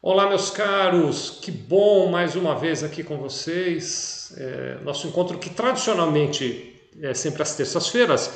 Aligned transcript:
Olá, 0.00 0.28
meus 0.28 0.48
caros, 0.48 1.40
que 1.42 1.50
bom 1.50 2.08
mais 2.08 2.36
uma 2.36 2.54
vez 2.54 2.84
aqui 2.84 3.02
com 3.02 3.16
vocês. 3.16 4.32
É, 4.36 4.78
nosso 4.84 5.08
encontro 5.08 5.36
que 5.38 5.50
tradicionalmente 5.50 6.72
é 7.02 7.12
sempre 7.14 7.42
às 7.42 7.56
terças-feiras. 7.56 8.32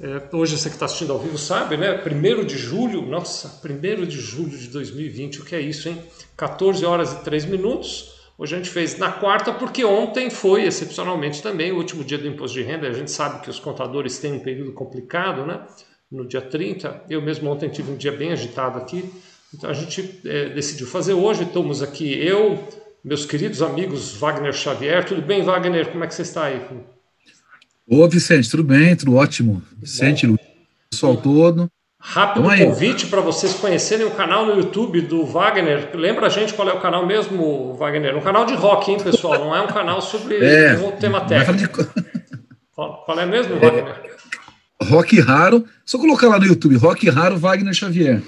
É, 0.00 0.34
hoje 0.34 0.58
você 0.58 0.68
que 0.68 0.74
está 0.74 0.86
assistindo 0.86 1.12
ao 1.12 1.20
vivo 1.20 1.38
sabe, 1.38 1.76
né? 1.76 2.02
1 2.04 2.44
de 2.44 2.58
julho, 2.58 3.02
nossa, 3.02 3.60
1 3.64 4.04
de 4.04 4.18
julho 4.18 4.58
de 4.58 4.66
2020, 4.66 5.42
o 5.42 5.44
que 5.44 5.54
é 5.54 5.60
isso, 5.60 5.88
hein? 5.88 6.02
14 6.36 6.84
horas 6.84 7.12
e 7.12 7.22
3 7.22 7.44
minutos. 7.44 8.12
Hoje 8.36 8.56
a 8.56 8.58
gente 8.58 8.70
fez 8.70 8.98
na 8.98 9.12
quarta, 9.12 9.52
porque 9.52 9.84
ontem 9.84 10.28
foi 10.28 10.64
excepcionalmente 10.64 11.40
também 11.40 11.70
o 11.70 11.76
último 11.76 12.02
dia 12.02 12.18
do 12.18 12.26
imposto 12.26 12.58
de 12.58 12.64
renda. 12.64 12.88
A 12.88 12.92
gente 12.92 13.12
sabe 13.12 13.42
que 13.42 13.48
os 13.48 13.60
contadores 13.60 14.18
têm 14.18 14.32
um 14.32 14.40
período 14.40 14.72
complicado, 14.72 15.46
né? 15.46 15.64
No 16.10 16.26
dia 16.26 16.42
30. 16.42 17.04
Eu 17.08 17.22
mesmo 17.22 17.48
ontem 17.48 17.68
tive 17.68 17.92
um 17.92 17.96
dia 17.96 18.10
bem 18.10 18.32
agitado 18.32 18.76
aqui. 18.76 19.08
Então 19.54 19.70
a 19.70 19.72
gente 19.72 20.20
é, 20.24 20.50
decidiu 20.50 20.86
fazer 20.86 21.14
hoje. 21.14 21.44
Estamos 21.44 21.82
aqui, 21.82 22.12
eu, 22.12 22.68
meus 23.04 23.24
queridos 23.24 23.62
amigos 23.62 24.14
Wagner 24.16 24.52
Xavier. 24.52 25.04
Tudo 25.04 25.22
bem, 25.22 25.42
Wagner? 25.42 25.88
Como 25.88 26.04
é 26.04 26.06
que 26.06 26.14
você 26.14 26.22
está 26.22 26.44
aí? 26.44 26.60
Ô, 27.88 28.08
Vicente, 28.08 28.50
tudo 28.50 28.64
bem? 28.64 28.96
Tudo 28.96 29.14
ótimo. 29.14 29.62
Vicente, 29.78 30.26
Luiz, 30.26 30.40
pessoal 30.90 31.16
todo. 31.16 31.70
Rápido 31.98 32.44
convite 32.44 33.06
para 33.06 33.20
vocês 33.20 33.54
conhecerem 33.54 34.06
o 34.06 34.12
canal 34.12 34.46
no 34.46 34.54
YouTube 34.56 35.00
do 35.00 35.24
Wagner. 35.24 35.90
Lembra 35.94 36.26
a 36.26 36.28
gente 36.28 36.54
qual 36.54 36.68
é 36.68 36.72
o 36.72 36.80
canal 36.80 37.04
mesmo, 37.04 37.74
Wagner? 37.74 38.16
Um 38.16 38.20
canal 38.20 38.44
de 38.44 38.54
rock, 38.54 38.92
hein, 38.92 38.98
pessoal? 39.02 39.38
Não 39.40 39.56
é 39.56 39.60
um 39.60 39.66
canal 39.66 40.00
sobre 40.00 40.36
é, 40.44 40.74
um 40.78 40.92
tema 40.92 41.22
técnico. 41.22 41.82
De... 41.82 42.04
Qual, 42.72 43.02
qual, 43.04 43.18
é 43.18 43.26
mesmo, 43.26 43.56
é, 43.56 43.58
Wagner? 43.58 44.02
Rock 44.82 45.18
Raro. 45.20 45.64
Só 45.84 45.98
colocar 45.98 46.28
lá 46.28 46.38
no 46.38 46.46
YouTube, 46.46 46.76
Rock 46.76 47.08
Raro 47.08 47.38
Wagner 47.38 47.74
Xavier. 47.74 48.22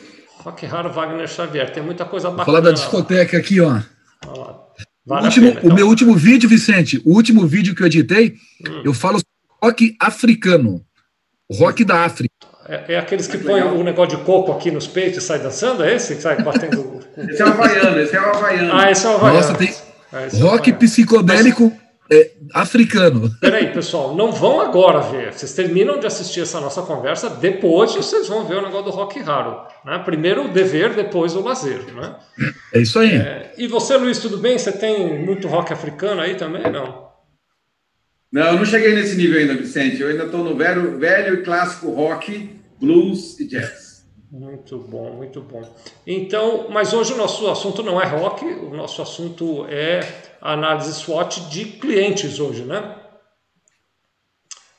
Rock 0.49 0.65
Raro 0.65 0.91
Wagner 0.91 1.29
Xavier. 1.29 1.71
Tem 1.71 1.83
muita 1.83 2.07
coisa 2.07 2.31
bacana. 2.31 2.45
Vou 2.45 2.55
falar 2.55 2.61
da 2.61 2.73
discoteca 2.73 3.37
lá. 3.37 3.43
aqui, 3.43 3.61
ó. 3.61 3.81
Vale 5.05 5.23
o, 5.23 5.25
último, 5.25 5.47
pena, 5.49 5.61
então. 5.61 5.71
o 5.71 5.75
meu 5.75 5.87
último 5.87 6.15
vídeo, 6.15 6.49
Vicente, 6.49 7.03
o 7.05 7.15
último 7.15 7.47
vídeo 7.47 7.75
que 7.75 7.83
eu 7.83 7.87
editei, 7.87 8.37
hum. 8.67 8.83
eu 8.85 8.95
falo 8.95 9.21
rock 9.63 9.95
africano. 10.01 10.83
Rock 11.51 11.85
da 11.85 12.05
África. 12.05 12.31
É, 12.67 12.95
é 12.95 12.99
aqueles 12.99 13.27
que 13.27 13.39
põem 13.39 13.63
o 13.63 13.83
negócio 13.83 14.19
de 14.19 14.25
coco 14.25 14.53
aqui 14.53 14.71
nos 14.71 14.87
peitos 14.87 15.23
e 15.23 15.27
sai 15.27 15.39
dançando? 15.39 15.83
É 15.83 15.95
esse 15.95 16.15
que 16.15 16.23
sai 16.23 16.43
batendo? 16.43 17.01
esse 17.17 17.41
é 17.41 17.45
o 17.45 17.49
Havaiano, 17.49 18.01
esse 18.01 18.17
é 18.17 18.21
o 18.21 18.25
Havaiano. 18.25 18.71
Ah, 18.75 18.91
esse 18.91 19.07
é 19.07 19.09
o 19.09 19.15
Havaiano. 19.15 19.41
Nossa, 19.41 19.55
tem 19.55 19.75
é, 20.13 20.43
rock 20.43 20.71
é 20.71 20.75
psicodélico. 20.75 21.73
Mas 21.75 21.88
é, 22.11 22.33
africano. 22.55 23.31
Peraí, 23.41 23.73
pessoal, 23.73 24.15
não 24.15 24.33
vão 24.33 24.61
agora 24.61 25.01
ver. 25.01 25.33
Vocês 25.33 25.53
terminam 25.55 25.99
de 25.99 26.07
assistir 26.07 26.41
essa 26.41 26.61
nossa 26.61 26.83
conversa, 26.83 27.29
depois 27.29 27.95
vocês 27.95 28.29
vão 28.29 28.47
ver 28.47 28.57
o 28.57 28.63
negócio 28.63 28.85
do 28.85 28.91
rock 28.91 29.21
raro. 29.21 29.67
Né? 29.85 29.99
Primeiro 30.05 30.47
o 30.47 30.49
dever, 30.49 30.95
depois 30.95 31.35
o 31.35 31.43
lazer. 31.43 31.93
Né? 31.95 32.17
É 32.73 32.81
isso 32.81 32.99
aí. 32.99 33.17
É, 33.17 33.53
e 33.59 33.67
você, 33.67 33.97
Luiz, 33.97 34.19
tudo 34.19 34.39
bem? 34.39 34.59
Você 34.59 34.73
tem 34.73 35.23
muito 35.25 35.49
rock 35.49 35.73
africano 35.73 36.21
aí 36.21 36.35
também? 36.35 36.71
Não? 36.71 37.09
Não, 38.31 38.47
eu 38.47 38.55
não 38.55 38.65
cheguei 38.65 38.95
nesse 38.95 39.17
nível 39.17 39.39
ainda, 39.39 39.55
Vicente. 39.55 40.01
Eu 40.01 40.09
ainda 40.09 40.25
estou 40.25 40.45
no 40.45 40.55
velho, 40.55 40.99
velho 40.99 41.35
e 41.35 41.43
clássico 41.43 41.91
rock, 41.91 42.51
blues 42.81 43.39
e 43.41 43.47
jazz. 43.47 43.89
Muito 44.31 44.79
bom, 44.79 45.13
muito 45.13 45.41
bom. 45.41 45.63
Então, 46.07 46.67
mas 46.71 46.93
hoje 46.93 47.15
o 47.15 47.17
nosso 47.17 47.49
assunto 47.49 47.83
não 47.83 48.01
é 48.01 48.05
rock, 48.05 48.45
o 48.45 48.75
nosso 48.75 49.01
assunto 49.01 49.65
é 49.71 50.01
análise 50.41 50.95
SWOT 50.95 51.49
de 51.49 51.65
clientes 51.65 52.39
hoje, 52.41 52.63
né? 52.63 52.97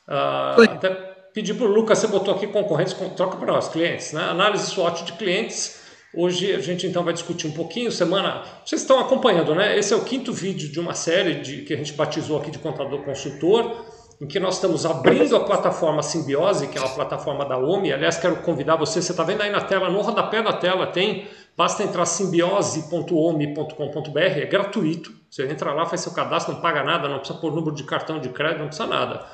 Ah, 0.06 0.56
até 0.58 0.90
pedi 1.32 1.54
para 1.54 1.66
o 1.66 1.68
Lucas, 1.68 1.98
você 1.98 2.06
botou 2.06 2.34
aqui 2.34 2.46
concorrentes, 2.46 2.94
troca 3.16 3.36
para 3.36 3.52
nós, 3.52 3.68
clientes, 3.68 4.12
né? 4.12 4.22
Análise 4.24 4.66
SWOT 4.66 5.04
de 5.04 5.12
clientes. 5.12 5.80
Hoje 6.12 6.52
a 6.52 6.58
gente 6.58 6.86
então 6.86 7.04
vai 7.04 7.12
discutir 7.12 7.46
um 7.46 7.52
pouquinho. 7.52 7.92
Semana, 7.92 8.42
vocês 8.64 8.80
estão 8.80 8.98
acompanhando, 8.98 9.54
né? 9.54 9.78
Esse 9.78 9.92
é 9.92 9.96
o 9.96 10.04
quinto 10.04 10.32
vídeo 10.32 10.68
de 10.68 10.80
uma 10.80 10.94
série 10.94 11.34
de 11.34 11.62
que 11.62 11.72
a 11.72 11.76
gente 11.76 11.92
batizou 11.92 12.38
aqui 12.38 12.50
de 12.50 12.58
contador 12.58 13.04
consultor 13.04 13.99
em 14.20 14.26
que 14.26 14.38
nós 14.38 14.56
estamos 14.56 14.84
abrindo 14.84 15.34
a 15.34 15.40
plataforma 15.40 16.02
Simbiose, 16.02 16.68
que 16.68 16.76
é 16.76 16.80
uma 16.80 16.90
plataforma 16.90 17.46
da 17.46 17.56
OMI. 17.56 17.94
Aliás, 17.94 18.18
quero 18.18 18.36
convidar 18.36 18.76
você, 18.76 19.00
você 19.00 19.12
está 19.12 19.24
vendo 19.24 19.40
aí 19.40 19.50
na 19.50 19.62
tela, 19.62 19.88
no 19.88 20.02
rodapé 20.02 20.42
da 20.42 20.52
tela 20.52 20.86
tem, 20.86 21.26
basta 21.56 21.82
entrar 21.82 22.04
simbiose.omi.com.br, 22.04 24.18
é 24.18 24.44
gratuito. 24.44 25.10
Você 25.30 25.48
entra 25.48 25.72
lá, 25.72 25.86
faz 25.86 26.02
seu 26.02 26.12
cadastro, 26.12 26.52
não 26.54 26.60
paga 26.60 26.84
nada, 26.84 27.08
não 27.08 27.18
precisa 27.18 27.38
pôr 27.38 27.50
número 27.50 27.74
de 27.74 27.84
cartão 27.84 28.20
de 28.20 28.28
crédito, 28.28 28.58
não 28.58 28.66
precisa 28.66 28.86
nada. 28.86 29.24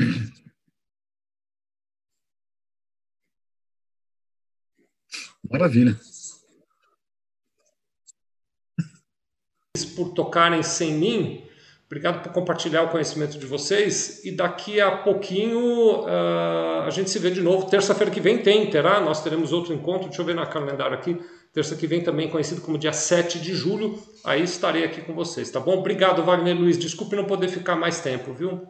Maravilha. 5.51 5.97
Por 9.97 10.13
tocarem 10.13 10.63
sem 10.63 10.95
mim, 10.95 11.45
obrigado 11.87 12.23
por 12.23 12.33
compartilhar 12.33 12.83
o 12.83 12.89
conhecimento 12.89 13.39
de 13.39 13.47
vocês. 13.47 14.25
E 14.25 14.31
daqui 14.31 14.81
a 14.81 14.91
pouquinho 14.99 16.03
uh, 16.03 16.83
a 16.87 16.91
gente 16.91 17.11
se 17.11 17.19
vê 17.19 17.31
de 17.31 17.41
novo. 17.41 17.67
Terça-feira 17.67 18.11
que 18.11 18.21
vem 18.21 18.39
tem, 18.39 18.71
terá. 18.71 19.01
Nós 19.01 19.23
teremos 19.23 19.53
outro 19.53 19.73
encontro. 19.73 20.09
Deixa 20.09 20.23
eu 20.23 20.27
ver 20.27 20.35
na 20.35 20.47
calendário 20.47 20.97
aqui. 20.97 21.21
Terça 21.53 21.77
que 21.77 21.87
vem 21.87 22.03
também 22.03 22.29
conhecido 22.29 22.61
como 22.61 22.77
dia 22.77 22.93
7 22.93 23.39
de 23.39 23.55
julho. 23.55 23.97
Aí 24.25 24.43
estarei 24.43 24.85
aqui 24.85 25.01
com 25.03 25.15
vocês, 25.15 25.51
tá 25.51 25.61
bom? 25.61 25.79
Obrigado, 25.79 26.25
Wagner 26.25 26.57
Luiz. 26.57 26.77
Desculpe 26.77 27.15
não 27.15 27.27
poder 27.27 27.49
ficar 27.49 27.77
mais 27.77 28.01
tempo, 28.01 28.33
viu? 28.33 28.61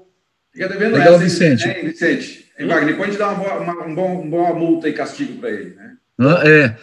Fica 0.52 0.68
devendo 0.68 0.92
Legal, 0.92 1.14
essa, 1.14 1.24
Vicente. 1.24 1.66
Hein, 1.66 1.86
Vicente? 1.86 2.52
Hein, 2.58 2.66
Wagner, 2.66 2.96
pode 2.96 3.16
dar 3.16 3.32
uma, 3.32 3.54
uma, 3.54 3.86
um 3.86 3.94
bom, 3.94 4.20
uma 4.20 4.30
boa 4.30 4.54
multa 4.54 4.88
e 4.88 4.92
castigo 4.92 5.38
para 5.40 5.50
ele, 5.50 5.74
né? 5.74 5.96
É. 6.20 6.76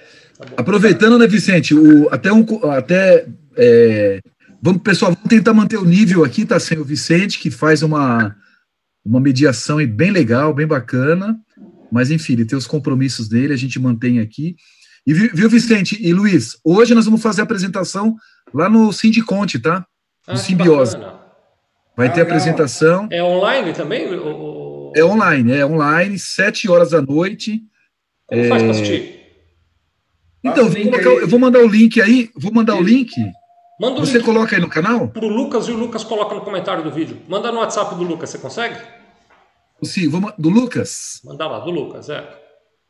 Aproveitando, 0.58 1.18
né, 1.18 1.28
Vicente? 1.28 1.74
O, 1.74 2.10
até 2.12 2.32
um, 2.34 2.46
até 2.72 3.28
é, 3.56 4.20
vamos, 4.62 4.82
pessoal, 4.82 5.14
vamos 5.14 5.30
tentar 5.30 5.54
manter 5.54 5.78
o 5.78 5.86
nível 5.86 6.24
aqui, 6.24 6.46
tá? 6.46 6.60
Sem 6.60 6.78
o 6.78 6.86
Vicente, 6.86 7.40
que 7.40 7.50
faz 7.50 7.82
uma, 7.82 8.36
uma 9.04 9.20
mediação 9.20 9.86
bem 9.88 10.12
legal, 10.12 10.54
bem 10.54 10.68
bacana. 10.68 11.38
Mas, 11.92 12.12
enfim, 12.12 12.34
ele 12.34 12.46
tem 12.46 12.58
os 12.58 12.68
compromissos 12.68 13.28
dele, 13.28 13.54
a 13.54 13.58
gente 13.58 13.80
mantém 13.80 14.20
aqui. 14.20 14.56
E 15.06 15.14
viu, 15.14 15.50
Vicente 15.50 15.98
e 16.00 16.14
Luiz? 16.14 16.58
Hoje 16.64 16.94
nós 16.94 17.06
vamos 17.06 17.22
fazer 17.22 17.42
a 17.42 17.44
apresentação 17.44 18.16
lá 18.54 18.70
no 18.70 18.94
Sindiconte, 18.94 19.60
tá? 19.60 19.86
No 20.28 20.36
ah, 20.36 20.38
Simbiose. 20.38 20.96
Vai 21.98 22.08
ah, 22.08 22.12
ter 22.12 22.22
legal. 22.22 22.38
apresentação. 22.38 23.08
É 23.12 23.24
online 23.24 23.74
também? 23.74 24.06
É 24.96 25.04
online, 25.04 25.54
é 25.54 25.66
online, 25.66 26.20
sete 26.20 26.70
horas 26.70 26.92
da 26.92 27.02
noite. 27.02 27.62
Como 28.28 28.42
é... 28.42 28.48
faz 28.48 28.62
para 28.62 28.72
assistir? 28.72 29.21
Então, 30.44 30.70
vou 30.70 30.84
colocar, 30.84 31.10
eu 31.10 31.28
vou 31.28 31.40
mandar 31.40 31.60
o 31.60 31.68
link 31.68 32.02
aí, 32.02 32.30
vou 32.36 32.52
mandar 32.52 32.76
o 32.76 32.82
link. 32.82 33.14
Manda 33.80 34.02
o 34.02 34.06
você 34.06 34.18
link 34.18 34.26
coloca 34.26 34.56
aí 34.56 34.62
no 34.62 34.70
canal? 34.70 35.08
Para 35.08 35.26
o 35.26 35.30
Lucas 35.30 35.68
e 35.68 35.72
o 35.72 35.78
Lucas 35.78 36.04
coloca 36.04 36.34
no 36.34 36.42
comentário 36.42 36.84
do 36.84 36.92
vídeo. 36.92 37.18
Manda 37.28 37.52
no 37.52 37.60
WhatsApp 37.60 37.96
do 37.96 38.04
Lucas, 38.04 38.30
você 38.30 38.38
consegue? 38.38 38.78
Sim, 39.84 40.10
do 40.38 40.50
Lucas? 40.50 41.22
Manda 41.26 41.48
lá, 41.48 41.60
do 41.60 41.72
Lucas, 41.72 42.10
é. 42.10 42.28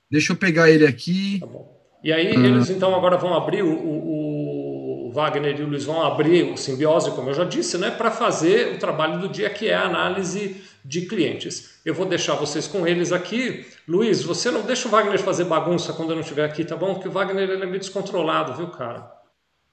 Deixa 0.09 0.33
eu 0.33 0.37
pegar 0.37 0.69
ele 0.69 0.85
aqui. 0.85 1.39
Tá 1.39 1.45
bom. 1.45 1.79
E 2.03 2.11
aí, 2.11 2.27
ah. 2.27 2.39
eles 2.39 2.69
então 2.69 2.95
agora 2.95 3.17
vão 3.17 3.33
abrir 3.33 3.63
o, 3.63 3.69
o, 3.69 4.27
o 4.27 4.81
o 5.11 5.13
Wagner 5.13 5.59
e 5.59 5.63
o 5.63 5.67
Luiz 5.67 5.83
vão 5.83 6.01
abrir 6.01 6.43
o 6.51 6.57
Simbiose, 6.57 7.11
como 7.11 7.29
eu 7.29 7.33
já 7.33 7.43
disse, 7.43 7.77
né, 7.77 7.91
para 7.91 8.09
fazer 8.09 8.75
o 8.75 8.79
trabalho 8.79 9.19
do 9.19 9.27
dia, 9.27 9.49
que 9.49 9.67
é 9.67 9.75
a 9.75 9.83
análise 9.83 10.63
de 10.83 11.01
clientes. 11.01 11.71
Eu 11.85 11.93
vou 11.93 12.05
deixar 12.05 12.35
vocês 12.35 12.67
com 12.67 12.87
eles 12.87 13.11
aqui. 13.11 13.65
Luiz, 13.87 14.23
você 14.23 14.51
não 14.51 14.61
deixa 14.61 14.87
o 14.87 14.91
Wagner 14.91 15.19
fazer 15.19 15.45
bagunça 15.45 15.93
quando 15.93 16.09
eu 16.09 16.15
não 16.15 16.21
estiver 16.21 16.45
aqui, 16.45 16.63
tá 16.63 16.75
bom? 16.75 16.93
Porque 16.93 17.07
o 17.07 17.11
Wagner 17.11 17.49
ele 17.49 17.63
é 17.63 17.65
meio 17.65 17.79
descontrolado, 17.79 18.55
viu, 18.55 18.67
cara? 18.67 19.11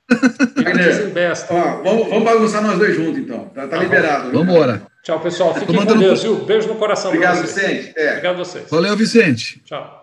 Wagner, 0.57 1.15
ó, 1.51 1.83
vamos, 1.83 2.09
vamos, 2.09 2.25
bagunçar 2.25 2.63
nós 2.63 2.79
dois 2.79 2.97
juntos, 2.97 3.19
então. 3.19 3.47
Tá, 3.51 3.63
tá, 3.63 3.69
tá 3.69 3.83
liberado. 3.83 4.31
Vamos 4.33 4.49
embora. 4.49 4.83
Tchau, 5.03 5.21
pessoal. 5.21 5.55
Fiquem 5.55 5.85
com 5.85 5.97
Deus, 5.97 6.23
viu? 6.23 6.37
Beijo 6.45 6.69
no 6.69 6.77
coração. 6.77 7.11
Obrigado, 7.11 7.43
Vicente. 7.43 7.93
É. 7.97 8.11
Obrigado 8.11 8.35
a 8.35 8.39
vocês. 8.39 8.71
Valeu, 8.71 8.97
Vicente. 8.97 9.63
Tchau. 9.65 9.99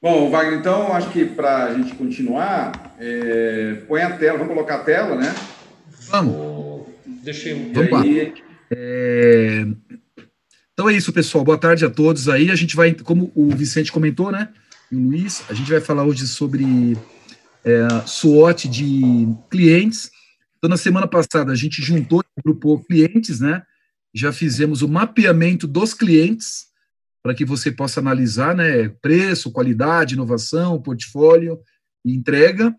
Bom, 0.00 0.30
Wagner, 0.30 0.60
então 0.60 0.92
acho 0.92 1.10
que 1.10 1.24
para 1.24 1.64
a 1.64 1.74
gente 1.74 1.94
continuar, 1.96 2.94
é, 3.00 3.78
põe 3.88 4.00
a 4.00 4.16
tela, 4.16 4.38
vamos 4.38 4.54
colocar 4.54 4.76
a 4.76 4.84
tela, 4.84 5.16
né? 5.16 5.34
Vamos. 6.08 6.57
Deixa 7.28 7.50
eu. 7.50 7.72
Vamos 7.74 7.90
lá. 7.90 8.02
É... 8.70 9.66
Então 10.72 10.88
é 10.88 10.94
isso, 10.94 11.12
pessoal. 11.12 11.44
Boa 11.44 11.58
tarde 11.58 11.84
a 11.84 11.90
todos 11.90 12.26
aí. 12.26 12.50
A 12.50 12.54
gente 12.54 12.74
vai, 12.74 12.94
como 12.94 13.30
o 13.34 13.50
Vicente 13.50 13.92
comentou, 13.92 14.32
né? 14.32 14.48
E 14.90 14.96
o 14.96 14.98
Luiz, 14.98 15.44
a 15.50 15.52
gente 15.52 15.70
vai 15.70 15.78
falar 15.78 16.04
hoje 16.04 16.26
sobre 16.26 16.96
é, 17.62 17.86
SWOT 18.06 18.66
de 18.66 19.28
clientes. 19.50 20.10
Então, 20.56 20.70
na 20.70 20.78
semana 20.78 21.06
passada, 21.06 21.52
a 21.52 21.54
gente 21.54 21.82
juntou 21.82 22.22
e 22.22 22.40
agrupou 22.40 22.82
clientes, 22.82 23.40
né? 23.40 23.62
Já 24.14 24.32
fizemos 24.32 24.80
o 24.80 24.88
mapeamento 24.88 25.66
dos 25.66 25.92
clientes 25.92 26.68
para 27.22 27.34
que 27.34 27.44
você 27.44 27.70
possa 27.70 28.00
analisar 28.00 28.56
né, 28.56 28.88
preço, 29.02 29.52
qualidade, 29.52 30.14
inovação, 30.14 30.80
portfólio 30.80 31.58
e 32.02 32.14
entrega. 32.14 32.74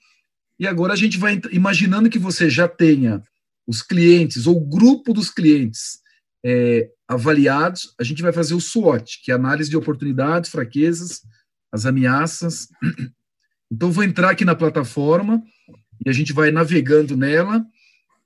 E 0.60 0.66
agora 0.66 0.94
a 0.94 0.98
gente 0.98 1.20
vai 1.20 1.40
imaginando 1.52 2.10
que 2.10 2.18
você 2.18 2.50
já 2.50 2.68
tenha 2.68 3.22
os 3.70 3.84
clientes 3.84 4.48
ou 4.48 4.58
o 4.58 4.66
grupo 4.66 5.14
dos 5.14 5.30
clientes 5.30 6.00
é, 6.44 6.90
avaliados, 7.08 7.94
a 8.00 8.04
gente 8.04 8.24
vai 8.24 8.34
fazer 8.34 8.56
o 8.56 8.60
SWOT, 8.60 9.22
que 9.24 9.32
é 9.32 9.36
análise 9.36 9.70
de 9.70 9.78
oportunidades, 9.78 10.50
fraquezas, 10.50 11.22
as 11.72 11.86
ameaças. 11.86 12.68
Então, 13.72 13.92
vou 13.92 14.04
entrar 14.04 14.32
aqui 14.32 14.44
na 14.44 14.56
plataforma 14.56 15.44
e 16.04 16.10
a 16.10 16.12
gente 16.12 16.34
vai 16.34 16.50
navegando 16.50 17.16
nela, 17.16 17.64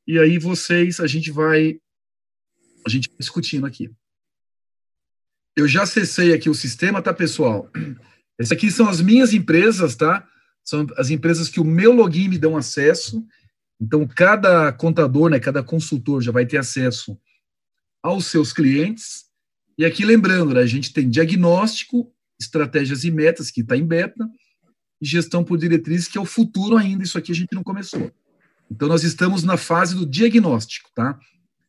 e 0.07 0.17
aí 0.17 0.37
vocês, 0.37 1.01
a 1.01 1.07
gente 1.07 1.29
vai, 1.31 1.77
a 2.87 2.89
gente 2.89 3.09
vai 3.09 3.17
discutindo 3.19 3.65
aqui. 3.65 3.91
Eu 5.53 5.67
já 5.67 5.83
acessei 5.83 6.33
aqui 6.33 6.49
o 6.49 6.53
sistema, 6.53 7.01
tá, 7.01 7.13
pessoal? 7.13 7.69
Essas 8.39 8.53
aqui 8.53 8.71
são 8.71 8.87
as 8.87 9.01
minhas 9.01 9.33
empresas, 9.33 9.97
tá? 9.97 10.25
São 10.63 10.87
as 10.95 11.09
empresas 11.09 11.49
que 11.49 11.59
o 11.59 11.65
meu 11.65 11.91
login 11.91 12.29
me 12.29 12.37
dão 12.37 12.55
acesso. 12.55 13.21
Então, 13.83 14.07
cada 14.07 14.71
contador, 14.71 15.29
né, 15.29 15.41
cada 15.41 15.61
consultor 15.61 16.21
já 16.21 16.31
vai 16.31 16.45
ter 16.45 16.55
acesso 16.55 17.19
aos 18.01 18.27
seus 18.27 18.53
clientes. 18.53 19.25
E 19.77 19.83
aqui, 19.83 20.05
lembrando, 20.05 20.53
né, 20.53 20.61
a 20.61 20.65
gente 20.65 20.93
tem 20.93 21.09
diagnóstico, 21.09 22.09
estratégias 22.39 23.03
e 23.03 23.11
metas, 23.11 23.51
que 23.51 23.59
está 23.59 23.75
em 23.75 23.85
beta, 23.85 24.25
e 25.01 25.05
gestão 25.05 25.43
por 25.43 25.57
diretrizes, 25.57 26.07
que 26.07 26.17
é 26.17 26.21
o 26.21 26.25
futuro 26.25 26.77
ainda. 26.77 27.03
Isso 27.03 27.17
aqui 27.17 27.33
a 27.33 27.35
gente 27.35 27.53
não 27.53 27.61
começou. 27.61 28.09
Então, 28.71 28.87
nós 28.87 29.03
estamos 29.03 29.43
na 29.43 29.57
fase 29.57 29.95
do 29.95 30.05
diagnóstico, 30.05 30.89
tá? 30.95 31.19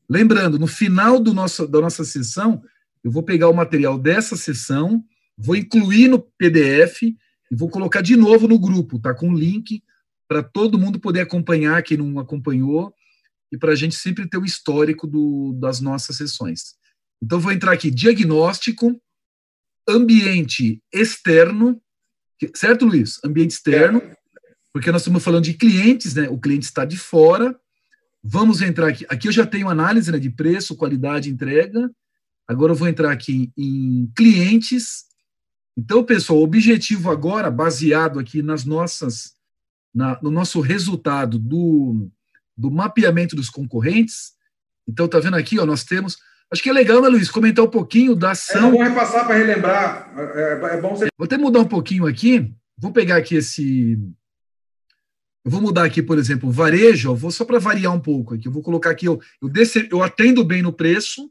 Lembrando, 0.08 0.56
no 0.56 0.68
final 0.68 1.18
do 1.18 1.34
nosso, 1.34 1.66
da 1.66 1.80
nossa 1.80 2.04
sessão, 2.04 2.62
eu 3.02 3.10
vou 3.10 3.24
pegar 3.24 3.48
o 3.48 3.54
material 3.54 3.98
dessa 3.98 4.36
sessão, 4.36 5.04
vou 5.36 5.56
incluir 5.56 6.06
no 6.06 6.20
PDF 6.20 7.02
e 7.02 7.16
vou 7.50 7.68
colocar 7.68 8.02
de 8.02 8.14
novo 8.14 8.46
no 8.46 8.56
grupo, 8.56 9.00
tá? 9.00 9.12
Com 9.12 9.34
link 9.34 9.82
para 10.28 10.42
todo 10.42 10.78
mundo 10.78 10.98
poder 10.98 11.20
acompanhar, 11.20 11.82
quem 11.82 11.96
não 11.96 12.18
acompanhou, 12.18 12.94
e 13.52 13.58
para 13.58 13.72
a 13.72 13.76
gente 13.76 13.94
sempre 13.94 14.28
ter 14.28 14.38
o 14.38 14.44
histórico 14.44 15.06
do, 15.06 15.52
das 15.60 15.80
nossas 15.80 16.16
sessões. 16.16 16.74
Então, 17.22 17.40
vou 17.40 17.52
entrar 17.52 17.72
aqui, 17.72 17.90
diagnóstico, 17.90 19.00
ambiente 19.88 20.82
externo, 20.92 21.80
certo, 22.54 22.84
Luiz? 22.84 23.20
Ambiente 23.24 23.52
externo, 23.52 24.02
porque 24.72 24.90
nós 24.90 25.02
estamos 25.02 25.22
falando 25.22 25.44
de 25.44 25.54
clientes, 25.54 26.14
né? 26.14 26.28
O 26.28 26.38
cliente 26.38 26.64
está 26.64 26.84
de 26.84 26.96
fora. 26.96 27.58
Vamos 28.22 28.60
entrar 28.60 28.88
aqui. 28.88 29.06
Aqui 29.08 29.28
eu 29.28 29.32
já 29.32 29.46
tenho 29.46 29.68
análise 29.68 30.10
né, 30.10 30.18
de 30.18 30.30
preço, 30.30 30.76
qualidade, 30.76 31.30
entrega. 31.30 31.90
Agora 32.48 32.72
eu 32.72 32.76
vou 32.76 32.88
entrar 32.88 33.12
aqui 33.12 33.52
em 33.56 34.10
clientes. 34.16 35.04
Então, 35.76 36.04
pessoal, 36.04 36.40
o 36.40 36.42
objetivo 36.42 37.10
agora, 37.10 37.50
baseado 37.50 38.18
aqui 38.18 38.42
nas 38.42 38.64
nossas, 38.64 39.33
na, 39.94 40.18
no 40.22 40.30
nosso 40.30 40.60
resultado 40.60 41.38
do, 41.38 42.10
do 42.56 42.70
mapeamento 42.70 43.36
dos 43.36 43.48
concorrentes. 43.48 44.32
Então, 44.88 45.08
tá 45.08 45.18
vendo 45.20 45.36
aqui, 45.36 45.58
ó, 45.58 45.66
nós 45.66 45.84
temos. 45.84 46.16
Acho 46.52 46.62
que 46.62 46.68
é 46.68 46.72
legal, 46.72 47.00
né, 47.00 47.08
Luiz, 47.08 47.30
comentar 47.30 47.64
um 47.64 47.70
pouquinho 47.70 48.14
da 48.14 48.32
ação. 48.32 48.68
É 48.68 48.72
bom 48.72 48.82
repassar 48.82 49.26
para 49.26 49.36
relembrar. 49.36 50.12
É, 50.16 50.52
é, 50.76 50.80
bom 50.80 50.90
você. 50.90 51.06
Vou 51.16 51.24
até 51.24 51.38
mudar 51.38 51.60
um 51.60 51.68
pouquinho 51.68 52.06
aqui. 52.06 52.52
Vou 52.76 52.92
pegar 52.92 53.16
aqui 53.16 53.36
esse. 53.36 53.98
Eu 55.44 55.50
vou 55.50 55.60
mudar 55.60 55.84
aqui, 55.84 56.02
por 56.02 56.18
exemplo, 56.18 56.50
varejo. 56.50 57.10
Eu 57.10 57.16
vou 57.16 57.30
só 57.30 57.44
para 57.44 57.58
variar 57.58 57.92
um 57.92 58.00
pouco 58.00 58.34
aqui. 58.34 58.48
Eu 58.48 58.52
vou 58.52 58.62
colocar 58.62 58.90
aqui. 58.90 59.06
Eu, 59.06 59.20
eu, 59.42 59.48
dece... 59.48 59.88
eu 59.90 60.02
atendo 60.02 60.44
bem 60.44 60.62
no 60.62 60.72
preço 60.72 61.30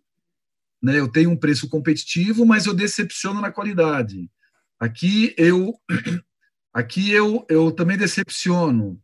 né? 0.83 0.99
Eu 0.99 1.07
tenho 1.07 1.29
um 1.29 1.37
preço 1.37 1.69
competitivo, 1.69 2.45
mas 2.45 2.65
eu 2.65 2.73
decepciono 2.73 3.39
na 3.39 3.49
qualidade. 3.49 4.29
Aqui 4.77 5.33
eu 5.37 5.73
aqui 6.73 7.11
eu, 7.11 7.45
eu 7.49 7.71
também 7.71 7.97
decepciono. 7.97 8.99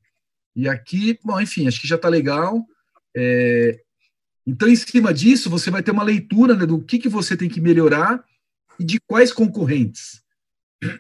E 0.56 0.68
aqui, 0.68 1.18
bom, 1.24 1.40
enfim, 1.40 1.68
acho 1.68 1.80
que 1.80 1.88
já 1.88 1.96
está 1.96 2.10
legal. 2.10 2.66
É, 3.16 3.80
então, 4.46 4.68
em 4.68 4.76
cima 4.76 5.14
disso, 5.14 5.50
você 5.50 5.70
vai 5.70 5.84
ter 5.84 5.92
uma 5.92 6.04
leitura 6.04 6.56
né, 6.56 6.66
do 6.66 6.82
que, 6.82 6.98
que 6.98 7.10
você 7.10 7.38
tem 7.38 7.48
que 7.48 7.62
melhorar 7.62 8.24
e 8.80 8.84
de 8.84 9.00
quais 9.00 9.32
concorrentes. 9.32 10.24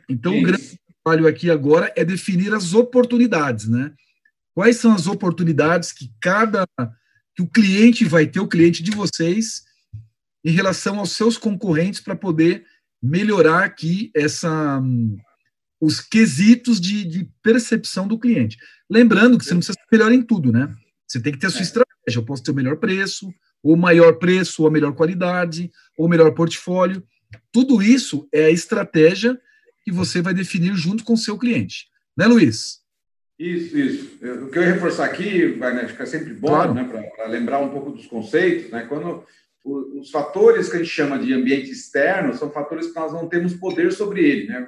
Então, 0.07 0.33
Isso. 0.33 0.43
o 0.43 0.45
grande 0.45 0.79
trabalho 1.03 1.27
aqui 1.27 1.49
agora 1.49 1.91
é 1.95 2.05
definir 2.05 2.53
as 2.53 2.73
oportunidades, 2.73 3.67
né? 3.67 3.93
Quais 4.53 4.77
são 4.77 4.93
as 4.93 5.07
oportunidades 5.07 5.91
que 5.91 6.11
cada 6.21 6.67
que 7.35 7.41
o 7.41 7.47
cliente 7.47 8.03
vai 8.03 8.27
ter, 8.27 8.41
o 8.41 8.47
cliente 8.47 8.83
de 8.83 8.91
vocês, 8.91 9.63
em 10.43 10.51
relação 10.51 10.99
aos 10.99 11.11
seus 11.11 11.37
concorrentes 11.37 12.01
para 12.01 12.15
poder 12.15 12.65
melhorar 13.01 13.63
aqui 13.63 14.11
essa 14.13 14.81
os 15.79 16.01
quesitos 16.01 16.79
de, 16.79 17.05
de, 17.05 17.29
percepção 17.41 18.07
do 18.07 18.19
cliente. 18.19 18.57
Lembrando 18.89 19.37
que 19.37 19.45
você 19.45 19.51
não 19.51 19.59
precisa 19.59 19.77
ser 19.77 19.97
melhor 19.97 20.11
em 20.11 20.21
tudo, 20.21 20.51
né? 20.51 20.73
Você 21.07 21.21
tem 21.21 21.31
que 21.31 21.39
ter 21.39 21.47
a 21.47 21.49
sua 21.49 21.61
é. 21.61 21.63
estratégia. 21.63 22.19
Eu 22.19 22.25
posso 22.25 22.43
ter 22.43 22.51
o 22.51 22.55
melhor 22.55 22.77
preço, 22.77 23.33
ou 23.63 23.77
maior 23.77 24.13
preço, 24.13 24.61
ou 24.61 24.67
a 24.67 24.71
melhor 24.71 24.93
qualidade, 24.93 25.71
ou 25.97 26.05
o 26.05 26.09
melhor 26.09 26.33
portfólio. 26.33 27.03
Tudo 27.51 27.81
isso 27.81 28.27
é 28.33 28.45
a 28.45 28.51
estratégia 28.51 29.39
que 29.83 29.91
você 29.91 30.21
vai 30.21 30.33
definir 30.33 30.75
junto 30.75 31.03
com 31.03 31.13
o 31.13 31.17
seu 31.17 31.37
cliente. 31.37 31.87
Né, 32.17 32.27
Luiz? 32.27 32.79
Isso, 33.37 33.77
isso. 33.77 34.17
Eu, 34.21 34.45
o 34.45 34.51
que 34.51 34.57
eu 34.57 34.63
ia 34.63 34.73
reforçar 34.73 35.05
aqui, 35.05 35.47
Wagner, 35.53 35.87
fica 35.87 36.05
sempre 36.05 36.33
bom, 36.33 36.49
claro. 36.49 36.73
né, 36.73 36.83
para 37.15 37.27
lembrar 37.27 37.59
um 37.59 37.69
pouco 37.69 37.91
dos 37.91 38.05
conceitos, 38.05 38.69
né? 38.69 38.85
Quando 38.89 39.23
os 39.63 40.09
fatores 40.09 40.69
que 40.69 40.77
a 40.77 40.79
gente 40.79 40.89
chama 40.89 41.19
de 41.19 41.33
ambiente 41.33 41.71
externo 41.71 42.33
são 42.33 42.51
fatores 42.51 42.87
que 42.87 42.95
nós 42.95 43.13
não 43.13 43.27
temos 43.27 43.53
poder 43.53 43.91
sobre 43.91 44.23
ele. 44.23 44.47
Né? 44.47 44.67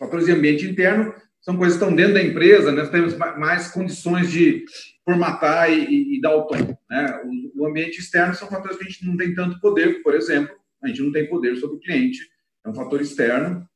Fatores 0.00 0.24
de 0.24 0.32
ambiente 0.32 0.66
interno 0.66 1.14
são 1.42 1.56
coisas 1.56 1.78
que 1.78 1.84
estão 1.84 1.94
dentro 1.94 2.14
da 2.14 2.22
empresa, 2.22 2.72
né? 2.72 2.82
nós 2.82 2.90
temos 2.90 3.16
mais 3.16 3.70
condições 3.70 4.30
de 4.30 4.64
formatar 5.04 5.70
e, 5.70 6.16
e 6.16 6.20
dar 6.20 6.34
o 6.34 6.46
tom. 6.46 6.76
Né? 6.90 7.22
O, 7.24 7.62
o, 7.62 7.66
ambiente 7.66 7.98
externo 7.98 8.34
são 8.34 8.48
fatores 8.48 8.76
que 8.76 8.84
a 8.84 8.88
gente 8.88 9.06
não 9.06 9.16
tem 9.16 9.34
tanto 9.34 9.60
poder, 9.60 10.02
por 10.02 10.14
exemplo, 10.14 10.54
a 10.82 10.88
gente 10.88 11.02
não 11.02 11.12
tem 11.12 11.28
poder 11.28 11.56
sobre 11.56 11.76
o 11.76 11.80
cliente, 11.80 12.18
é 12.64 12.68
um 12.68 12.74
fator 12.74 13.00
externo. 13.00 13.66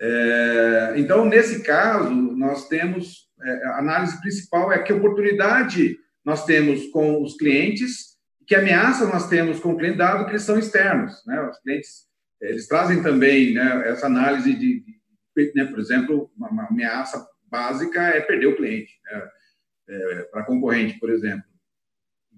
É, 0.00 0.94
então, 0.96 1.24
nesse 1.24 1.62
caso, 1.62 2.10
nós 2.10 2.68
temos, 2.68 3.30
é, 3.42 3.66
a 3.66 3.78
análise 3.78 4.20
principal 4.20 4.72
é 4.72 4.82
que 4.82 4.92
oportunidade 4.92 5.98
nós 6.24 6.44
temos 6.44 6.86
com 6.88 7.22
os 7.22 7.36
clientes 7.36 8.16
que 8.46 8.54
ameaça 8.54 9.06
nós 9.06 9.28
temos 9.28 9.58
com 9.58 9.72
o 9.72 9.76
cliente, 9.76 9.98
dado 9.98 10.24
que 10.24 10.30
eles 10.32 10.42
são 10.42 10.58
externos. 10.58 11.24
Né? 11.26 11.40
Os 11.48 11.58
clientes 11.58 12.06
eles 12.40 12.68
trazem 12.68 13.02
também 13.02 13.54
né, 13.54 13.88
essa 13.88 14.06
análise 14.06 14.52
de, 14.52 14.80
de 14.80 14.95
né, 15.54 15.64
por 15.66 15.78
exemplo, 15.78 16.30
uma, 16.36 16.48
uma, 16.48 16.66
ameaça 16.66 17.26
básica 17.44 18.00
é 18.02 18.20
perder 18.20 18.46
o 18.46 18.56
cliente 18.56 18.92
né, 19.04 19.28
é, 19.88 20.22
para 20.24 20.44
concorrente, 20.44 20.98
por 20.98 21.10
exemplo. 21.10 21.44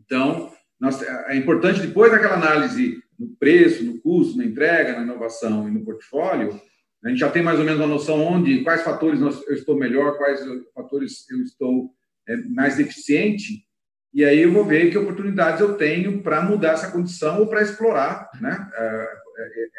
Então, 0.05 0.52
nós, 0.81 1.02
é 1.02 1.37
importante, 1.37 1.81
depois 1.81 2.11
daquela 2.11 2.35
análise 2.35 3.02
no 3.19 3.35
preço, 3.37 3.85
no 3.85 4.00
custo, 4.00 4.38
na 4.38 4.45
entrega, 4.45 4.93
na 4.93 5.02
inovação 5.02 5.69
e 5.69 5.71
no 5.71 5.85
portfólio, 5.85 6.61
a 7.05 7.09
gente 7.09 7.19
já 7.19 7.31
tem 7.31 7.43
mais 7.43 7.59
ou 7.59 7.64
menos 7.64 7.81
uma 7.81 7.87
noção 7.87 8.21
onde, 8.21 8.62
quais 8.62 8.83
fatores 8.83 9.21
eu 9.21 9.55
estou 9.55 9.76
melhor, 9.76 10.17
quais 10.17 10.40
fatores 10.75 11.28
eu 11.31 11.43
estou 11.43 11.90
é, 12.28 12.37
mais 12.37 12.78
eficiente, 12.78 13.64
e 14.12 14.25
aí 14.25 14.40
eu 14.40 14.52
vou 14.52 14.64
ver 14.64 14.90
que 14.90 14.99
oportunidades 14.99 15.61
eu 15.61 15.76
tenho 15.76 16.23
para 16.23 16.43
mudar 16.43 16.73
essa 16.73 16.90
condição 16.90 17.40
ou 17.40 17.47
para 17.47 17.62
explorar 17.62 18.28
né, 18.40 18.69
é, 18.75 19.09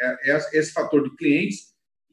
é, 0.02 0.32
é, 0.32 0.38
esse 0.54 0.72
fator 0.72 1.04
de 1.04 1.16
clientes, 1.16 1.69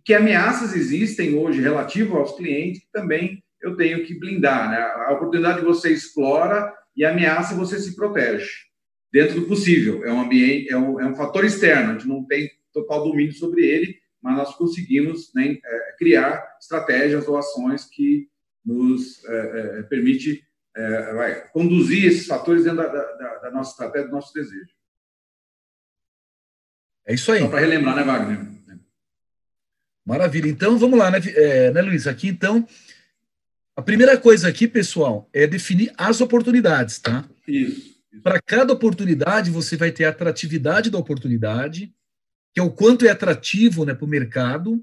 que 0.07 0.15
ameaças 0.15 0.73
existem 0.77 1.35
hoje 1.37 1.61
relativo 1.61 2.17
aos 2.17 2.37
clientes 2.37 2.81
que 2.83 2.93
também 2.93 3.43
eu 3.61 3.77
tenho 3.77 4.07
que 4.07 4.17
blindar. 4.17 4.71
Né? 4.71 4.77
A 4.79 5.13
oportunidade 5.15 5.65
você 5.65 5.93
explora 5.93 6.73
e 6.97 7.05
a 7.05 7.11
ameaça 7.11 7.57
você 7.57 7.77
se 7.81 7.97
protege, 7.97 8.49
dentro 9.13 9.41
do 9.41 9.49
possível. 9.49 10.05
É 10.05 10.13
um 10.13 10.21
ambiente, 10.21 10.71
é 10.71 10.79
um, 10.79 11.01
é 11.01 11.07
um 11.07 11.17
fator 11.17 11.45
externo, 11.45 11.91
a 11.91 11.93
gente 11.95 12.07
não 12.07 12.25
tem 12.25 12.49
total 12.73 13.03
domínio 13.03 13.33
sobre 13.33 13.67
ele, 13.67 13.97
mas 14.23 14.37
nós 14.37 14.55
conseguimos 14.55 15.35
né, 15.35 15.59
é, 15.65 15.95
criar 15.99 16.57
estratégias 16.61 17.27
ou 17.27 17.37
ações 17.37 17.85
que 17.87 18.29
nos 18.65 19.25
é, 19.25 19.79
é, 19.81 19.83
permite 19.83 20.41
é, 20.77 21.15
vai, 21.15 21.49
conduzir 21.49 22.07
esses 22.07 22.29
fatores 22.29 22.63
dentro 22.63 22.79
da, 22.79 22.87
da, 22.87 23.39
da, 23.39 23.51
nossa 23.51 23.73
estratégia, 23.73 24.07
do 24.07 24.15
nosso 24.15 24.33
desejo. 24.33 24.71
É 27.05 27.15
isso 27.15 27.33
aí. 27.33 27.41
Só 27.41 27.49
para 27.49 27.61
relembrar, 27.61 27.97
né, 27.97 28.05
Wagner? 28.05 28.56
Maravilha. 30.07 30.49
Então, 30.49 30.79
vamos 30.79 30.97
lá, 30.97 31.11
né, 31.11 31.19
é, 31.35 31.73
né, 31.73 31.83
Luiz? 31.83 32.07
Aqui, 32.07 32.29
então, 32.29 32.67
a 33.75 33.83
primeira 33.83 34.17
coisa 34.17 34.49
aqui, 34.49 34.69
pessoal, 34.69 35.29
é 35.33 35.49
definir 35.49 35.93
as 35.99 36.21
oportunidades, 36.21 37.01
tá? 37.01 37.29
Isso. 37.47 37.97
Para 38.23 38.41
cada 38.41 38.73
oportunidade, 38.73 39.51
você 39.51 39.77
vai 39.77 39.91
ter 39.91 40.05
a 40.05 40.11
atratividade 40.11 40.91
da 40.91 40.99
oportunidade, 40.99 41.93
que 42.55 42.61
é 42.61 42.63
o 42.63 42.71
quanto 42.71 43.05
é 43.05 43.11
atrativo 43.11 43.85
né, 43.85 43.95
para 43.95 44.05
o 44.05 44.09
mercado, 44.09 44.83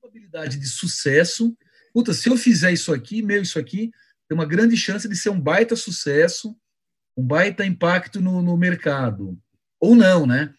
probabilidade 0.00 0.58
de 0.58 0.66
sucesso. 0.66 1.54
Puta, 1.92 2.14
se 2.14 2.30
eu 2.30 2.36
fizer 2.36 2.72
isso 2.72 2.92
aqui, 2.94 3.22
meu, 3.22 3.42
isso 3.42 3.58
aqui, 3.58 3.90
tem 4.26 4.34
uma 4.34 4.46
grande 4.46 4.76
chance 4.76 5.06
de 5.06 5.14
ser 5.14 5.28
um 5.28 5.40
baita 5.40 5.76
sucesso, 5.76 6.56
um 7.14 7.22
baita 7.22 7.64
impacto 7.64 8.22
no, 8.22 8.40
no 8.40 8.56
mercado. 8.56 9.38
Ou 9.78 9.94
não, 9.94 10.26
né? 10.26 10.52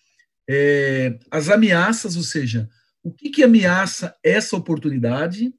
É, 0.47 1.17
as 1.31 1.49
ameaças, 1.49 2.15
ou 2.15 2.23
seja, 2.23 2.69
o 3.03 3.11
que, 3.11 3.29
que 3.29 3.43
ameaça 3.43 4.15
essa 4.23 4.55
oportunidade, 4.55 5.53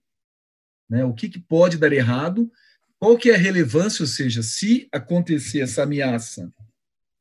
né? 0.89 1.05
o 1.05 1.13
que, 1.13 1.29
que 1.29 1.39
pode 1.39 1.77
dar 1.77 1.93
errado, 1.93 2.51
qual 2.99 3.19
que 3.19 3.31
é 3.31 3.35
a 3.35 3.39
relevância, 3.39 4.03
ou 4.03 4.07
seja, 4.07 4.43
se 4.43 4.89
acontecer 4.91 5.61
essa 5.61 5.83
ameaça, 5.83 6.51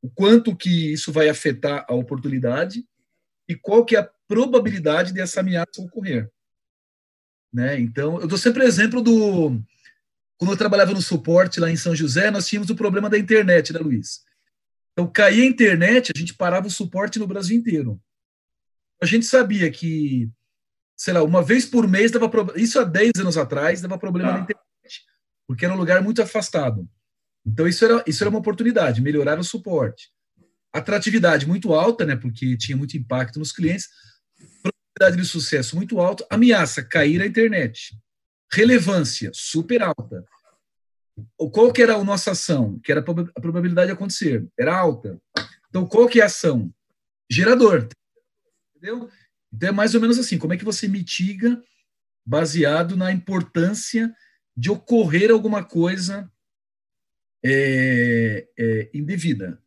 o 0.01 0.09
quanto 0.09 0.55
que 0.55 0.93
isso 0.93 1.11
vai 1.11 1.27
afetar 1.27 1.85
a 1.89 1.93
oportunidade, 1.93 2.85
e 3.47 3.55
qual 3.55 3.83
que 3.83 3.95
é 3.95 3.99
a 3.99 4.09
probabilidade 4.27 5.13
dessa 5.13 5.41
ameaça 5.41 5.81
ocorrer. 5.81 6.29
Né? 7.51 7.79
Então, 7.79 8.19
eu 8.19 8.27
dou 8.27 8.37
sempre 8.37 8.63
exemplo 8.63 9.01
do... 9.01 9.61
Quando 10.37 10.51
eu 10.51 10.57
trabalhava 10.57 10.93
no 10.93 11.01
suporte 11.01 11.59
lá 11.59 11.69
em 11.69 11.75
São 11.75 11.95
José, 11.95 12.31
nós 12.31 12.47
tínhamos 12.47 12.69
o 12.69 12.75
problema 12.75 13.09
da 13.09 13.19
internet, 13.19 13.71
né, 13.71 13.79
Luiz? 13.79 14.23
Então, 14.91 15.09
caía 15.09 15.43
a 15.43 15.47
internet, 15.47 16.11
a 16.13 16.17
gente 16.17 16.33
parava 16.33 16.67
o 16.67 16.71
suporte 16.71 17.19
no 17.19 17.27
Brasil 17.27 17.57
inteiro. 17.57 18.01
A 19.03 19.05
gente 19.05 19.25
sabia 19.25 19.69
que, 19.69 20.29
sei 20.97 21.13
lá, 21.13 21.23
uma 21.23 21.43
vez 21.43 21.65
por 21.65 21.87
mês 21.87 22.11
dava 22.11 22.29
problema. 22.29 22.59
Isso 22.59 22.79
há 22.79 22.83
10 22.83 23.11
anos 23.19 23.37
atrás 23.37 23.81
dava 23.81 23.97
problema 23.97 24.29
ah. 24.29 24.33
na 24.33 24.39
internet, 24.39 25.03
porque 25.47 25.65
era 25.65 25.73
um 25.73 25.77
lugar 25.77 26.01
muito 26.01 26.21
afastado. 26.21 26.87
Então, 27.45 27.67
isso 27.67 27.83
era, 27.83 28.03
isso 28.07 28.23
era 28.23 28.29
uma 28.29 28.39
oportunidade, 28.39 29.01
melhorar 29.01 29.37
o 29.37 29.43
suporte 29.43 30.13
atratividade 30.73 31.47
muito 31.47 31.71
alta, 31.73 32.03
né, 32.03 32.15
porque 32.15 32.57
tinha 32.57 32.75
muito 32.75 32.97
impacto 32.97 33.37
nos 33.37 33.51
clientes, 33.51 33.87
probabilidade 34.61 35.21
de 35.21 35.25
sucesso 35.25 35.75
muito 35.75 35.99
alta, 35.99 36.25
ameaça 36.29 36.83
cair 36.83 37.21
a 37.21 37.27
internet, 37.27 37.95
relevância 38.51 39.29
super 39.33 39.83
alta. 39.83 40.25
Qual 41.51 41.71
que 41.71 41.83
era 41.83 41.93
a 41.93 42.03
nossa 42.03 42.31
ação? 42.31 42.79
Que 42.83 42.91
era 42.91 43.01
a 43.01 43.41
probabilidade 43.41 43.87
de 43.87 43.93
acontecer? 43.93 44.47
Era 44.57 44.75
alta. 44.75 45.21
Então, 45.69 45.85
qual 45.85 46.07
que 46.07 46.19
é 46.19 46.23
a 46.23 46.25
ação? 46.25 46.73
Gerador. 47.29 47.87
Entendeu? 48.83 49.09
Então, 49.53 49.69
é 49.69 49.71
mais 49.71 49.95
ou 49.95 50.01
menos 50.01 50.19
assim, 50.19 50.37
como 50.37 50.53
é 50.53 50.57
que 50.57 50.65
você 50.65 50.89
mitiga 50.89 51.57
baseado 52.25 52.97
na 52.97 53.13
importância 53.13 54.13
de 54.55 54.69
ocorrer 54.69 55.31
alguma 55.31 55.63
coisa 55.63 56.29
é, 57.43 58.45
é, 58.57 58.89
indevida. 58.93 59.57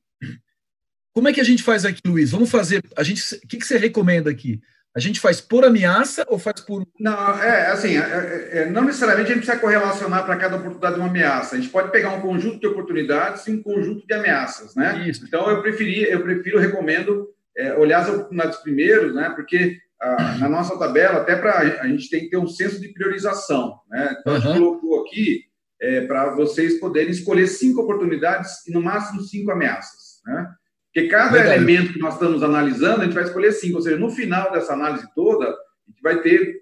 Como 1.14 1.28
é 1.28 1.32
que 1.32 1.40
a 1.40 1.44
gente 1.44 1.62
faz 1.62 1.86
aqui, 1.86 2.00
Luiz? 2.06 2.30
Vamos 2.30 2.50
fazer. 2.50 2.82
A 2.94 3.02
gente, 3.02 3.36
o 3.36 3.48
que, 3.48 3.56
que 3.56 3.66
você 3.66 3.78
recomenda 3.78 4.30
aqui? 4.30 4.60
A 4.94 5.00
gente 5.00 5.20
faz 5.20 5.40
por 5.40 5.64
ameaça 5.64 6.24
ou 6.28 6.38
faz 6.38 6.60
por. 6.60 6.86
Não, 6.98 7.42
é 7.42 7.70
assim, 7.70 7.96
é, 7.96 8.00
é, 8.00 8.58
é 8.58 8.70
não 8.70 8.84
necessariamente 8.84 9.30
a 9.30 9.34
gente 9.34 9.44
precisa 9.44 9.60
correlacionar 9.60 10.24
para 10.24 10.36
cada 10.36 10.56
oportunidade 10.56 10.96
uma 10.96 11.08
ameaça. 11.08 11.54
A 11.54 11.58
gente 11.58 11.70
pode 11.70 11.90
pegar 11.90 12.12
um 12.12 12.20
conjunto 12.20 12.60
de 12.60 12.66
oportunidades 12.66 13.46
e 13.46 13.52
um 13.52 13.62
conjunto 13.62 14.06
de 14.06 14.14
ameaças, 14.14 14.74
né? 14.74 15.06
Isso. 15.08 15.24
Então 15.24 15.50
eu 15.50 15.62
preferi, 15.62 16.02
eu 16.04 16.22
prefiro, 16.22 16.58
recomendo 16.58 17.35
é, 17.56 17.74
olhar 17.74 18.00
as 18.00 18.08
oportunidades 18.08 18.58
primeiro, 18.58 19.14
né? 19.14 19.30
Porque 19.30 19.78
ah, 20.00 20.36
na 20.38 20.48
nossa 20.48 20.78
tabela, 20.78 21.20
até 21.20 21.36
para 21.36 21.58
a 21.58 21.88
gente 21.88 22.10
tem 22.10 22.20
que 22.20 22.30
ter 22.30 22.36
um 22.36 22.46
senso 22.46 22.80
de 22.80 22.88
priorização, 22.88 23.80
né? 23.88 24.16
Então 24.20 24.32
uhum. 24.32 24.38
a 24.38 24.42
gente 24.42 24.58
colocou 24.58 25.00
aqui 25.02 25.44
é, 25.80 26.02
para 26.02 26.34
vocês 26.34 26.78
poderem 26.78 27.10
escolher 27.10 27.46
cinco 27.46 27.82
oportunidades 27.82 28.66
e 28.66 28.72
no 28.72 28.82
máximo 28.82 29.22
cinco 29.22 29.50
ameaças, 29.50 30.20
né? 30.26 30.48
Porque 30.92 31.08
cada 31.08 31.36
Legal. 31.36 31.54
elemento 31.54 31.92
que 31.92 31.98
nós 31.98 32.14
estamos 32.14 32.42
analisando, 32.42 33.02
a 33.02 33.04
gente 33.04 33.14
vai 33.14 33.24
escolher 33.24 33.52
cinco. 33.52 33.76
Ou 33.76 33.82
seja, 33.82 33.98
no 33.98 34.10
final 34.10 34.50
dessa 34.50 34.72
análise 34.72 35.06
toda, 35.14 35.46
a 35.46 35.90
gente 35.90 36.02
vai 36.02 36.22
ter 36.22 36.58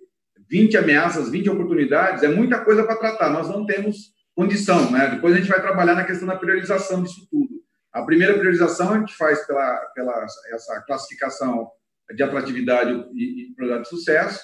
20 0.51 0.77
ameaças, 0.77 1.31
20 1.31 1.51
oportunidades, 1.51 2.25
é 2.25 2.29
muita 2.29 2.59
coisa 2.65 2.83
para 2.83 2.97
tratar. 2.97 3.31
Nós 3.31 3.49
não 3.49 3.65
temos 3.65 4.13
condição, 4.35 4.91
né? 4.91 5.09
Depois 5.09 5.35
a 5.35 5.39
gente 5.39 5.49
vai 5.49 5.61
trabalhar 5.63 5.95
na 5.95 6.05
questão 6.05 6.27
da 6.27 6.37
priorização 6.37 7.03
disso 7.03 7.29
tudo. 7.31 7.63
A 7.95 8.03
primeira 8.03 8.37
priorização 8.37 8.93
a 8.93 8.99
gente 8.99 9.15
faz 9.15 9.47
pela, 9.47 9.77
pela 9.95 10.27
essa 10.53 10.83
classificação 10.83 11.71
de 12.15 12.23
atratividade 12.23 12.91
e, 13.15 13.43
e 13.43 13.55
probabilidade 13.55 13.85
de 13.85 13.89
sucesso, 13.89 14.41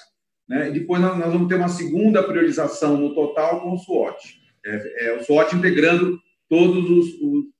né? 0.47 0.69
E 0.69 0.71
depois 0.71 1.01
nós, 1.01 1.17
nós, 1.17 1.31
vamos 1.31 1.47
ter 1.47 1.55
uma 1.55 1.69
segunda 1.69 2.23
priorização 2.23 2.97
no 2.97 3.13
total 3.13 3.61
com 3.61 3.73
o 3.73 3.77
SWOT. 3.77 4.41
É, 4.65 5.07
é 5.07 5.17
o 5.17 5.23
SWOT 5.23 5.55
integrando 5.55 6.19
todos 6.49 6.89
os, 6.89 7.13
os 7.21 7.51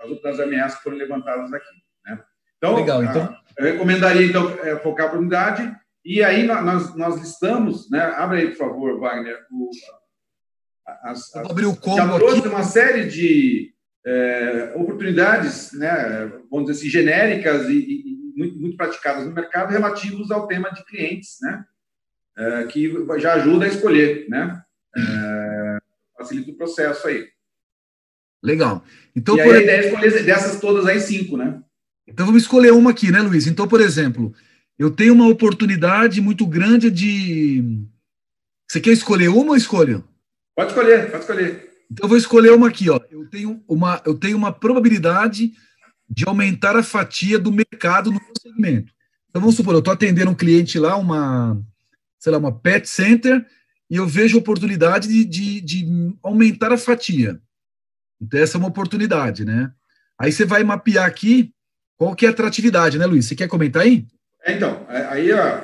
as 0.00 0.10
outras 0.10 0.38
ameaças 0.38 0.78
que 0.78 0.84
foram 0.84 0.96
levantadas 0.96 1.52
aqui. 1.52 1.74
Né? 2.04 2.22
Então, 2.58 2.76
Legal, 2.76 3.02
então. 3.02 3.22
Ah, 3.22 3.40
eu 3.58 3.64
recomendaria, 3.64 4.26
então, 4.26 4.50
é, 4.60 4.76
focar 4.76 5.10
a 5.10 5.18
unidade, 5.18 5.74
e 6.04 6.22
aí 6.22 6.44
nós, 6.44 6.94
nós 6.94 7.18
listamos, 7.18 7.90
né? 7.90 8.00
abre 8.00 8.40
aí, 8.40 8.48
por 8.50 8.58
favor, 8.58 9.00
Wagner, 9.00 9.38
o, 9.50 9.70
as, 10.86 11.34
as, 11.34 11.50
abrir 11.50 11.66
o 11.66 11.76
combo 11.76 11.96
já 11.96 12.14
trouxe 12.14 12.38
aqui. 12.40 12.48
uma 12.48 12.62
série 12.62 13.06
de 13.06 13.73
é, 14.06 14.72
oportunidades, 14.76 15.72
né, 15.72 16.30
vamos 16.50 16.66
dizer 16.66 16.80
assim, 16.80 16.90
genéricas 16.90 17.68
e, 17.68 17.78
e, 17.78 18.32
muito, 18.36 18.56
muito 18.58 18.76
praticadas 18.76 19.24
no 19.24 19.32
mercado 19.32 19.70
relativos 19.70 20.30
ao 20.30 20.46
tema 20.46 20.70
de 20.70 20.84
clientes, 20.84 21.36
né, 21.40 21.64
é, 22.36 22.64
que 22.64 22.92
já 23.18 23.34
ajuda 23.34 23.64
a 23.64 23.68
escolher, 23.68 24.28
né, 24.28 24.62
é, 24.96 25.78
facilita 26.18 26.50
o 26.50 26.56
processo 26.56 27.06
aí. 27.06 27.28
Legal. 28.42 28.84
Então, 29.16 29.38
e 29.38 29.42
por... 29.42 29.54
a 29.54 29.62
ideia 29.62 29.76
é 29.78 29.86
escolher 29.86 30.24
dessas 30.24 30.60
todas 30.60 30.84
aí 30.86 31.00
cinco, 31.00 31.36
né? 31.36 31.62
Então 32.06 32.26
vamos 32.26 32.42
escolher 32.42 32.72
uma 32.72 32.90
aqui, 32.90 33.10
né, 33.10 33.22
Luiz? 33.22 33.46
Então, 33.46 33.66
por 33.66 33.80
exemplo, 33.80 34.34
eu 34.78 34.90
tenho 34.90 35.14
uma 35.14 35.28
oportunidade 35.28 36.20
muito 36.20 36.46
grande 36.46 36.90
de. 36.90 37.86
Você 38.68 38.80
quer 38.80 38.92
escolher 38.92 39.28
uma 39.28 39.52
ou 39.52 39.56
escolho? 39.56 40.04
Pode 40.54 40.72
escolher, 40.72 41.10
pode 41.10 41.22
escolher. 41.22 41.73
Então 41.90 42.04
eu 42.04 42.08
vou 42.08 42.18
escolher 42.18 42.52
uma 42.52 42.68
aqui, 42.68 42.90
ó. 42.90 43.00
Eu 43.10 43.28
tenho 43.28 43.62
uma, 43.68 44.00
eu 44.04 44.14
tenho 44.14 44.36
uma 44.36 44.52
probabilidade 44.52 45.52
de 46.08 46.24
aumentar 46.26 46.76
a 46.76 46.82
fatia 46.82 47.38
do 47.38 47.52
mercado 47.52 48.10
no 48.10 48.20
meu 48.20 48.32
segmento. 48.40 48.92
Então 49.28 49.40
vamos 49.40 49.56
supor, 49.56 49.74
eu 49.74 49.80
estou 49.80 49.92
atendendo 49.94 50.30
um 50.30 50.34
cliente 50.34 50.78
lá, 50.78 50.96
uma, 50.96 51.60
sei 52.18 52.30
lá, 52.30 52.38
uma 52.38 52.56
pet 52.56 52.88
center, 52.88 53.44
e 53.90 53.96
eu 53.96 54.06
vejo 54.06 54.36
a 54.36 54.40
oportunidade 54.40 55.08
de, 55.08 55.24
de, 55.24 55.60
de 55.60 56.14
aumentar 56.22 56.72
a 56.72 56.78
fatia. 56.78 57.40
Então, 58.20 58.40
essa 58.40 58.56
é 58.56 58.58
uma 58.58 58.68
oportunidade, 58.68 59.44
né? 59.44 59.72
Aí 60.18 60.30
você 60.30 60.44
vai 60.44 60.62
mapear 60.62 61.04
aqui 61.04 61.52
qual 61.96 62.14
que 62.14 62.26
é 62.26 62.28
a 62.28 62.32
atratividade, 62.32 62.98
né, 62.98 63.06
Luiz? 63.06 63.26
Você 63.26 63.34
quer 63.34 63.48
comentar 63.48 63.82
aí? 63.82 64.06
É, 64.44 64.52
então, 64.52 64.86
é, 64.88 65.04
aí 65.06 65.32
ó, 65.32 65.60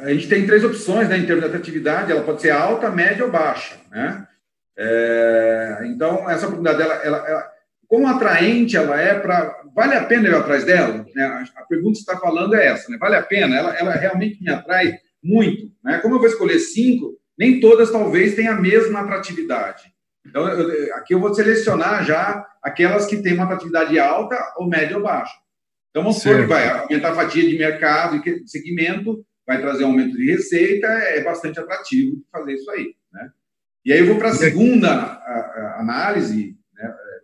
a 0.00 0.12
gente 0.12 0.28
tem 0.28 0.46
três 0.46 0.64
opções, 0.64 1.08
né, 1.08 1.18
em 1.18 1.26
termos 1.26 1.44
de 1.44 1.48
atratividade, 1.48 2.10
ela 2.10 2.22
pode 2.22 2.40
ser 2.40 2.50
alta, 2.50 2.90
média 2.90 3.24
ou 3.24 3.30
baixa, 3.30 3.76
né? 3.90 4.26
É, 4.82 5.80
então, 5.84 6.28
essa 6.30 6.46
oportunidade, 6.46 6.80
ela, 6.80 6.94
ela, 7.04 7.28
ela, 7.28 7.52
como 7.86 8.06
atraente 8.06 8.78
ela 8.78 8.98
é 8.98 9.18
para... 9.18 9.62
Vale 9.74 9.94
a 9.94 10.04
pena 10.04 10.26
ir 10.26 10.34
atrás 10.34 10.64
dela? 10.64 11.04
Né? 11.14 11.46
A, 11.54 11.62
pergunta 11.64 11.98
que 11.98 12.04
você 12.04 12.10
está 12.10 12.16
falando 12.16 12.54
é 12.54 12.66
essa, 12.66 12.90
né? 12.90 12.96
Vale 12.98 13.16
a 13.16 13.22
pena? 13.22 13.54
Ela, 13.54 13.76
ela 13.76 13.92
realmente 13.92 14.42
me 14.42 14.50
atrai 14.50 14.98
muito, 15.22 15.70
né? 15.84 15.98
Como 15.98 16.14
eu 16.14 16.18
vou 16.18 16.26
escolher 16.26 16.58
cinco, 16.58 17.18
nem 17.38 17.60
todas 17.60 17.90
talvez 17.90 18.34
tenham 18.34 18.54
a 18.54 18.60
mesma 18.60 19.00
atratividade. 19.00 19.82
Então, 20.26 20.48
eu, 20.48 20.94
aqui 20.96 21.14
eu 21.14 21.20
vou 21.20 21.34
selecionar 21.34 22.02
já 22.04 22.46
aquelas 22.62 23.04
que 23.04 23.18
têm 23.18 23.34
uma 23.34 23.44
atratividade 23.44 23.98
alta 23.98 24.36
ou 24.56 24.66
média 24.66 24.96
ou 24.96 25.02
baixa. 25.02 25.34
Então, 25.90 26.02
vamos 26.02 26.22
supor 26.22 26.40
que 26.40 26.46
vai 26.46 26.68
aumentar 26.68 27.10
a 27.10 27.14
fatia 27.14 27.46
de 27.46 27.58
mercado 27.58 28.16
e 28.16 28.48
segmento, 28.48 29.22
vai 29.46 29.60
trazer 29.60 29.84
um 29.84 29.88
aumento 29.88 30.16
de 30.16 30.30
receita, 30.30 30.86
é 30.86 31.22
bastante 31.22 31.60
atrativo 31.60 32.16
fazer 32.32 32.54
isso 32.54 32.70
aí. 32.70 32.94
E 33.84 33.92
aí 33.92 34.00
eu 34.00 34.06
vou 34.06 34.18
para 34.18 34.30
a 34.30 34.34
segunda 34.34 34.90
análise, 35.78 36.56
né, 36.74 36.84
é, 36.84 37.20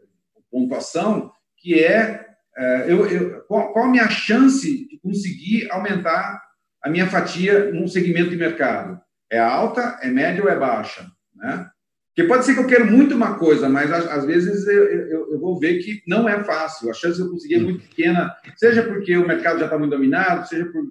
pontuação, 0.50 1.30
que 1.58 1.82
é, 1.82 2.26
é 2.56 2.84
eu, 2.88 3.06
eu, 3.06 3.40
qual, 3.42 3.72
qual 3.72 3.84
a 3.86 3.90
minha 3.90 4.08
chance 4.08 4.88
de 4.88 4.98
conseguir 5.00 5.70
aumentar 5.70 6.42
a 6.82 6.88
minha 6.88 7.08
fatia 7.08 7.72
num 7.72 7.86
segmento 7.86 8.30
de 8.30 8.36
mercado? 8.36 9.00
É 9.30 9.38
alta, 9.38 9.98
é 10.02 10.08
média 10.08 10.42
ou 10.42 10.48
é 10.48 10.58
baixa? 10.58 11.06
né? 11.36 11.68
Porque 12.08 12.28
pode 12.28 12.46
ser 12.46 12.54
que 12.54 12.60
eu 12.60 12.66
quero 12.66 12.90
muito 12.90 13.14
uma 13.14 13.38
coisa, 13.38 13.68
mas 13.68 13.92
às 13.92 14.24
vezes 14.24 14.66
eu, 14.66 14.84
eu, 14.84 15.32
eu, 15.32 15.38
vou 15.38 15.58
ver 15.58 15.80
que 15.80 16.02
não 16.08 16.26
é 16.26 16.42
fácil. 16.44 16.88
A 16.88 16.94
chance 16.94 17.16
de 17.16 17.22
eu 17.22 17.30
conseguir 17.30 17.56
é 17.56 17.60
muito 17.60 17.86
pequena, 17.86 18.34
seja 18.56 18.82
porque 18.82 19.14
o 19.18 19.26
mercado 19.26 19.58
já 19.58 19.66
está 19.66 19.78
muito 19.78 19.90
dominado, 19.90 20.48
seja 20.48 20.64
por 20.64 20.82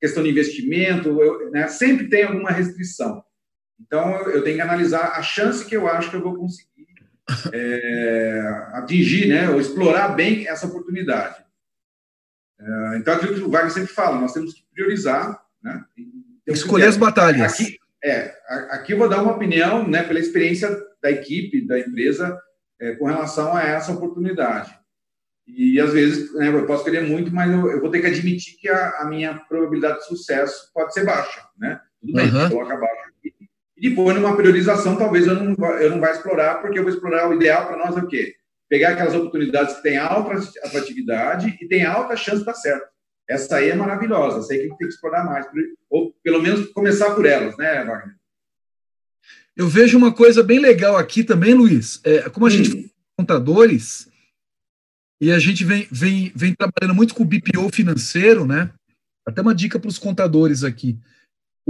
questão 0.00 0.22
de 0.22 0.30
investimento, 0.30 1.20
eu, 1.20 1.50
né? 1.50 1.68
sempre 1.68 2.08
tem 2.08 2.24
alguma 2.24 2.50
restrição. 2.50 3.22
Então, 3.80 4.16
eu 4.30 4.42
tenho 4.42 4.56
que 4.56 4.62
analisar 4.62 5.12
a 5.12 5.22
chance 5.22 5.64
que 5.64 5.76
eu 5.76 5.88
acho 5.88 6.10
que 6.10 6.16
eu 6.16 6.22
vou 6.22 6.36
conseguir 6.36 6.86
é, 7.52 8.68
atingir, 8.72 9.28
né, 9.28 9.50
ou 9.50 9.60
explorar 9.60 10.08
bem 10.08 10.48
essa 10.48 10.66
oportunidade. 10.66 11.44
É, 12.60 12.96
então, 12.96 13.14
aquilo 13.14 13.34
que 13.34 13.40
o 13.40 13.50
Wagner 13.50 13.72
sempre 13.72 13.92
fala, 13.92 14.20
nós 14.20 14.32
temos 14.32 14.54
que 14.54 14.64
priorizar. 14.74 15.40
Né, 15.62 15.84
Escolher 16.46 16.86
as 16.86 16.96
batalhas. 16.96 17.52
Aqui, 17.52 17.78
é, 18.02 18.34
aqui 18.70 18.92
eu 18.92 18.98
vou 18.98 19.08
dar 19.08 19.22
uma 19.22 19.32
opinião 19.32 19.86
né, 19.86 20.02
pela 20.02 20.18
experiência 20.18 20.68
da 21.02 21.10
equipe, 21.10 21.66
da 21.66 21.78
empresa, 21.78 22.40
é, 22.80 22.94
com 22.94 23.06
relação 23.06 23.54
a 23.54 23.62
essa 23.62 23.92
oportunidade. 23.92 24.76
E, 25.46 25.80
às 25.80 25.92
vezes, 25.92 26.34
né, 26.34 26.48
eu 26.48 26.66
posso 26.66 26.84
querer 26.84 27.02
muito, 27.02 27.34
mas 27.34 27.50
eu, 27.50 27.70
eu 27.70 27.80
vou 27.80 27.90
ter 27.90 28.00
que 28.00 28.06
admitir 28.06 28.58
que 28.58 28.68
a, 28.68 29.00
a, 29.00 29.04
minha 29.06 29.34
probabilidade 29.34 30.00
de 30.00 30.06
sucesso 30.06 30.70
pode 30.74 30.92
ser 30.92 31.04
baixa. 31.04 31.42
Né? 31.56 31.80
Tudo 32.00 32.12
bem, 32.12 32.30
uhum. 32.30 32.48
coloca 32.50 32.76
baixo 32.76 33.08
aqui. 33.18 33.34
E 33.78 33.90
depois, 33.90 34.16
numa 34.16 34.36
priorização, 34.36 34.96
talvez 34.96 35.26
eu 35.26 35.34
não, 35.34 35.54
eu 35.76 35.90
não 35.90 36.00
vá 36.00 36.10
explorar, 36.10 36.56
porque 36.56 36.78
eu 36.78 36.82
vou 36.82 36.92
explorar 36.92 37.28
o 37.28 37.34
ideal 37.34 37.66
para 37.66 37.76
nós 37.76 37.96
é 37.96 38.00
o 38.00 38.08
quê? 38.08 38.34
Pegar 38.68 38.90
aquelas 38.90 39.14
oportunidades 39.14 39.76
que 39.76 39.82
têm 39.82 39.96
alta 39.96 40.34
atratividade 40.64 41.56
e 41.60 41.68
tem 41.68 41.84
alta 41.84 42.16
chance 42.16 42.40
de 42.40 42.44
dar 42.44 42.54
certo. 42.54 42.86
Essa 43.28 43.56
aí 43.56 43.70
é 43.70 43.74
maravilhosa, 43.76 44.40
essa 44.40 44.52
aí 44.52 44.58
que 44.58 44.64
a 44.64 44.68
gente 44.68 44.78
tem 44.78 44.88
que 44.88 44.94
explorar 44.94 45.24
mais, 45.24 45.46
ou 45.88 46.12
pelo 46.22 46.42
menos 46.42 46.66
começar 46.72 47.14
por 47.14 47.24
elas, 47.24 47.56
né, 47.56 47.84
Wagner? 47.84 48.16
Eu 49.56 49.68
vejo 49.68 49.96
uma 49.96 50.12
coisa 50.12 50.42
bem 50.42 50.58
legal 50.58 50.96
aqui 50.96 51.22
também, 51.22 51.54
Luiz. 51.54 52.00
É, 52.04 52.28
como 52.30 52.46
a 52.46 52.50
Sim. 52.50 52.64
gente 52.64 52.92
contadores 53.16 54.08
e 55.20 55.32
a 55.32 55.38
gente 55.38 55.64
vem, 55.64 55.88
vem, 55.90 56.32
vem 56.34 56.54
trabalhando 56.54 56.94
muito 56.94 57.14
com 57.14 57.24
o 57.24 57.26
BPO 57.26 57.68
financeiro, 57.72 58.46
né? 58.46 58.70
Até 59.26 59.42
uma 59.42 59.54
dica 59.54 59.78
para 59.78 59.88
os 59.88 59.98
contadores 59.98 60.62
aqui. 60.62 60.96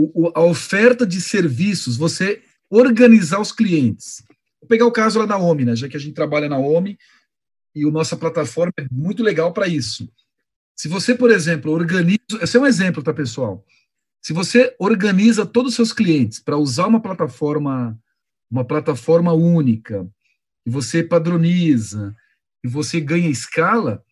O, 0.00 0.28
o, 0.28 0.32
a 0.32 0.44
oferta 0.44 1.04
de 1.04 1.20
serviços, 1.20 1.96
você 1.96 2.40
organizar 2.70 3.40
os 3.40 3.50
clientes. 3.50 4.22
Vou 4.60 4.68
pegar 4.68 4.86
o 4.86 4.92
caso 4.92 5.18
lá 5.18 5.26
da 5.26 5.36
OMI, 5.36 5.64
né? 5.64 5.74
Já 5.74 5.88
que 5.88 5.96
a 5.96 6.00
gente 6.00 6.14
trabalha 6.14 6.48
na 6.48 6.56
OMI 6.56 6.96
e 7.74 7.84
a 7.84 7.90
nossa 7.90 8.16
plataforma 8.16 8.72
é 8.78 8.86
muito 8.92 9.24
legal 9.24 9.52
para 9.52 9.66
isso. 9.66 10.08
Se 10.76 10.86
você, 10.86 11.16
por 11.16 11.32
exemplo, 11.32 11.72
organiza. 11.72 12.20
Esse 12.40 12.56
é 12.56 12.60
um 12.60 12.66
exemplo, 12.66 13.02
tá, 13.02 13.12
pessoal? 13.12 13.66
Se 14.22 14.32
você 14.32 14.72
organiza 14.78 15.44
todos 15.44 15.70
os 15.72 15.76
seus 15.76 15.92
clientes 15.92 16.38
para 16.38 16.56
usar 16.56 16.86
uma 16.86 17.00
plataforma, 17.00 17.98
uma 18.48 18.64
plataforma 18.64 19.32
única, 19.32 20.08
e 20.64 20.70
você 20.70 21.02
padroniza, 21.02 22.14
e 22.62 22.68
você 22.68 23.00
ganha 23.00 23.28
escala, 23.28 24.04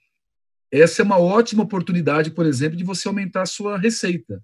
essa 0.68 1.02
é 1.02 1.04
uma 1.04 1.18
ótima 1.18 1.62
oportunidade, 1.62 2.32
por 2.32 2.44
exemplo, 2.44 2.76
de 2.76 2.82
você 2.82 3.06
aumentar 3.06 3.42
a 3.42 3.46
sua 3.46 3.78
receita. 3.78 4.42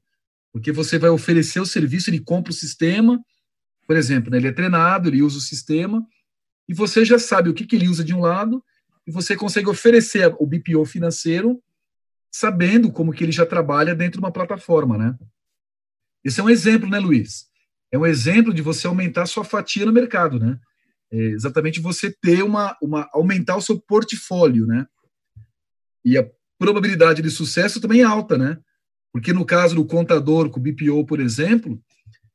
Porque 0.53 0.71
você 0.71 0.99
vai 0.99 1.11
oferecer 1.11 1.61
o 1.61 1.67
serviço, 1.67 2.11
ele 2.11 2.21
compra 2.21 2.53
o 2.53 2.55
sistema, 2.55 3.19
por 3.87 3.97
exemplo, 3.97 4.31
né, 4.31 4.37
ele 4.37 4.49
é 4.49 4.53
treinado, 4.53 5.09
ele 5.09 5.23
usa 5.23 5.39
o 5.39 5.41
sistema, 5.41 6.07
e 6.69 6.75
você 6.75 7.05
já 7.05 7.19
sabe 7.19 7.49
o 7.49 7.55
que, 7.55 7.67
que 7.67 7.77
ele 7.77 7.89
usa 7.89 8.05
de 8.05 8.15
um 8.15 8.21
lado, 8.21 8.63
e 9.07 9.11
você 9.11 9.35
consegue 9.35 9.69
oferecer 9.69 10.35
o 10.39 10.47
BPO 10.47 10.85
financeiro 10.85 11.63
sabendo 12.31 12.91
como 12.91 13.13
que 13.13 13.25
ele 13.25 13.33
já 13.33 13.45
trabalha 13.45 13.95
dentro 13.95 14.19
de 14.19 14.25
uma 14.25 14.33
plataforma, 14.33 14.97
né? 14.97 15.19
Esse 16.25 16.41
é 16.41 16.43
um 16.43 16.49
exemplo, 16.49 16.89
né, 16.89 16.99
Luiz? 16.99 17.47
É 17.91 17.99
um 17.99 18.07
exemplo 18.07 18.55
de 18.55 18.63
você 18.63 18.87
aumentar 18.87 19.27
sua 19.27 19.45
fatia 19.45 19.85
no 19.85 19.93
mercado, 19.93 20.41
né? 20.41 20.59
É 21.11 21.17
exatamente 21.17 21.79
você 21.79 22.11
ter 22.11 22.43
uma, 22.43 22.77
uma 22.81 23.09
aumentar 23.13 23.57
o 23.57 23.61
seu 23.61 23.79
portfólio, 23.79 24.67
né? 24.67 24.87
E 26.03 26.17
a 26.17 26.27
probabilidade 26.59 27.21
de 27.21 27.31
sucesso 27.31 27.81
também 27.81 28.01
é 28.01 28.05
alta, 28.05 28.39
né? 28.39 28.59
Porque 29.13 29.33
no 29.33 29.45
caso 29.45 29.75
do 29.75 29.85
contador 29.85 30.49
com 30.51 30.59
o 30.59 30.63
BPO, 30.63 31.05
por 31.07 31.21
exemplo, 31.21 31.81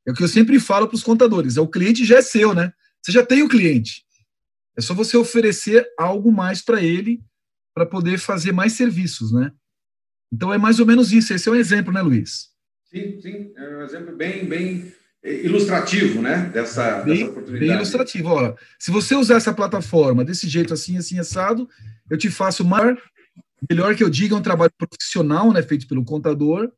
é 0.06 0.12
o 0.12 0.14
que 0.14 0.24
eu 0.24 0.28
sempre 0.28 0.60
falo 0.60 0.88
para 0.88 0.96
os 0.96 1.04
contadores, 1.04 1.58
é 1.58 1.62
o 1.62 1.68
cliente 1.68 2.06
já 2.06 2.18
é 2.18 2.22
seu, 2.22 2.54
né? 2.54 2.72
Você 3.02 3.12
já 3.12 3.26
tem 3.26 3.42
o 3.42 3.50
cliente. 3.50 4.06
É 4.78 4.82
só 4.82 4.94
você 4.94 5.18
oferecer 5.18 5.88
algo 5.98 6.32
mais 6.32 6.62
para 6.62 6.82
ele 6.82 7.22
para 7.74 7.86
poder 7.86 8.20
fazer 8.20 8.52
mais 8.52 8.74
serviços, 8.74 9.32
né? 9.32 9.52
Então 10.32 10.54
é 10.54 10.58
mais 10.58 10.80
ou 10.80 10.86
menos 10.86 11.12
isso. 11.12 11.34
Esse 11.34 11.50
é 11.50 11.52
um 11.52 11.56
exemplo, 11.56 11.92
né, 11.92 12.02
Luiz? 12.02 12.50
Sim, 12.92 13.20
sim. 13.22 13.52
É 13.56 13.78
um 13.78 13.82
exemplo 13.82 14.16
bem, 14.16 14.46
bem 14.46 14.94
ilustrativo, 15.24 16.22
né? 16.22 16.50
Dessa, 16.54 17.02
bem, 17.02 17.16
dessa 17.16 17.32
oportunidade. 17.32 17.66
Bem 17.66 17.76
ilustrativo. 17.76 18.30
Ó, 18.30 18.56
se 18.80 18.92
você 18.92 19.16
usar 19.16 19.36
essa 19.36 19.54
plataforma 19.54 20.24
desse 20.24 20.48
jeito, 20.48 20.74
assim, 20.74 20.98
assim, 20.98 21.20
assado, 21.20 21.68
eu 22.10 22.18
te 22.18 22.30
faço 22.30 22.64
maior, 22.64 22.98
melhor 23.70 23.96
que 23.96 24.04
eu 24.04 24.10
diga, 24.10 24.36
é 24.36 24.38
um 24.38 24.42
trabalho 24.42 24.72
profissional, 24.78 25.52
né? 25.52 25.62
Feito 25.62 25.88
pelo 25.88 26.04
contador. 26.04 26.72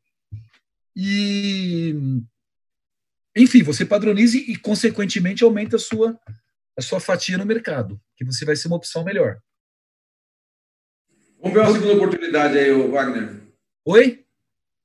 E. 0.96 1.94
Enfim, 3.36 3.62
você 3.62 3.84
padronize 3.84 4.38
e, 4.38 4.56
consequentemente, 4.56 5.44
aumenta 5.44 5.76
a 5.76 5.78
sua, 5.78 6.18
a 6.76 6.82
sua 6.82 6.98
fatia 6.98 7.38
no 7.38 7.46
mercado, 7.46 8.00
que 8.16 8.24
você 8.24 8.44
vai 8.44 8.56
ser 8.56 8.68
uma 8.68 8.76
opção 8.76 9.04
melhor. 9.04 9.38
Vamos 11.40 11.54
ver 11.54 11.60
uma 11.60 11.72
segunda 11.72 11.94
oportunidade 11.94 12.58
aí, 12.58 12.88
Wagner. 12.88 13.40
Oi? 13.86 14.24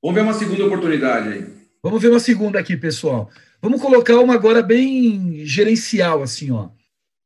Vamos 0.00 0.14
ver 0.14 0.22
uma 0.22 0.34
segunda 0.34 0.64
oportunidade 0.64 1.28
aí. 1.28 1.56
Vamos 1.82 2.00
ver 2.00 2.08
uma 2.08 2.20
segunda 2.20 2.58
aqui, 2.58 2.76
pessoal. 2.76 3.30
Vamos 3.60 3.80
colocar 3.80 4.18
uma 4.20 4.34
agora 4.34 4.62
bem 4.62 5.44
gerencial, 5.44 6.22
assim, 6.22 6.50
ó. 6.50 6.70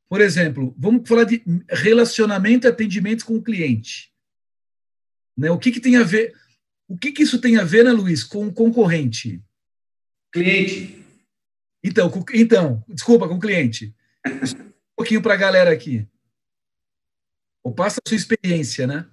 Por 0.09 0.21
exemplo, 0.21 0.75
vamos 0.77 1.09
falar 1.09 1.25
de 1.25 1.43
relacionamento 1.69 2.67
e 2.67 2.69
atendimento 2.69 3.25
com 3.25 3.37
o 3.37 3.43
cliente. 3.43 4.10
Né? 5.41 5.51
O 5.51 5.59
que, 5.59 5.73
que 5.73 5.81
tem 5.81 5.97
a 5.97 6.03
ver? 6.03 6.35
O 6.87 6.99
que, 6.99 7.13
que 7.13 7.23
isso 7.23 7.41
tem 7.41 7.57
a 7.57 7.65
ver, 7.65 7.83
né, 7.83 7.93
Luiz, 7.93 8.23
com 8.23 8.47
o 8.47 8.53
concorrente? 8.53 9.43
Cliente. 10.31 11.03
Então, 11.83 12.11
com, 12.11 12.23
então, 12.35 12.85
desculpa, 12.87 13.27
com 13.27 13.37
o 13.37 13.41
cliente. 13.41 13.95
um 14.27 14.73
pouquinho 14.95 15.23
para 15.23 15.33
a 15.33 15.39
galera 15.39 15.73
aqui. 15.73 16.07
Ou 17.65 17.73
passa 17.73 18.01
a 18.05 18.09
sua 18.09 18.17
experiência, 18.17 18.87
né? 18.87 19.07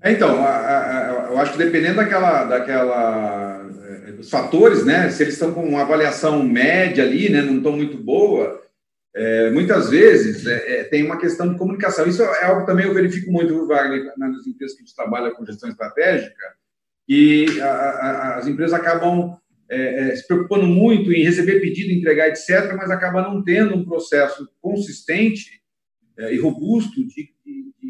É, 0.00 0.12
então, 0.12 0.42
a, 0.42 0.56
a, 0.56 1.26
eu 1.30 1.38
acho 1.38 1.52
que 1.52 1.58
dependendo 1.58 1.96
daquela, 1.96 2.44
daquela 2.44 3.70
é, 4.06 4.12
dos 4.12 4.30
fatores, 4.30 4.84
né? 4.84 5.10
Se 5.10 5.22
eles 5.22 5.34
estão 5.34 5.52
com 5.52 5.68
uma 5.68 5.82
avaliação 5.82 6.42
média 6.42 7.04
ali, 7.04 7.28
né? 7.28 7.42
Não 7.42 7.58
estão 7.58 7.72
muito 7.72 7.98
boa, 7.98 8.65
é, 9.16 9.50
muitas 9.50 9.88
vezes 9.88 10.46
é, 10.46 10.80
é, 10.80 10.84
tem 10.84 11.02
uma 11.02 11.18
questão 11.18 11.50
de 11.50 11.58
comunicação. 11.58 12.06
Isso 12.06 12.22
é 12.22 12.44
algo 12.44 12.66
também 12.66 12.84
eu 12.84 12.92
verifico 12.92 13.32
muito, 13.32 13.66
Wagner, 13.66 14.12
nas 14.18 14.46
empresas 14.46 14.76
que 14.76 14.82
a 14.82 14.86
gente 14.86 14.94
trabalha 14.94 15.30
com 15.30 15.46
gestão 15.46 15.70
estratégica, 15.70 16.54
e 17.08 17.46
a, 17.62 18.36
as 18.36 18.46
empresas 18.46 18.78
acabam 18.78 19.38
é, 19.70 20.14
se 20.14 20.26
preocupando 20.26 20.66
muito 20.66 21.10
em 21.12 21.24
receber 21.24 21.60
pedido, 21.60 21.92
entregar, 21.92 22.28
etc., 22.28 22.74
mas 22.76 22.90
acaba 22.90 23.22
não 23.22 23.42
tendo 23.42 23.74
um 23.74 23.86
processo 23.86 24.46
consistente 24.60 25.62
e 26.18 26.36
robusto 26.38 27.06
de 27.06 27.30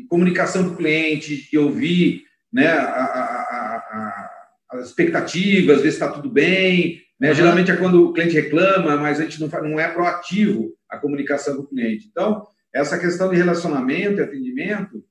comunicação 0.08 0.68
com 0.68 0.74
o 0.74 0.76
cliente, 0.76 1.48
de 1.50 1.58
ouvir 1.58 2.22
né, 2.52 2.68
a, 2.68 2.82
a, 2.82 3.76
a, 3.90 4.30
as 4.72 4.88
expectativas, 4.88 5.82
ver 5.82 5.90
se 5.90 5.96
está 5.96 6.08
tudo 6.08 6.30
bem. 6.30 7.00
Né? 7.18 7.28
Uhum. 7.28 7.34
Geralmente 7.34 7.70
é 7.70 7.76
quando 7.76 8.04
o 8.04 8.12
cliente 8.12 8.34
reclama, 8.34 8.96
mas 8.96 9.18
a 9.18 9.24
gente 9.24 9.40
não, 9.40 9.48
não 9.48 9.80
é 9.80 9.88
proativo 9.88 10.74
a 10.88 10.98
comunicação 10.98 11.56
com 11.56 11.62
o 11.62 11.68
cliente. 11.68 12.08
Então, 12.10 12.46
essa 12.72 12.98
questão 12.98 13.30
de 13.30 13.36
relacionamento 13.36 14.20
e 14.20 14.22
atendimento, 14.22 15.04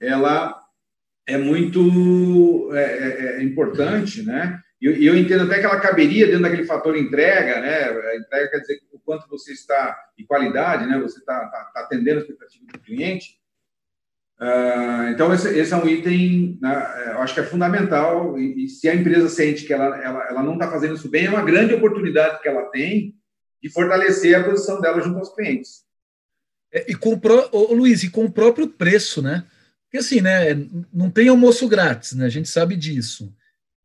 ela 0.00 0.56
é 1.26 1.36
muito 1.36 2.70
é, 2.72 2.82
é, 2.82 3.36
é 3.36 3.42
importante, 3.42 4.22
né? 4.22 4.60
E 4.80 4.86
eu, 4.86 4.94
eu, 4.96 5.16
entendo 5.16 5.44
até 5.44 5.58
que 5.58 5.66
ela 5.66 5.78
caberia 5.78 6.26
dentro 6.26 6.42
daquele 6.42 6.64
fator 6.64 6.96
entrega, 6.96 7.60
né? 7.60 7.84
A 7.84 8.16
entrega 8.16 8.50
quer 8.50 8.60
dizer 8.60 8.80
o 8.92 8.98
quanto 8.98 9.28
você 9.28 9.52
está, 9.52 9.96
e 10.16 10.24
qualidade, 10.24 10.86
né? 10.86 10.98
Você 11.00 11.18
está 11.18 11.38
tá, 11.48 11.70
tá 11.74 11.80
atendendo 11.80 12.18
a 12.18 12.22
expectativa 12.22 12.64
do 12.72 12.80
cliente. 12.80 13.39
Uh, 14.40 15.10
então, 15.12 15.34
esse, 15.34 15.48
esse, 15.50 15.70
é 15.70 15.76
um 15.76 15.86
item, 15.86 16.58
né, 16.62 17.10
eu 17.10 17.20
acho 17.20 17.34
que 17.34 17.40
é 17.40 17.44
fundamental, 17.44 18.38
e, 18.38 18.64
e, 18.64 18.68
se 18.70 18.88
a 18.88 18.94
empresa 18.94 19.28
sente 19.28 19.66
que 19.66 19.72
ela, 19.72 20.02
ela, 20.02 20.28
ela 20.30 20.42
não 20.42 20.54
está 20.54 20.70
fazendo 20.70 20.94
isso 20.94 21.10
bem, 21.10 21.26
é 21.26 21.30
uma 21.30 21.44
grande 21.44 21.74
oportunidade 21.74 22.40
que 22.40 22.48
ela 22.48 22.62
tem 22.70 23.14
de 23.62 23.70
fortalecer 23.70 24.34
a 24.34 24.42
posição 24.42 24.80
dela 24.80 25.02
junto 25.02 25.18
aos 25.18 25.34
clientes. 25.34 25.82
É, 26.72 26.90
e 26.90 26.94
com 26.94 27.20
o 27.52 27.74
Luiz, 27.74 28.02
e 28.02 28.08
com 28.08 28.24
o 28.24 28.32
próprio 28.32 28.66
preço, 28.66 29.20
né? 29.20 29.44
Porque 29.84 29.98
assim, 29.98 30.22
né, 30.22 30.54
não 30.90 31.10
tem 31.10 31.28
almoço 31.28 31.68
grátis, 31.68 32.12
né? 32.14 32.24
A 32.24 32.30
gente 32.30 32.48
sabe 32.48 32.76
disso. 32.76 33.34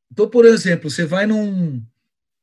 Então, 0.09 0.29
por 0.29 0.45
exemplo, 0.45 0.89
você 0.89 1.03
vai 1.03 1.25
num, 1.25 1.83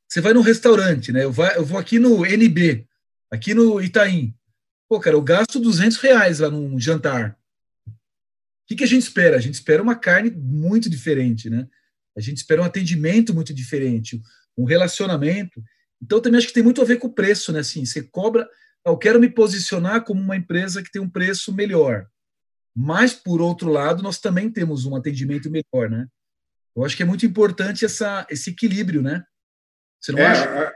você 0.06 0.20
vai 0.20 0.34
num 0.34 0.42
restaurante, 0.42 1.12
né? 1.12 1.24
Eu, 1.24 1.32
vai, 1.32 1.56
eu 1.56 1.64
vou 1.64 1.78
aqui 1.78 1.98
no 1.98 2.26
NB, 2.26 2.86
aqui 3.30 3.54
no 3.54 3.80
Itaim. 3.80 4.34
Pô, 4.86 5.00
cara, 5.00 5.16
eu 5.16 5.22
gasto 5.22 5.58
200 5.58 5.96
reais 5.96 6.40
lá 6.40 6.50
num 6.50 6.78
jantar 6.78 7.38
que, 8.66 8.76
que 8.76 8.84
a 8.84 8.88
gente 8.88 9.02
espera? 9.02 9.36
A 9.36 9.40
gente 9.40 9.54
espera 9.54 9.82
uma 9.82 9.94
carne 9.96 10.30
muito 10.30 10.88
diferente, 10.88 11.50
né? 11.50 11.66
A 12.16 12.20
gente 12.20 12.38
espera 12.38 12.62
um 12.62 12.64
atendimento 12.64 13.34
muito 13.34 13.52
diferente, 13.54 14.20
um 14.56 14.64
relacionamento. 14.64 15.62
então 16.02 16.20
também 16.20 16.38
acho 16.38 16.48
que 16.48 16.54
tem 16.54 16.62
muito 16.62 16.82
a 16.82 16.84
ver 16.84 16.98
com 16.98 17.06
o 17.06 17.12
preço, 17.12 17.52
né? 17.52 17.60
Assim, 17.60 17.84
você 17.84 18.02
cobra, 18.02 18.48
eu 18.84 18.96
quero 18.96 19.20
me 19.20 19.28
posicionar 19.28 20.04
como 20.04 20.20
uma 20.20 20.36
empresa 20.36 20.82
que 20.82 20.90
tem 20.90 21.00
um 21.00 21.08
preço 21.08 21.52
melhor. 21.52 22.06
Mas, 22.74 23.12
por 23.12 23.40
outro 23.40 23.70
lado, 23.70 24.02
nós 24.02 24.18
também 24.18 24.50
temos 24.50 24.86
um 24.86 24.96
atendimento 24.96 25.50
melhor, 25.50 25.90
né? 25.90 26.06
Eu 26.74 26.84
acho 26.84 26.96
que 26.96 27.02
é 27.02 27.06
muito 27.06 27.26
importante 27.26 27.84
essa, 27.84 28.26
esse 28.30 28.50
equilíbrio, 28.50 29.02
né? 29.02 29.22
Você 30.00 30.12
não 30.12 30.18
é, 30.18 30.26
acha? 30.26 30.44
É, 30.44 30.72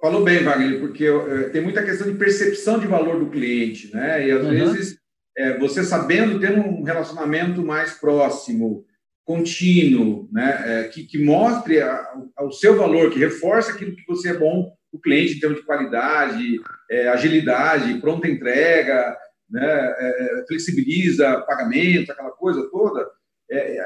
falou 0.00 0.22
bem, 0.22 0.44
Wagner, 0.44 0.78
porque 0.80 1.06
é, 1.06 1.48
tem 1.48 1.62
muita 1.62 1.82
questão 1.82 2.10
de 2.10 2.18
percepção 2.18 2.78
de 2.78 2.86
valor 2.86 3.18
do 3.18 3.30
cliente, 3.30 3.92
né? 3.94 4.26
E 4.26 4.30
às 4.30 4.44
uhum. 4.44 4.50
vezes 4.50 4.98
é, 5.38 5.56
você 5.56 5.84
sabendo 5.84 6.40
ter 6.40 6.58
um 6.58 6.82
relacionamento 6.82 7.64
mais 7.64 7.92
próximo, 7.92 8.84
contínuo, 9.24 10.28
né? 10.32 10.62
É, 10.64 10.88
que, 10.88 11.04
que 11.04 11.22
mostre 11.22 11.80
a, 11.80 11.94
a, 12.36 12.44
o 12.44 12.50
seu 12.50 12.76
valor, 12.76 13.10
que 13.10 13.18
reforce 13.18 13.70
aquilo 13.70 13.94
que 13.94 14.06
você 14.06 14.30
é 14.30 14.38
bom 14.38 14.72
o 14.90 14.98
cliente 14.98 15.34
em 15.34 15.38
termos 15.40 15.58
de 15.60 15.64
qualidade, 15.64 16.60
é, 16.90 17.08
agilidade, 17.08 18.00
pronta 18.00 18.26
entrega, 18.26 19.16
né, 19.48 19.62
é, 19.62 20.44
flexibiliza 20.48 21.42
pagamento, 21.42 22.10
aquela 22.10 22.30
coisa 22.30 22.66
toda, 22.70 23.06
é, 23.50 23.78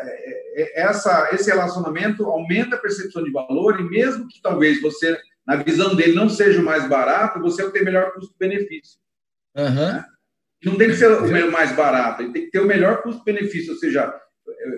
é, 0.62 0.82
essa, 0.82 1.30
esse 1.32 1.50
relacionamento 1.50 2.24
aumenta 2.24 2.76
a 2.76 2.78
percepção 2.78 3.22
de 3.22 3.30
valor 3.30 3.80
e 3.80 3.84
mesmo 3.84 4.28
que 4.28 4.40
talvez 4.40 4.80
você, 4.80 5.18
na 5.46 5.56
visão 5.56 5.94
dele, 5.94 6.14
não 6.14 6.28
seja 6.28 6.60
o 6.60 6.64
mais 6.64 6.88
barato, 6.88 7.40
você 7.40 7.62
vai 7.62 7.72
ter 7.72 7.84
melhor 7.84 8.12
custo-benefício. 8.12 8.98
Uhum. 9.56 9.92
Né? 9.92 10.04
Não 10.64 10.76
tem 10.76 10.88
que 10.88 10.96
ser 10.96 11.08
o 11.08 11.52
mais 11.52 11.74
barato, 11.74 12.22
ele 12.22 12.32
tem 12.32 12.44
que 12.44 12.50
ter 12.50 12.60
o 12.60 12.66
melhor 12.66 13.02
custo-benefício, 13.02 13.72
ou 13.72 13.78
seja, 13.78 14.14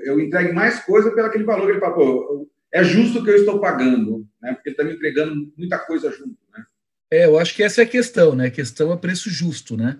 eu, 0.04 0.18
entrego 0.18 0.54
mais 0.54 0.80
coisa 0.80 1.10
pelo 1.10 1.26
aquele 1.26 1.44
valor 1.44 1.66
que 1.66 1.72
ele 1.72 1.80
fala, 1.80 1.94
pô, 1.94 2.48
é 2.72 2.82
justo 2.82 3.22
que 3.22 3.30
eu 3.30 3.36
estou 3.36 3.60
pagando, 3.60 4.26
né? 4.42 4.54
porque 4.54 4.70
ele 4.70 4.74
está 4.74 4.84
me 4.84 4.94
entregando 4.94 5.52
muita 5.56 5.78
coisa 5.78 6.10
junto. 6.10 6.36
Né? 6.52 6.64
É, 7.10 7.26
eu 7.26 7.38
acho 7.38 7.54
que 7.54 7.62
essa 7.62 7.82
é 7.82 7.84
a 7.84 7.88
questão, 7.88 8.34
né? 8.34 8.46
A 8.46 8.50
questão 8.50 8.92
é 8.92 8.96
preço 8.96 9.30
justo, 9.30 9.76
né? 9.76 9.98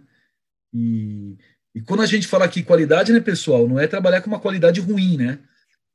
E, 0.72 1.36
e 1.74 1.80
quando 1.80 2.02
a 2.02 2.06
gente 2.06 2.26
fala 2.26 2.44
aqui 2.44 2.62
qualidade, 2.62 3.12
né, 3.12 3.20
pessoal, 3.20 3.68
não 3.68 3.78
é 3.78 3.86
trabalhar 3.86 4.20
com 4.20 4.28
uma 4.28 4.40
qualidade 4.40 4.80
ruim, 4.80 5.16
né? 5.16 5.38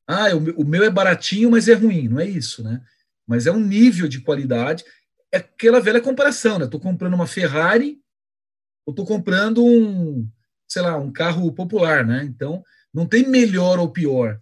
Ah, 0.08 0.34
o, 0.34 0.62
o 0.62 0.66
meu 0.66 0.84
é 0.84 0.90
baratinho, 0.90 1.52
mas 1.52 1.68
é 1.68 1.74
ruim, 1.74 2.08
não 2.08 2.20
é 2.20 2.26
isso, 2.26 2.64
né? 2.64 2.82
Mas 3.28 3.46
é 3.46 3.52
um 3.52 3.60
nível 3.60 4.08
de 4.08 4.22
qualidade, 4.22 4.86
é 5.32 5.38
aquela 5.38 5.82
velha 5.82 6.00
comparação, 6.00 6.58
né? 6.58 6.66
Estou 6.66 6.80
comprando 6.80 7.14
uma 7.14 7.28
Ferrari 7.28 8.00
ou 8.90 8.92
estou 8.92 9.06
comprando 9.06 9.64
um, 9.64 10.28
sei 10.68 10.82
lá, 10.82 10.98
um 10.98 11.12
carro 11.12 11.52
popular, 11.54 12.06
né? 12.06 12.24
Então, 12.24 12.64
não 12.94 13.06
tem 13.06 13.28
melhor 13.28 13.80
ou 13.80 13.90
pior. 13.90 14.40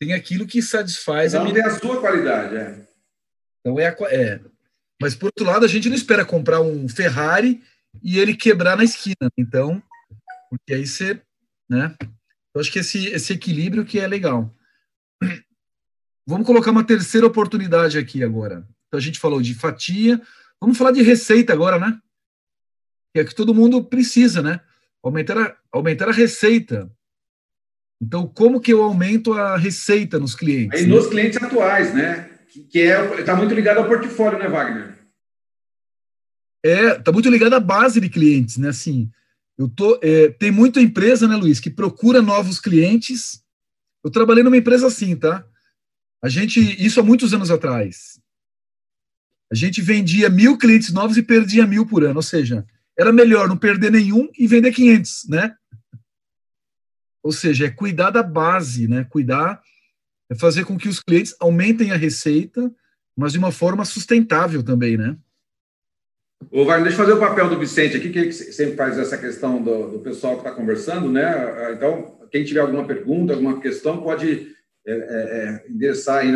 Tem 0.00 0.12
aquilo 0.12 0.46
que 0.46 0.60
satisfaz 0.60 1.32
não, 1.32 1.40
a 1.40 1.44
minha... 1.44 1.54
tem 1.54 1.64
a 1.64 1.78
sua 1.78 2.00
qualidade, 2.00 2.56
é. 2.56 2.86
Então 3.60 3.78
é, 3.78 3.86
a, 3.86 3.96
é. 4.10 4.40
Mas 5.00 5.14
por 5.14 5.26
outro 5.26 5.44
lado, 5.44 5.64
a 5.64 5.68
gente 5.68 5.88
não 5.88 5.94
espera 5.94 6.24
comprar 6.24 6.60
um 6.60 6.88
Ferrari 6.88 7.62
e 8.02 8.18
ele 8.18 8.36
quebrar 8.36 8.76
na 8.76 8.84
esquina. 8.84 9.30
Então, 9.38 9.80
porque 10.50 10.74
aí 10.74 10.86
você, 10.86 11.20
né? 11.68 11.94
Eu 12.52 12.60
acho 12.60 12.72
que 12.72 12.80
esse, 12.80 13.06
esse 13.06 13.32
equilíbrio 13.32 13.84
que 13.84 14.00
é 14.00 14.06
legal. 14.06 14.52
Vamos 16.26 16.46
colocar 16.46 16.72
uma 16.72 16.84
terceira 16.84 17.26
oportunidade 17.26 17.96
aqui 17.96 18.24
agora. 18.24 18.66
Então 18.88 18.98
a 18.98 19.00
gente 19.00 19.20
falou 19.20 19.40
de 19.40 19.54
fatia, 19.54 20.20
vamos 20.60 20.76
falar 20.76 20.90
de 20.90 21.02
receita 21.02 21.52
agora, 21.52 21.78
né? 21.78 21.98
Que 23.14 23.20
é 23.20 23.24
que 23.24 23.34
todo 23.34 23.54
mundo 23.54 23.84
precisa, 23.84 24.42
né? 24.42 24.60
Aumentar 25.02 25.38
a, 25.38 25.56
aumentar 25.72 26.08
a 26.08 26.12
receita. 26.12 26.90
Então, 28.02 28.26
como 28.26 28.60
que 28.60 28.72
eu 28.72 28.82
aumento 28.82 29.32
a 29.32 29.56
receita 29.56 30.18
nos 30.18 30.34
clientes? 30.34 30.80
Aí, 30.80 30.86
nos 30.86 31.06
clientes 31.06 31.40
atuais, 31.40 31.94
né? 31.94 32.28
Que 32.70 32.82
é 32.82 33.20
está 33.20 33.34
muito 33.34 33.54
ligado 33.54 33.78
ao 33.78 33.86
portfólio, 33.88 34.38
né, 34.38 34.48
Wagner? 34.48 34.94
é 36.64 36.94
tá 36.98 37.12
muito 37.12 37.28
ligado 37.28 37.52
à 37.52 37.60
base 37.60 38.00
de 38.00 38.08
clientes, 38.08 38.56
né? 38.56 38.70
Assim, 38.70 39.10
eu 39.58 39.68
tô 39.68 40.00
é, 40.02 40.30
tem 40.30 40.50
muita 40.50 40.80
empresa, 40.80 41.28
né, 41.28 41.36
Luiz, 41.36 41.60
que 41.60 41.70
procura 41.70 42.22
novos 42.22 42.58
clientes. 42.58 43.44
Eu 44.02 44.10
trabalhei 44.10 44.42
numa 44.42 44.56
empresa 44.56 44.86
assim, 44.86 45.14
tá? 45.14 45.46
A 46.22 46.28
gente 46.28 46.60
isso 46.82 46.98
há 46.98 47.02
muitos 47.02 47.34
anos 47.34 47.50
atrás. 47.50 48.18
A 49.52 49.54
gente 49.54 49.82
vendia 49.82 50.30
mil 50.30 50.56
clientes 50.56 50.90
novos 50.90 51.18
e 51.18 51.22
perdia 51.22 51.66
mil 51.66 51.86
por 51.86 52.02
ano, 52.02 52.16
ou 52.16 52.22
seja, 52.22 52.66
era 52.98 53.12
melhor 53.12 53.48
não 53.48 53.56
perder 53.56 53.90
nenhum 53.90 54.28
e 54.38 54.46
vender 54.46 54.72
500, 54.72 55.28
né? 55.28 55.54
Ou 57.22 57.32
seja, 57.32 57.66
é 57.66 57.70
cuidar 57.70 58.10
da 58.10 58.22
base, 58.22 58.86
né? 58.86 59.04
Cuidar 59.08 59.62
é 60.30 60.34
fazer 60.34 60.64
com 60.64 60.76
que 60.76 60.88
os 60.88 61.00
clientes 61.00 61.34
aumentem 61.40 61.90
a 61.90 61.96
receita, 61.96 62.72
mas 63.16 63.32
de 63.32 63.38
uma 63.38 63.52
forma 63.52 63.84
sustentável 63.84 64.62
também, 64.62 64.96
né? 64.96 65.16
Ô, 66.50 66.64
Wagner, 66.64 66.84
deixa 66.84 67.00
eu 67.00 67.06
fazer 67.06 67.16
o 67.16 67.20
papel 67.20 67.48
do 67.48 67.58
Vicente 67.58 67.96
aqui, 67.96 68.10
que 68.10 68.18
ele 68.18 68.32
sempre 68.32 68.76
faz 68.76 68.98
essa 68.98 69.16
questão 69.16 69.62
do, 69.62 69.92
do 69.92 69.98
pessoal 70.00 70.34
que 70.34 70.40
está 70.40 70.52
conversando, 70.52 71.10
né? 71.10 71.72
Então, 71.72 72.18
quem 72.30 72.44
tiver 72.44 72.60
alguma 72.60 72.86
pergunta, 72.86 73.32
alguma 73.32 73.60
questão, 73.60 74.02
pode 74.02 74.54
é, 74.86 74.92
é, 74.92 74.94
é 74.96 75.70
endereçar 75.70 76.18
aí 76.18 76.30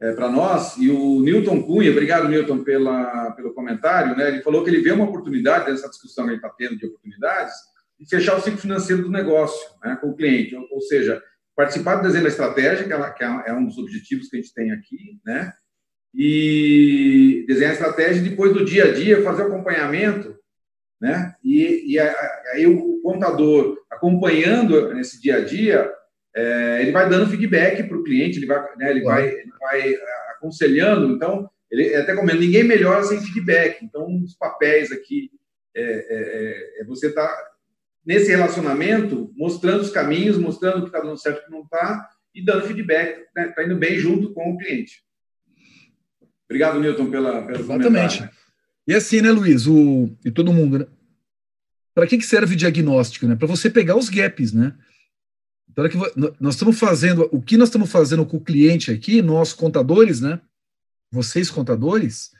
é, 0.00 0.12
para 0.12 0.28
nós. 0.28 0.76
E 0.76 0.90
o 0.90 1.20
Newton 1.20 1.62
Cunha, 1.62 1.90
obrigado, 1.90 2.28
Newton, 2.28 2.64
pela, 2.64 3.32
pelo 3.32 3.54
comentário, 3.54 4.16
né? 4.16 4.28
Ele 4.28 4.42
falou 4.42 4.64
que 4.64 4.70
ele 4.70 4.82
vê 4.82 4.92
uma 4.92 5.04
oportunidade 5.04 5.70
nessa 5.70 5.88
discussão 5.88 6.24
que 6.24 6.30
ele 6.30 6.36
está 6.36 6.50
tendo 6.50 6.76
de 6.76 6.86
oportunidades 6.86 7.54
de 7.98 8.08
fechar 8.08 8.36
o 8.36 8.40
ciclo 8.40 8.58
financeiro 8.58 9.02
do 9.02 9.10
negócio 9.10 9.60
né, 9.84 9.96
com 10.00 10.08
o 10.08 10.16
cliente, 10.16 10.56
ou, 10.56 10.66
ou 10.72 10.80
seja, 10.80 11.22
participar 11.54 11.96
do 11.96 12.02
desenho 12.02 12.22
da 12.22 12.30
estratégia, 12.30 12.86
que, 12.86 12.92
ela, 12.92 13.10
que 13.10 13.22
é 13.22 13.52
um 13.52 13.66
dos 13.66 13.76
objetivos 13.76 14.28
que 14.28 14.38
a 14.38 14.40
gente 14.40 14.54
tem 14.54 14.70
aqui, 14.72 15.20
né? 15.24 15.52
e 16.14 17.44
desenhar 17.46 17.72
estratégia 17.72 18.22
depois 18.22 18.52
do 18.52 18.64
dia 18.64 18.84
a 18.84 18.92
dia, 18.92 19.22
fazer 19.22 19.42
o 19.42 19.46
acompanhamento, 19.46 20.36
né? 21.00 21.34
E, 21.42 21.94
e 21.94 21.98
aí 21.98 22.66
o 22.66 23.00
contador 23.00 23.78
acompanhando 23.90 24.92
nesse 24.92 25.20
dia 25.20 25.36
a 25.36 25.44
dia, 25.44 25.90
é, 26.34 26.78
ele 26.82 26.92
vai 26.92 27.08
dando 27.08 27.30
feedback 27.30 27.82
para 27.82 27.96
o 27.96 28.04
cliente, 28.04 28.38
ele 28.38 28.46
vai, 28.46 28.76
né, 28.76 28.90
ele, 28.90 29.02
vai, 29.02 29.28
ele 29.28 29.52
vai 29.58 29.94
aconselhando. 30.36 31.14
Então, 31.14 31.48
ele 31.70 31.94
até 31.94 32.14
comendo, 32.14 32.40
ninguém 32.40 32.64
melhora 32.64 33.02
sem 33.02 33.20
feedback. 33.20 33.84
Então, 33.84 34.06
um 34.08 34.20
dos 34.20 34.34
papéis 34.34 34.92
aqui 34.92 35.30
é, 35.74 35.82
é, 35.82 36.78
é, 36.78 36.80
é 36.80 36.84
você 36.84 37.08
estar 37.08 37.26
tá 37.26 37.50
nesse 38.04 38.30
relacionamento, 38.30 39.32
mostrando 39.36 39.82
os 39.82 39.90
caminhos, 39.90 40.38
mostrando 40.38 40.78
o 40.78 40.82
que 40.82 40.88
está 40.88 41.00
dando 41.00 41.18
certo 41.18 41.38
e 41.38 41.42
o 41.42 41.44
que 41.44 41.50
não 41.50 41.62
está, 41.62 42.08
e 42.34 42.44
dando 42.44 42.66
feedback, 42.66 43.20
está 43.20 43.62
né, 43.62 43.66
indo 43.66 43.76
bem 43.76 43.98
junto 43.98 44.32
com 44.32 44.52
o 44.52 44.58
cliente. 44.58 45.04
Obrigado, 46.44 46.80
Newton, 46.80 47.10
pela, 47.10 47.42
pelo 47.42 47.60
Exatamente. 47.60 48.18
Comentário. 48.18 48.30
E 48.86 48.94
assim, 48.94 49.20
né, 49.20 49.30
Luiz, 49.30 49.66
o, 49.66 50.10
e 50.24 50.30
todo 50.30 50.52
mundo, 50.52 50.80
né? 50.80 50.86
Para 51.94 52.06
que, 52.06 52.18
que 52.18 52.24
serve 52.24 52.54
o 52.54 52.56
diagnóstico, 52.56 53.26
né? 53.26 53.36
Para 53.36 53.46
você 53.46 53.70
pegar 53.70 53.96
os 53.96 54.08
gaps, 54.08 54.52
né? 54.52 54.74
Então, 55.70 55.88
que 55.88 55.96
nós 56.40 56.54
estamos 56.54 56.78
fazendo, 56.78 57.28
o 57.32 57.40
que 57.40 57.56
nós 57.56 57.68
estamos 57.68 57.90
fazendo 57.90 58.26
com 58.26 58.38
o 58.38 58.44
cliente 58.44 58.90
aqui, 58.90 59.22
nós 59.22 59.52
contadores, 59.52 60.20
né? 60.20 60.40
Vocês 61.12 61.50
contadores, 61.50 62.32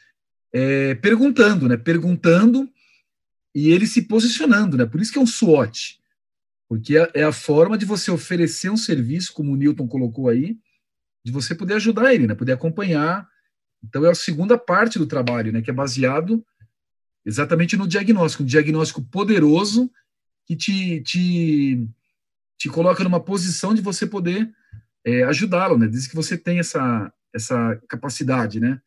é, 0.52 0.94
perguntando, 0.96 1.68
né? 1.68 1.76
Perguntando 1.76 2.68
e 3.54 3.70
ele 3.70 3.86
se 3.86 4.02
posicionando, 4.02 4.76
né? 4.76 4.84
Por 4.84 5.00
isso 5.00 5.12
que 5.12 5.18
é 5.18 5.22
um 5.22 5.26
SWOT, 5.26 6.00
porque 6.68 6.96
é, 6.96 7.10
é 7.14 7.22
a 7.22 7.32
forma 7.32 7.78
de 7.78 7.84
você 7.84 8.10
oferecer 8.10 8.70
um 8.70 8.76
serviço, 8.76 9.32
como 9.32 9.52
o 9.52 9.56
Newton 9.56 9.86
colocou 9.86 10.28
aí, 10.28 10.58
de 11.24 11.30
você 11.30 11.54
poder 11.54 11.74
ajudar 11.74 12.14
ele, 12.14 12.26
né? 12.26 12.34
Poder 12.34 12.52
acompanhar 12.52 13.28
então 13.82 14.04
é 14.04 14.10
a 14.10 14.14
segunda 14.14 14.58
parte 14.58 14.98
do 14.98 15.06
trabalho, 15.06 15.52
né, 15.52 15.62
que 15.62 15.70
é 15.70 15.74
baseado 15.74 16.44
exatamente 17.24 17.76
no 17.76 17.86
diagnóstico, 17.86 18.42
um 18.42 18.46
diagnóstico 18.46 19.02
poderoso 19.02 19.90
que 20.46 20.56
te, 20.56 21.00
te, 21.02 21.88
te 22.60 22.68
coloca 22.68 23.02
numa 23.02 23.18
posição 23.18 23.72
de 23.72 23.80
você 23.80 24.06
poder 24.06 24.52
é, 25.02 25.22
ajudá-lo, 25.22 25.78
né? 25.78 25.88
Diz 25.88 26.06
que 26.06 26.14
você 26.14 26.36
tem 26.36 26.58
essa, 26.58 27.10
essa 27.34 27.80
capacidade, 27.88 28.60
né? 28.60 28.78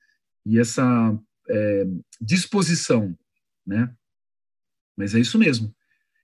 E 0.46 0.60
essa 0.60 1.18
é, 1.50 1.88
disposição, 2.22 3.18
né? 3.66 3.92
Mas 4.96 5.16
é 5.16 5.20
isso 5.20 5.40
mesmo. 5.40 5.74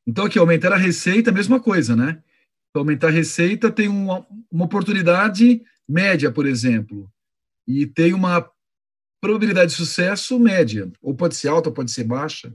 Então, 0.06 0.26
aqui, 0.26 0.38
aumentar 0.38 0.72
a 0.72 0.78
receita, 0.78 1.32
mesma 1.32 1.60
coisa, 1.60 1.96
né? 1.96 2.22
aumentar 2.72 3.08
a 3.08 3.12
receita 3.12 3.72
tem 3.72 3.88
uma, 3.88 4.26
uma 4.52 4.66
oportunidade 4.66 5.64
média, 5.88 6.32
por 6.32 6.46
exemplo, 6.46 7.12
e 7.68 7.88
tem 7.88 8.14
uma 8.14 8.48
probabilidade 9.20 9.72
de 9.72 9.78
sucesso 9.78 10.40
média, 10.40 10.90
ou 11.02 11.16
pode 11.16 11.36
ser 11.36 11.48
alta, 11.48 11.72
pode 11.72 11.90
ser 11.90 12.04
baixa. 12.04 12.54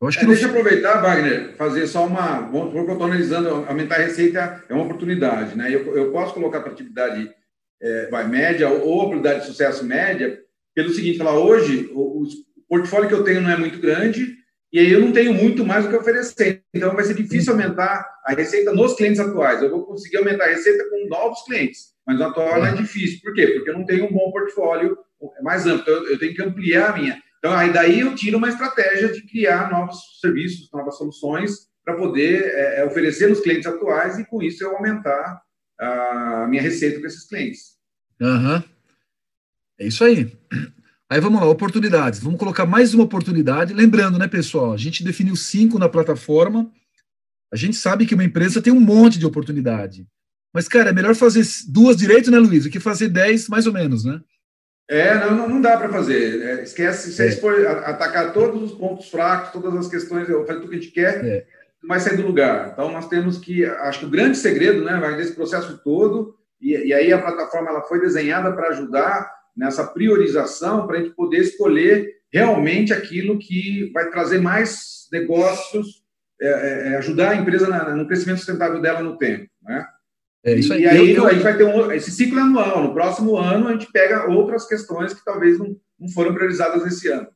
Eu 0.00 0.08
acho 0.08 0.18
que 0.18 0.24
é, 0.24 0.28
Deixa 0.28 0.44
eu 0.44 0.50
aproveitar, 0.50 1.00
Wagner, 1.00 1.54
fazer 1.56 1.86
só 1.86 2.06
uma. 2.06 2.42
Porque 2.50 2.78
eu 2.78 2.92
estou 2.92 3.04
analisando, 3.04 3.48
aumentar 3.48 3.96
a 3.96 4.04
receita 4.04 4.64
é 4.68 4.74
uma 4.74 4.84
oportunidade, 4.84 5.56
né? 5.56 5.74
Eu, 5.74 5.96
eu 5.96 6.12
posso 6.12 6.34
colocar 6.34 6.60
para 6.60 6.72
atividade 6.72 7.30
é, 7.80 8.08
vai, 8.10 8.26
média 8.26 8.68
ou 8.68 9.08
probabilidade 9.08 9.40
de 9.40 9.46
sucesso 9.46 9.84
média, 9.84 10.38
pelo 10.74 10.90
seguinte: 10.90 11.18
falar, 11.18 11.38
hoje 11.38 11.90
o, 11.92 12.22
o, 12.22 12.26
portfólio 12.68 13.08
que 13.08 13.14
eu 13.14 13.24
tenho 13.24 13.40
não 13.40 13.50
é 13.50 13.56
muito 13.56 13.78
grande, 13.78 14.34
e 14.72 14.78
aí 14.78 14.90
eu 14.90 15.00
não 15.00 15.12
tenho 15.12 15.32
muito 15.32 15.64
mais 15.64 15.86
o 15.86 15.88
que 15.88 15.96
oferecer. 15.96 16.62
Então 16.74 16.94
vai 16.94 17.04
ser 17.04 17.14
difícil 17.14 17.52
aumentar 17.52 18.06
a 18.26 18.34
receita 18.34 18.72
nos 18.72 18.94
clientes 18.94 19.20
atuais. 19.20 19.62
Eu 19.62 19.70
vou 19.70 19.86
conseguir 19.86 20.18
aumentar 20.18 20.44
a 20.44 20.48
receita 20.48 20.84
com 20.90 21.08
novos 21.08 21.42
clientes, 21.44 21.94
mas 22.06 22.18
no 22.18 22.24
atual 22.24 22.66
é 22.66 22.72
difícil. 22.72 23.20
Por 23.22 23.32
quê? 23.32 23.46
Porque 23.46 23.70
eu 23.70 23.78
não 23.78 23.86
tenho 23.86 24.06
um 24.06 24.12
bom 24.12 24.30
portfólio 24.30 24.98
é 25.38 25.42
mais 25.42 25.66
amplo, 25.66 25.80
então 25.80 26.10
eu 26.10 26.18
tenho 26.18 26.34
que 26.34 26.42
ampliar 26.42 26.90
a 26.90 26.96
minha. 26.98 27.22
Então, 27.46 27.56
aí 27.56 27.72
daí 27.72 28.00
eu 28.00 28.12
tiro 28.12 28.38
uma 28.38 28.48
estratégia 28.48 29.12
de 29.12 29.22
criar 29.22 29.70
novos 29.70 30.18
serviços, 30.20 30.68
novas 30.72 30.98
soluções 30.98 31.68
para 31.84 31.94
poder 31.94 32.42
é, 32.42 32.80
é, 32.80 32.84
oferecer 32.84 33.28
nos 33.28 33.38
clientes 33.38 33.68
atuais 33.68 34.18
e, 34.18 34.24
com 34.24 34.42
isso, 34.42 34.64
eu 34.64 34.76
aumentar 34.76 35.40
a 35.78 36.46
minha 36.50 36.60
receita 36.60 36.98
com 36.98 37.06
esses 37.06 37.28
clientes. 37.28 37.76
Uhum. 38.20 38.60
É 39.78 39.86
isso 39.86 40.02
aí. 40.02 40.36
Aí 41.08 41.20
vamos 41.20 41.40
lá, 41.40 41.46
oportunidades. 41.46 42.18
Vamos 42.18 42.40
colocar 42.40 42.66
mais 42.66 42.92
uma 42.94 43.04
oportunidade. 43.04 43.72
Lembrando, 43.72 44.18
né, 44.18 44.26
pessoal? 44.26 44.72
A 44.72 44.76
gente 44.76 45.04
definiu 45.04 45.36
cinco 45.36 45.78
na 45.78 45.88
plataforma. 45.88 46.68
A 47.52 47.56
gente 47.56 47.76
sabe 47.76 48.06
que 48.06 48.14
uma 48.14 48.24
empresa 48.24 48.60
tem 48.60 48.72
um 48.72 48.80
monte 48.80 49.20
de 49.20 49.26
oportunidade. 49.26 50.04
Mas, 50.52 50.66
cara, 50.66 50.90
é 50.90 50.92
melhor 50.92 51.14
fazer 51.14 51.46
duas 51.68 51.96
direito, 51.96 52.28
né, 52.28 52.40
Luiz, 52.40 52.64
do 52.64 52.70
que 52.70 52.80
fazer 52.80 53.08
dez, 53.08 53.48
mais 53.48 53.68
ou 53.68 53.72
menos, 53.72 54.04
né? 54.04 54.20
É, 54.88 55.14
não, 55.14 55.48
não 55.48 55.60
dá 55.60 55.76
para 55.76 55.88
fazer. 55.88 56.42
É, 56.42 56.62
esquece, 56.62 57.12
se 57.12 57.26
é. 57.26 57.30
for 57.32 57.66
atacar 57.66 58.32
todos 58.32 58.62
os 58.62 58.72
pontos 58.72 59.08
fracos, 59.10 59.52
todas 59.52 59.74
as 59.74 59.88
questões, 59.88 60.26
fazer 60.28 60.60
tudo 60.60 60.68
que 60.68 60.76
a 60.76 60.80
gente 60.80 60.92
quer, 60.92 61.24
é. 61.24 61.46
vai 61.86 61.98
sair 61.98 62.16
do 62.16 62.26
lugar. 62.26 62.70
Então, 62.72 62.92
nós 62.92 63.08
temos 63.08 63.38
que, 63.38 63.64
acho 63.64 64.00
que 64.00 64.06
o 64.06 64.10
grande 64.10 64.38
segredo, 64.38 64.84
né, 64.84 64.98
vai 65.00 65.16
desse 65.16 65.32
processo 65.32 65.78
todo, 65.82 66.36
e, 66.60 66.70
e 66.70 66.94
aí 66.94 67.12
a 67.12 67.20
plataforma 67.20 67.70
ela 67.70 67.82
foi 67.82 68.00
desenhada 68.00 68.52
para 68.52 68.68
ajudar 68.68 69.30
nessa 69.56 69.84
priorização, 69.84 70.86
para 70.86 70.98
a 70.98 71.00
gente 71.00 71.14
poder 71.14 71.38
escolher 71.38 72.16
realmente 72.32 72.92
aquilo 72.92 73.38
que 73.38 73.90
vai 73.92 74.10
trazer 74.10 74.40
mais 74.40 75.08
negócios, 75.10 76.04
é, 76.40 76.46
é, 76.46 76.92
é 76.92 76.96
ajudar 76.98 77.30
a 77.30 77.36
empresa 77.36 77.66
na, 77.66 77.94
no 77.94 78.06
crescimento 78.06 78.38
sustentável 78.38 78.80
dela 78.80 79.00
no 79.00 79.16
tempo, 79.16 79.48
né? 79.62 79.86
É 80.46 80.54
isso 80.54 80.72
aí. 80.72 80.82
E 80.82 80.86
aí 80.86 81.10
eu, 81.10 81.16
eu... 81.16 81.26
a 81.26 81.32
gente 81.32 81.42
vai 81.42 81.56
ter 81.56 81.64
um, 81.64 81.90
esse 81.90 82.12
ciclo 82.12 82.38
anual. 82.38 82.84
No 82.84 82.94
próximo 82.94 83.36
ano, 83.36 83.66
a 83.66 83.72
gente 83.72 83.90
pega 83.90 84.30
outras 84.30 84.64
questões 84.64 85.12
que 85.12 85.24
talvez 85.24 85.58
não, 85.58 85.76
não 85.98 86.08
foram 86.08 86.32
priorizadas 86.32 86.84
nesse 86.84 87.08
ano. 87.08 87.26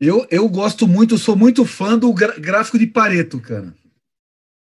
Eu, 0.00 0.26
eu 0.30 0.48
gosto 0.48 0.88
muito, 0.88 1.18
sou 1.18 1.36
muito 1.36 1.66
fã 1.66 1.98
do 1.98 2.12
gráfico 2.12 2.78
de 2.78 2.86
Pareto, 2.86 3.38
cara. 3.38 3.74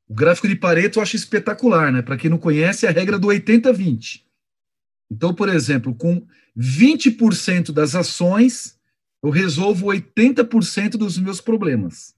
O 0.09 0.15
gráfico 0.15 0.49
de 0.49 0.57
Pareto 0.57 0.99
eu 0.99 1.03
acho 1.03 1.15
espetacular, 1.15 1.93
né? 1.93 2.03
Para 2.03 2.17
quem 2.17 2.29
não 2.29 2.39
conhece, 2.39 2.87
é 2.87 2.89
a 2.89 2.93
regra 2.93 3.17
do 3.17 3.29
80-20. 3.29 4.23
Então, 5.09 5.33
por 5.33 5.49
exemplo, 5.49 5.95
com 5.95 6.27
20% 6.59 7.71
das 7.71 7.95
ações, 7.95 8.77
eu 9.23 9.31
resolvo 9.31 9.87
80% 9.87 10.97
dos 10.97 11.17
meus 11.19 11.41
problemas. 11.41 12.17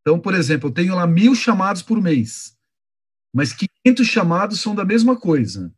Então, 0.00 0.18
por 0.18 0.32
exemplo, 0.32 0.68
eu 0.68 0.72
tenho 0.72 0.94
lá 0.94 1.08
mil 1.08 1.34
chamados 1.34 1.82
por 1.82 2.00
mês 2.00 2.56
mas 3.32 3.52
500 3.84 4.06
chamados 4.06 4.60
são 4.60 4.74
da 4.74 4.84
mesma 4.84 5.16
coisa. 5.16 5.72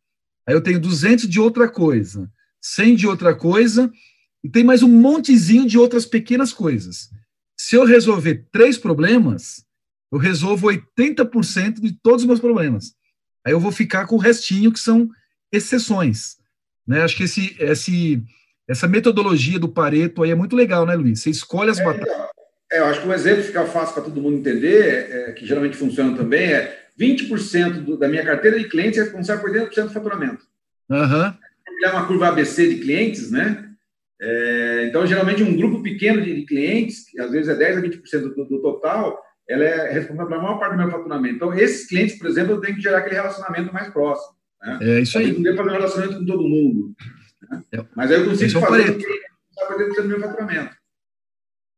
Aí 0.46 0.54
eu 0.54 0.60
tenho 0.60 0.80
200 0.80 1.28
de 1.28 1.38
outra 1.38 1.68
coisa, 1.68 2.30
100 2.60 2.96
de 2.96 3.06
outra 3.06 3.34
coisa, 3.34 3.92
e 4.42 4.48
tem 4.48 4.64
mais 4.64 4.82
um 4.82 4.88
montezinho 4.88 5.66
de 5.66 5.78
outras 5.78 6.04
pequenas 6.04 6.52
coisas. 6.52 7.10
Se 7.56 7.76
eu 7.76 7.84
resolver 7.84 8.46
três 8.50 8.76
problemas, 8.76 9.64
eu 10.10 10.18
resolvo 10.18 10.68
80% 10.68 11.80
de 11.80 11.92
todos 11.92 12.22
os 12.22 12.26
meus 12.26 12.40
problemas. 12.40 12.94
Aí 13.46 13.52
eu 13.52 13.60
vou 13.60 13.72
ficar 13.72 14.06
com 14.06 14.16
o 14.16 14.18
restinho, 14.18 14.72
que 14.72 14.80
são 14.80 15.08
exceções. 15.52 16.36
Né? 16.86 17.02
Acho 17.02 17.16
que 17.16 17.24
esse, 17.24 17.56
esse, 17.60 18.22
essa 18.68 18.88
metodologia 18.88 19.58
do 19.58 19.68
Pareto 19.68 20.22
aí 20.22 20.30
é 20.30 20.34
muito 20.34 20.56
legal, 20.56 20.84
né, 20.84 20.94
Luiz? 20.94 21.20
Você 21.20 21.30
escolhe 21.30 21.70
as 21.70 21.78
é, 21.78 21.84
batatas. 21.84 22.28
É, 22.72 22.80
eu 22.80 22.86
acho 22.86 23.00
que 23.00 23.08
um 23.08 23.12
exemplo 23.12 23.42
que 23.42 23.48
fica 23.48 23.64
fácil 23.66 23.94
para 23.94 24.04
todo 24.04 24.20
mundo 24.20 24.38
entender, 24.38 25.10
é 25.10 25.32
que 25.32 25.46
geralmente 25.46 25.76
funciona 25.76 26.16
também, 26.16 26.52
é 26.52 26.81
20% 26.98 27.84
do, 27.84 27.96
da 27.96 28.08
minha 28.08 28.24
carteira 28.24 28.58
de 28.58 28.68
clientes 28.68 28.98
é 28.98 29.04
responsável 29.04 29.42
por 29.42 29.50
80% 29.50 29.84
do 29.84 29.92
faturamento. 29.92 30.44
Uhum. 30.88 31.34
É 31.84 31.90
uma 31.90 32.06
curva 32.06 32.28
ABC 32.28 32.68
de 32.68 32.80
clientes, 32.80 33.30
né? 33.30 33.68
É, 34.20 34.86
então, 34.88 35.04
geralmente, 35.06 35.42
um 35.42 35.56
grupo 35.56 35.82
pequeno 35.82 36.22
de, 36.22 36.34
de, 36.34 36.46
clientes, 36.46 37.10
que 37.10 37.20
às 37.20 37.30
vezes 37.32 37.48
é 37.48 37.72
10% 37.72 37.78
a 37.78 37.82
20% 37.82 38.34
do, 38.34 38.44
do 38.44 38.62
total, 38.62 39.20
ela 39.48 39.64
é 39.64 39.92
responsável 39.92 40.28
pela 40.28 40.42
maior 40.42 40.58
parte 40.58 40.72
do 40.72 40.78
meu 40.78 40.90
faturamento. 40.90 41.34
Então, 41.34 41.54
esses 41.54 41.88
clientes, 41.88 42.18
por 42.18 42.28
exemplo, 42.28 42.52
eu 42.52 42.60
tenho 42.60 42.76
que 42.76 42.82
gerar 42.82 42.98
aquele 42.98 43.16
relacionamento 43.16 43.72
mais 43.72 43.88
próximo. 43.92 44.36
Né? 44.62 44.78
É 44.80 45.00
isso 45.00 45.18
aí. 45.18 45.30
Eu 45.30 45.34
não 45.34 45.42
devo 45.42 45.56
fazer 45.56 45.70
um 45.70 45.72
relacionamento 45.72 46.18
com 46.20 46.26
todo 46.26 46.48
mundo. 46.48 46.94
Né? 47.50 47.62
É. 47.72 47.84
Mas 47.96 48.10
aí 48.10 48.20
eu 48.20 48.24
consigo 48.26 48.58
é 48.58 48.60
fazer 48.60 48.92
com 48.92 48.98
que 49.94 50.02
do 50.02 50.08
meu 50.08 50.20
faturamento. 50.20 50.76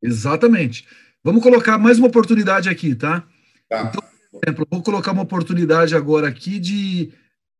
Exatamente. 0.02 0.86
Vamos 1.22 1.42
colocar 1.42 1.78
mais 1.78 1.98
uma 1.98 2.08
oportunidade 2.08 2.68
aqui, 2.68 2.94
tá? 2.94 3.26
Tá. 3.68 3.88
Então, 3.88 4.13
exemplo, 4.42 4.66
vou 4.70 4.82
colocar 4.82 5.12
uma 5.12 5.22
oportunidade 5.22 5.94
agora 5.94 6.28
aqui 6.28 6.58
de. 6.58 7.12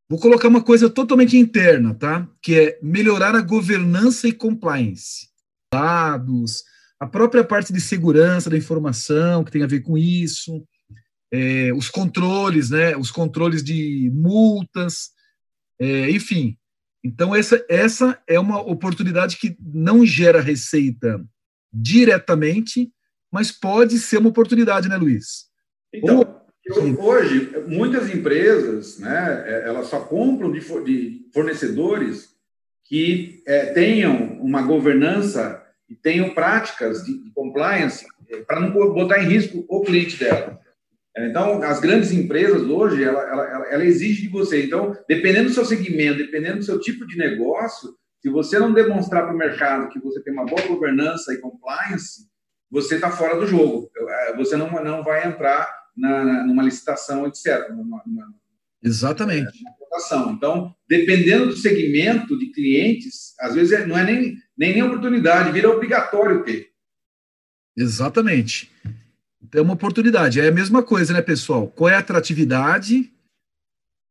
Vou 0.08 0.18
colocar 0.18 0.48
uma 0.48 0.62
coisa 0.62 0.90
totalmente 0.90 1.36
interna, 1.36 1.94
tá? 1.94 2.28
Que 2.42 2.54
é 2.58 2.78
melhorar 2.82 3.34
a 3.34 3.40
governança 3.40 4.28
e 4.28 4.32
compliance. 4.32 5.28
Dados, 5.72 6.62
a 7.00 7.06
própria 7.06 7.42
parte 7.42 7.72
de 7.72 7.80
segurança 7.80 8.50
da 8.50 8.56
informação, 8.56 9.42
que 9.42 9.50
tem 9.50 9.62
a 9.62 9.66
ver 9.66 9.80
com 9.80 9.96
isso, 9.96 10.62
é, 11.32 11.72
os 11.72 11.88
controles, 11.88 12.70
né? 12.70 12.96
Os 12.96 13.10
controles 13.10 13.62
de 13.62 14.10
multas, 14.14 15.10
é, 15.80 16.10
enfim. 16.10 16.56
Então, 17.02 17.34
essa, 17.34 17.64
essa 17.68 18.18
é 18.26 18.38
uma 18.38 18.60
oportunidade 18.60 19.36
que 19.36 19.56
não 19.60 20.06
gera 20.06 20.40
receita 20.40 21.22
diretamente, 21.72 22.90
mas 23.30 23.50
pode 23.50 23.98
ser 23.98 24.18
uma 24.18 24.30
oportunidade, 24.30 24.88
né, 24.88 24.96
Luiz? 24.96 25.46
Então, 25.92 26.18
Ou 26.18 26.43
Hoje, 26.98 27.52
muitas 27.66 28.12
empresas, 28.12 28.98
né, 28.98 29.44
é, 29.46 29.68
elas 29.68 29.86
só 29.88 30.00
compram 30.00 30.50
de 30.50 30.62
fornecedores 31.32 32.34
que 32.84 33.42
é, 33.46 33.66
tenham 33.66 34.38
uma 34.40 34.62
governança 34.62 35.62
e 35.88 35.94
tenham 35.94 36.30
práticas 36.30 37.04
de, 37.04 37.30
compliance 37.34 38.06
é, 38.30 38.38
para 38.38 38.60
não 38.60 38.72
botar 38.72 39.22
em 39.22 39.28
risco 39.28 39.64
o 39.68 39.82
cliente 39.82 40.18
dela. 40.18 40.58
Então, 41.16 41.62
as 41.62 41.80
grandes 41.80 42.10
empresas 42.12 42.62
hoje, 42.62 43.04
ela, 43.04 43.20
ela, 43.22 43.66
ela 43.70 43.84
exige 43.84 44.22
de 44.22 44.28
você. 44.28 44.64
Então, 44.64 44.96
dependendo 45.06 45.48
do 45.48 45.54
seu 45.54 45.64
segmento, 45.64 46.18
dependendo 46.18 46.58
do 46.58 46.64
seu 46.64 46.80
tipo 46.80 47.06
de 47.06 47.16
negócio, 47.16 47.94
se 48.20 48.28
você 48.30 48.58
não 48.58 48.72
demonstrar 48.72 49.24
para 49.24 49.34
o 49.34 49.38
mercado 49.38 49.90
que 49.90 50.00
você 50.00 50.20
tem 50.22 50.32
uma 50.32 50.46
boa 50.46 50.66
governança 50.66 51.32
e 51.32 51.38
compliance, 51.38 52.26
você 52.70 52.96
está 52.96 53.10
fora 53.10 53.38
do 53.38 53.46
jogo. 53.46 53.90
Você 54.36 54.56
não, 54.56 54.70
não 54.82 55.04
vai 55.04 55.28
entrar 55.28 55.83
na, 55.96 56.44
numa 56.44 56.62
licitação, 56.62 57.26
etc. 57.26 57.70
Numa, 57.70 58.02
numa, 58.06 58.34
Exatamente. 58.82 59.56
É, 59.66 60.30
então, 60.30 60.74
dependendo 60.88 61.46
do 61.46 61.56
segmento 61.56 62.38
de 62.38 62.46
clientes, 62.52 63.34
às 63.40 63.54
vezes 63.54 63.72
é, 63.72 63.86
não 63.86 63.96
é 63.96 64.04
nem, 64.04 64.36
nem, 64.56 64.74
nem 64.74 64.82
oportunidade, 64.82 65.52
vira 65.52 65.70
obrigatório 65.70 66.42
ter. 66.44 66.70
Exatamente. 67.76 68.70
Então, 69.42 69.60
é 69.60 69.62
uma 69.62 69.74
oportunidade. 69.74 70.40
É 70.40 70.48
a 70.48 70.52
mesma 70.52 70.82
coisa, 70.82 71.12
né, 71.12 71.22
pessoal? 71.22 71.68
Qual 71.68 71.88
é 71.88 71.94
a 71.94 71.98
atratividade? 71.98 73.12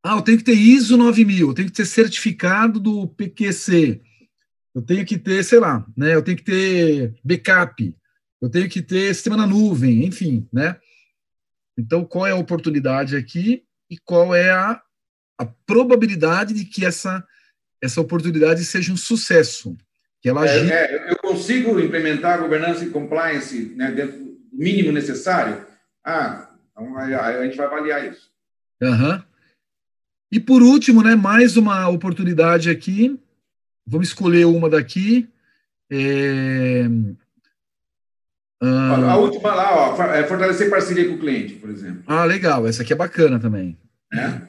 Ah, 0.04 0.16
eu 0.16 0.22
tenho 0.22 0.38
que 0.38 0.44
ter 0.44 0.54
ISO 0.54 0.98
9000, 0.98 1.48
eu 1.48 1.54
tenho 1.54 1.68
que 1.70 1.76
ter 1.76 1.86
certificado 1.86 2.80
do 2.80 3.08
PQC, 3.08 4.02
eu 4.76 4.82
tenho 4.82 5.06
que 5.06 5.18
ter, 5.18 5.44
sei 5.44 5.60
lá, 5.60 5.86
né? 5.96 6.14
Eu 6.16 6.22
tenho 6.22 6.36
que 6.36 6.44
ter 6.44 7.16
backup, 7.24 7.96
eu 8.42 8.50
tenho 8.50 8.68
que 8.68 8.82
ter 8.82 9.14
sistema 9.14 9.38
na 9.38 9.48
nuvem, 9.48 10.06
enfim, 10.06 10.46
né? 10.52 10.76
Então, 11.78 12.06
qual 12.06 12.28
é 12.28 12.32
a 12.32 12.36
oportunidade 12.36 13.16
aqui 13.16 13.64
e 13.90 13.98
qual 13.98 14.34
é 14.34 14.52
a, 14.52 14.82
a 15.38 15.46
probabilidade 15.66 16.54
de 16.54 16.66
que 16.66 16.86
essa, 16.86 17.26
essa 17.82 18.02
oportunidade 18.02 18.64
seja 18.64 18.94
um 18.94 18.98
sucesso? 18.98 19.76
Que 20.22 20.30
ela 20.30 20.48
é, 20.48 20.70
é, 20.70 21.12
eu 21.12 21.18
consigo 21.18 21.80
implementar 21.80 22.40
governança 22.40 22.86
e 22.86 22.90
compliance 22.90 23.74
né, 23.76 23.92
dentro 23.92 24.18
do 24.20 24.40
mínimo 24.54 24.92
necessário? 24.92 25.66
Ah, 26.04 26.50
então 26.72 26.98
a, 26.98 27.44
gente 27.46 27.58
vai 27.58 27.66
avaliar 27.66 28.10
isso. 28.10 28.32
Uhum. 28.82 29.22
E 30.32 30.40
por 30.40 30.64
último, 30.64 31.04
né, 31.04 31.16
mais 31.16 31.58
uma 31.58 31.90
oportunidade 31.90 32.70
aqui. 32.70 33.20
Vamos 33.86 34.08
escolher 34.08 34.46
uma 34.46 34.70
daqui. 34.70 35.30
É, 35.92 36.86
ah, 38.66 39.12
a 39.12 39.18
última 39.18 39.54
lá, 39.54 39.76
ó, 39.76 40.04
é 40.14 40.24
fortalecer 40.24 40.70
parceria 40.70 41.08
com 41.08 41.16
o 41.16 41.20
cliente, 41.20 41.56
por 41.56 41.70
exemplo. 41.70 42.04
Ah, 42.08 42.24
legal. 42.24 42.66
Essa 42.66 42.82
aqui 42.82 42.94
é 42.94 42.96
bacana 42.96 43.38
também. 43.38 43.78
É? 44.14 44.42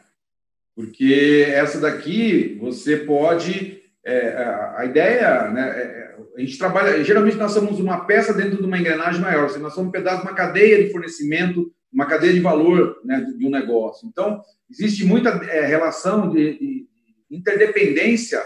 Porque 0.77 1.45
essa 1.49 1.81
daqui 1.81 2.57
você 2.61 2.99
pode. 2.99 3.83
É, 4.07 4.45
a 4.77 4.85
ideia, 4.85 5.51
né, 5.51 5.69
é, 5.71 6.15
a 6.37 6.41
gente 6.41 6.59
trabalha. 6.59 7.03
Geralmente 7.03 7.37
nós 7.37 7.53
somos 7.53 7.81
uma 7.81 8.05
peça 8.05 8.33
dentro 8.33 8.59
de 8.59 8.65
uma 8.65 8.79
engrenagem 8.79 9.21
maior, 9.21 9.49
seja, 9.49 9.61
nós 9.61 9.75
somos 9.75 9.89
um 9.89 9.93
pedaço 9.93 10.19
de 10.19 10.29
uma 10.29 10.35
cadeia 10.35 10.85
de 10.85 10.93
fornecimento, 10.93 11.73
uma 11.93 12.07
cadeia 12.07 12.33
de 12.33 12.41
valor 12.41 12.97
né, 13.05 13.27
de 13.37 13.47
um 13.47 13.51
negócio. 13.51 14.07
Então, 14.07 14.43
existe 14.71 15.05
muita 15.05 15.31
é, 15.31 15.65
relação 15.65 16.31
de, 16.31 16.59
de 16.59 16.87
interdependência 17.31 18.41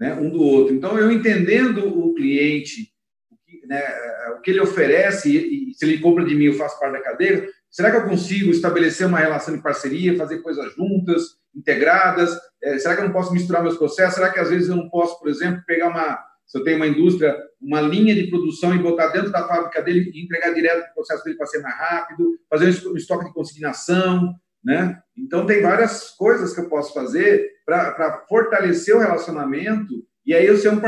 né, 0.00 0.14
um 0.14 0.30
do 0.30 0.42
outro. 0.42 0.74
Então, 0.74 0.98
eu 0.98 1.12
entendendo 1.12 1.86
o 1.86 2.14
cliente 2.14 2.91
né, 3.72 3.82
o 4.36 4.40
que 4.40 4.50
ele 4.50 4.60
oferece 4.60 5.34
e, 5.34 5.74
se 5.74 5.84
ele 5.86 5.98
compra 5.98 6.24
de 6.24 6.34
mim 6.34 6.44
eu 6.44 6.54
faço 6.54 6.78
parte 6.78 6.92
da 6.92 7.02
cadeia, 7.02 7.48
será 7.70 7.90
que 7.90 7.96
eu 7.96 8.04
consigo 8.04 8.50
estabelecer 8.50 9.06
uma 9.06 9.18
relação 9.18 9.54
de 9.54 9.62
parceria, 9.62 10.16
fazer 10.16 10.42
coisas 10.42 10.74
juntas, 10.74 11.22
integradas? 11.54 12.38
É, 12.62 12.78
será 12.78 12.94
que 12.94 13.00
eu 13.00 13.06
não 13.06 13.12
posso 13.12 13.32
misturar 13.32 13.62
meus 13.62 13.78
processos? 13.78 14.14
Será 14.14 14.30
que 14.30 14.38
às 14.38 14.50
vezes 14.50 14.68
eu 14.68 14.76
não 14.76 14.90
posso, 14.90 15.18
por 15.18 15.28
exemplo, 15.28 15.62
pegar 15.66 15.88
uma 15.88 16.22
se 16.44 16.58
eu 16.58 16.64
tenho 16.64 16.76
uma 16.76 16.86
indústria, 16.86 17.34
uma 17.58 17.80
linha 17.80 18.14
de 18.14 18.28
produção 18.28 18.74
e 18.74 18.78
botar 18.78 19.08
dentro 19.08 19.30
da 19.30 19.48
fábrica 19.48 19.80
dele 19.80 20.10
e 20.12 20.22
entregar 20.22 20.52
direto 20.52 20.90
o 20.90 20.94
processo 20.96 21.24
dele 21.24 21.38
para 21.38 21.46
ser 21.46 21.62
mais 21.62 21.74
rápido, 21.74 22.38
fazer 22.50 22.66
um 22.90 22.96
estoque 22.96 23.24
de 23.24 23.32
consignação, 23.32 24.34
né? 24.62 25.00
Então, 25.16 25.46
tem 25.46 25.62
várias 25.62 26.10
coisas 26.10 26.54
que 26.54 26.60
eu 26.60 26.68
posso 26.68 26.92
fazer 26.92 27.48
para 27.64 28.26
fortalecer 28.28 28.94
o 28.94 28.98
relacionamento 28.98 30.04
e 30.24 30.34
aí 30.34 30.46
eu 30.46 30.56
ser 30.56 30.70
um, 30.70 30.80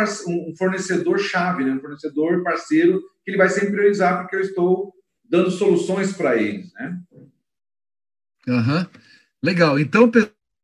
um 0.50 0.54
fornecedor-chave, 0.56 1.64
né? 1.64 1.72
um 1.72 1.80
fornecedor 1.80 2.42
parceiro 2.42 3.00
que 3.24 3.30
ele 3.30 3.38
vai 3.38 3.48
sempre 3.48 3.72
priorizar 3.72 4.20
porque 4.20 4.36
eu 4.36 4.40
estou 4.40 4.94
dando 5.28 5.50
soluções 5.50 6.12
para 6.12 6.36
eles. 6.36 6.72
Né? 6.74 7.00
Uhum. 8.46 8.86
Legal. 9.42 9.78
Então, 9.78 10.10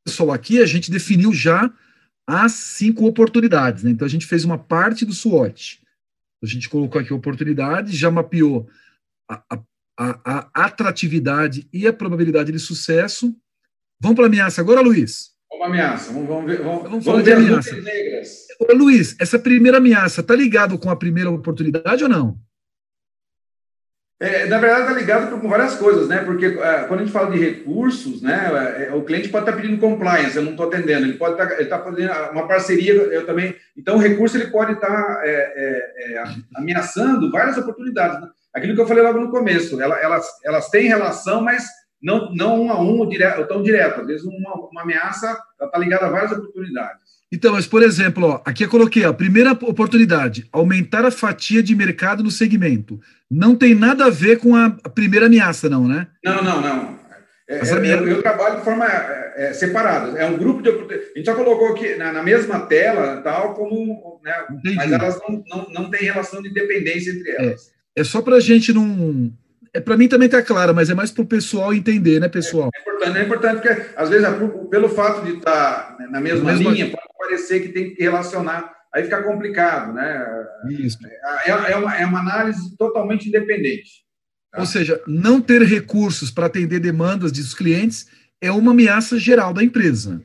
pessoal, 0.06 0.32
aqui 0.32 0.62
a 0.62 0.66
gente 0.66 0.90
definiu 0.90 1.32
já 1.32 1.72
as 2.26 2.52
cinco 2.52 3.06
oportunidades. 3.06 3.82
Né? 3.82 3.90
Então, 3.90 4.06
a 4.06 4.10
gente 4.10 4.26
fez 4.26 4.44
uma 4.44 4.58
parte 4.58 5.04
do 5.04 5.12
SWOT. 5.12 5.80
A 6.42 6.46
gente 6.46 6.68
colocou 6.68 7.00
aqui 7.00 7.12
oportunidades, 7.12 7.94
já 7.94 8.10
mapeou 8.10 8.68
a, 9.28 9.42
a, 9.50 9.62
a, 9.98 10.50
a 10.54 10.64
atratividade 10.66 11.68
e 11.72 11.86
a 11.86 11.92
probabilidade 11.92 12.52
de 12.52 12.58
sucesso. 12.58 13.34
Vamos 14.00 14.16
para 14.16 14.26
a 14.26 14.28
ameaça 14.28 14.60
agora, 14.60 14.80
Luiz? 14.80 15.34
Vamos 15.60 15.78
ameaça. 15.78 16.12
Vamos, 16.12 16.28
vamos 16.28 16.46
ver, 16.46 16.62
vamos, 16.62 16.82
vamos, 16.84 17.04
vamos 17.04 17.22
ver 17.22 17.34
ameaça. 17.34 17.76
Ô, 18.58 18.72
Luiz, 18.72 19.14
essa 19.20 19.38
primeira 19.38 19.76
ameaça 19.76 20.22
está 20.22 20.34
ligado 20.34 20.78
com 20.78 20.88
a 20.88 20.96
primeira 20.96 21.30
oportunidade 21.30 22.02
ou 22.02 22.08
não? 22.08 22.38
É, 24.18 24.46
na 24.46 24.58
verdade, 24.58 24.82
está 24.82 24.94
ligado 24.94 25.38
com 25.38 25.48
várias 25.48 25.74
coisas, 25.74 26.08
né? 26.08 26.24
Porque 26.24 26.46
é, 26.46 26.84
quando 26.84 27.00
a 27.00 27.02
gente 27.04 27.12
fala 27.12 27.30
de 27.30 27.38
recursos, 27.38 28.22
né? 28.22 28.88
É, 28.88 28.94
o 28.94 29.02
cliente 29.02 29.28
pode 29.28 29.44
estar 29.44 29.52
tá 29.52 29.60
pedindo 29.60 29.80
compliance, 29.80 30.34
eu 30.34 30.42
não 30.42 30.52
estou 30.52 30.66
atendendo. 30.66 31.04
Ele 31.04 31.18
pode 31.18 31.32
estar 31.32 31.46
tá, 31.46 31.64
tá 31.64 31.84
fazendo 31.84 32.12
uma 32.32 32.48
parceria, 32.48 32.94
eu 32.94 33.26
também. 33.26 33.54
Então, 33.76 33.96
o 33.96 34.00
recurso 34.00 34.38
ele 34.38 34.50
pode 34.50 34.72
estar 34.72 34.88
tá, 34.88 35.20
é, 35.24 35.30
é, 35.30 36.14
é, 36.14 36.24
ameaçando 36.56 37.30
várias 37.30 37.58
oportunidades. 37.58 38.18
Né? 38.18 38.28
Aquilo 38.54 38.74
que 38.74 38.80
eu 38.80 38.88
falei 38.88 39.02
logo 39.02 39.20
no 39.20 39.30
começo, 39.30 39.80
ela, 39.80 39.98
elas, 40.00 40.26
elas 40.42 40.70
têm 40.70 40.88
relação, 40.88 41.42
mas 41.42 41.66
não, 42.02 42.32
não 42.34 42.62
um 42.62 42.70
a 42.70 42.80
um, 42.80 43.08
direto, 43.08 43.46
tão 43.46 43.62
direto. 43.62 44.00
Às 44.00 44.06
vezes, 44.06 44.24
uma, 44.24 44.54
uma 44.70 44.82
ameaça 44.82 45.38
está 45.60 45.78
ligada 45.78 46.06
a 46.06 46.10
várias 46.10 46.32
oportunidades. 46.32 47.10
Então, 47.32 47.52
mas, 47.52 47.66
por 47.66 47.82
exemplo, 47.82 48.26
ó, 48.26 48.42
aqui 48.44 48.64
eu 48.64 48.68
coloquei 48.68 49.04
a 49.04 49.12
primeira 49.12 49.52
oportunidade, 49.52 50.48
aumentar 50.52 51.04
a 51.04 51.12
fatia 51.12 51.62
de 51.62 51.76
mercado 51.76 52.24
no 52.24 52.30
segmento. 52.30 53.00
Não 53.30 53.54
tem 53.54 53.74
nada 53.74 54.06
a 54.06 54.10
ver 54.10 54.38
com 54.38 54.56
a, 54.56 54.70
primeira 54.92 55.26
ameaça, 55.26 55.68
não, 55.68 55.86
né? 55.86 56.08
Não, 56.24 56.42
não, 56.42 56.60
não. 56.60 56.98
É, 57.48 57.58
é, 57.58 57.94
eu, 57.94 58.08
eu, 58.08 58.22
trabalho 58.22 58.58
de 58.58 58.64
forma 58.64 58.84
é, 58.84 59.34
é, 59.36 59.52
separada. 59.52 60.18
É 60.18 60.26
um 60.26 60.36
grupo 60.36 60.62
de 60.62 60.70
oportunidades. 60.70 61.12
A 61.14 61.18
gente 61.18 61.26
já 61.26 61.34
colocou 61.34 61.68
aqui 61.68 61.96
na, 61.96 62.12
na 62.12 62.22
mesma 62.22 62.60
tela, 62.60 63.20
tal, 63.22 63.54
como. 63.54 64.20
Né, 64.24 64.32
mas 64.76 64.92
elas 64.92 65.20
não, 65.20 65.44
não, 65.48 65.66
não 65.70 65.90
têm 65.90 66.04
relação 66.04 66.42
de 66.42 66.52
dependência 66.52 67.12
entre 67.12 67.30
é, 67.30 67.46
elas. 67.46 67.72
É, 67.94 68.04
só 68.04 68.22
para 68.22 68.36
a 68.36 68.40
gente 68.40 68.72
não. 68.72 69.32
É, 69.72 69.80
para 69.80 69.96
mim 69.96 70.08
também 70.08 70.26
está 70.26 70.42
claro, 70.42 70.74
mas 70.74 70.90
é 70.90 70.94
mais 70.94 71.10
para 71.10 71.22
o 71.22 71.26
pessoal 71.26 71.72
entender, 71.72 72.20
né, 72.20 72.28
pessoal? 72.28 72.70
É, 72.74 72.80
importante, 72.80 73.18
é 73.18 73.22
importante 73.22 73.62
porque, 73.62 73.86
às 73.96 74.08
vezes, 74.08 74.26
pelo 74.70 74.88
fato 74.88 75.24
de 75.24 75.34
estar 75.34 75.96
tá 75.96 76.06
na 76.10 76.20
mesma, 76.20 76.52
mesma 76.52 76.70
linha, 76.70 76.90
pode 76.90 77.06
parecer 77.18 77.60
que 77.60 77.68
tem 77.68 77.94
que 77.94 78.02
relacionar 78.02 78.80
aí 78.92 79.04
fica 79.04 79.22
complicado, 79.22 79.92
né? 79.92 80.26
Isso. 80.68 80.98
É, 81.46 81.50
é, 81.50 81.76
uma, 81.76 81.96
é 81.96 82.06
uma 82.06 82.20
análise 82.20 82.76
totalmente 82.76 83.28
independente. 83.28 84.04
Tá? 84.50 84.60
Ou 84.60 84.66
seja, 84.66 85.00
não 85.06 85.40
ter 85.40 85.62
recursos 85.62 86.30
para 86.30 86.46
atender 86.46 86.80
demandas 86.80 87.32
dos 87.32 87.54
clientes 87.54 88.06
é 88.40 88.50
uma 88.50 88.72
ameaça 88.72 89.18
geral 89.18 89.52
da 89.52 89.62
empresa. 89.62 90.22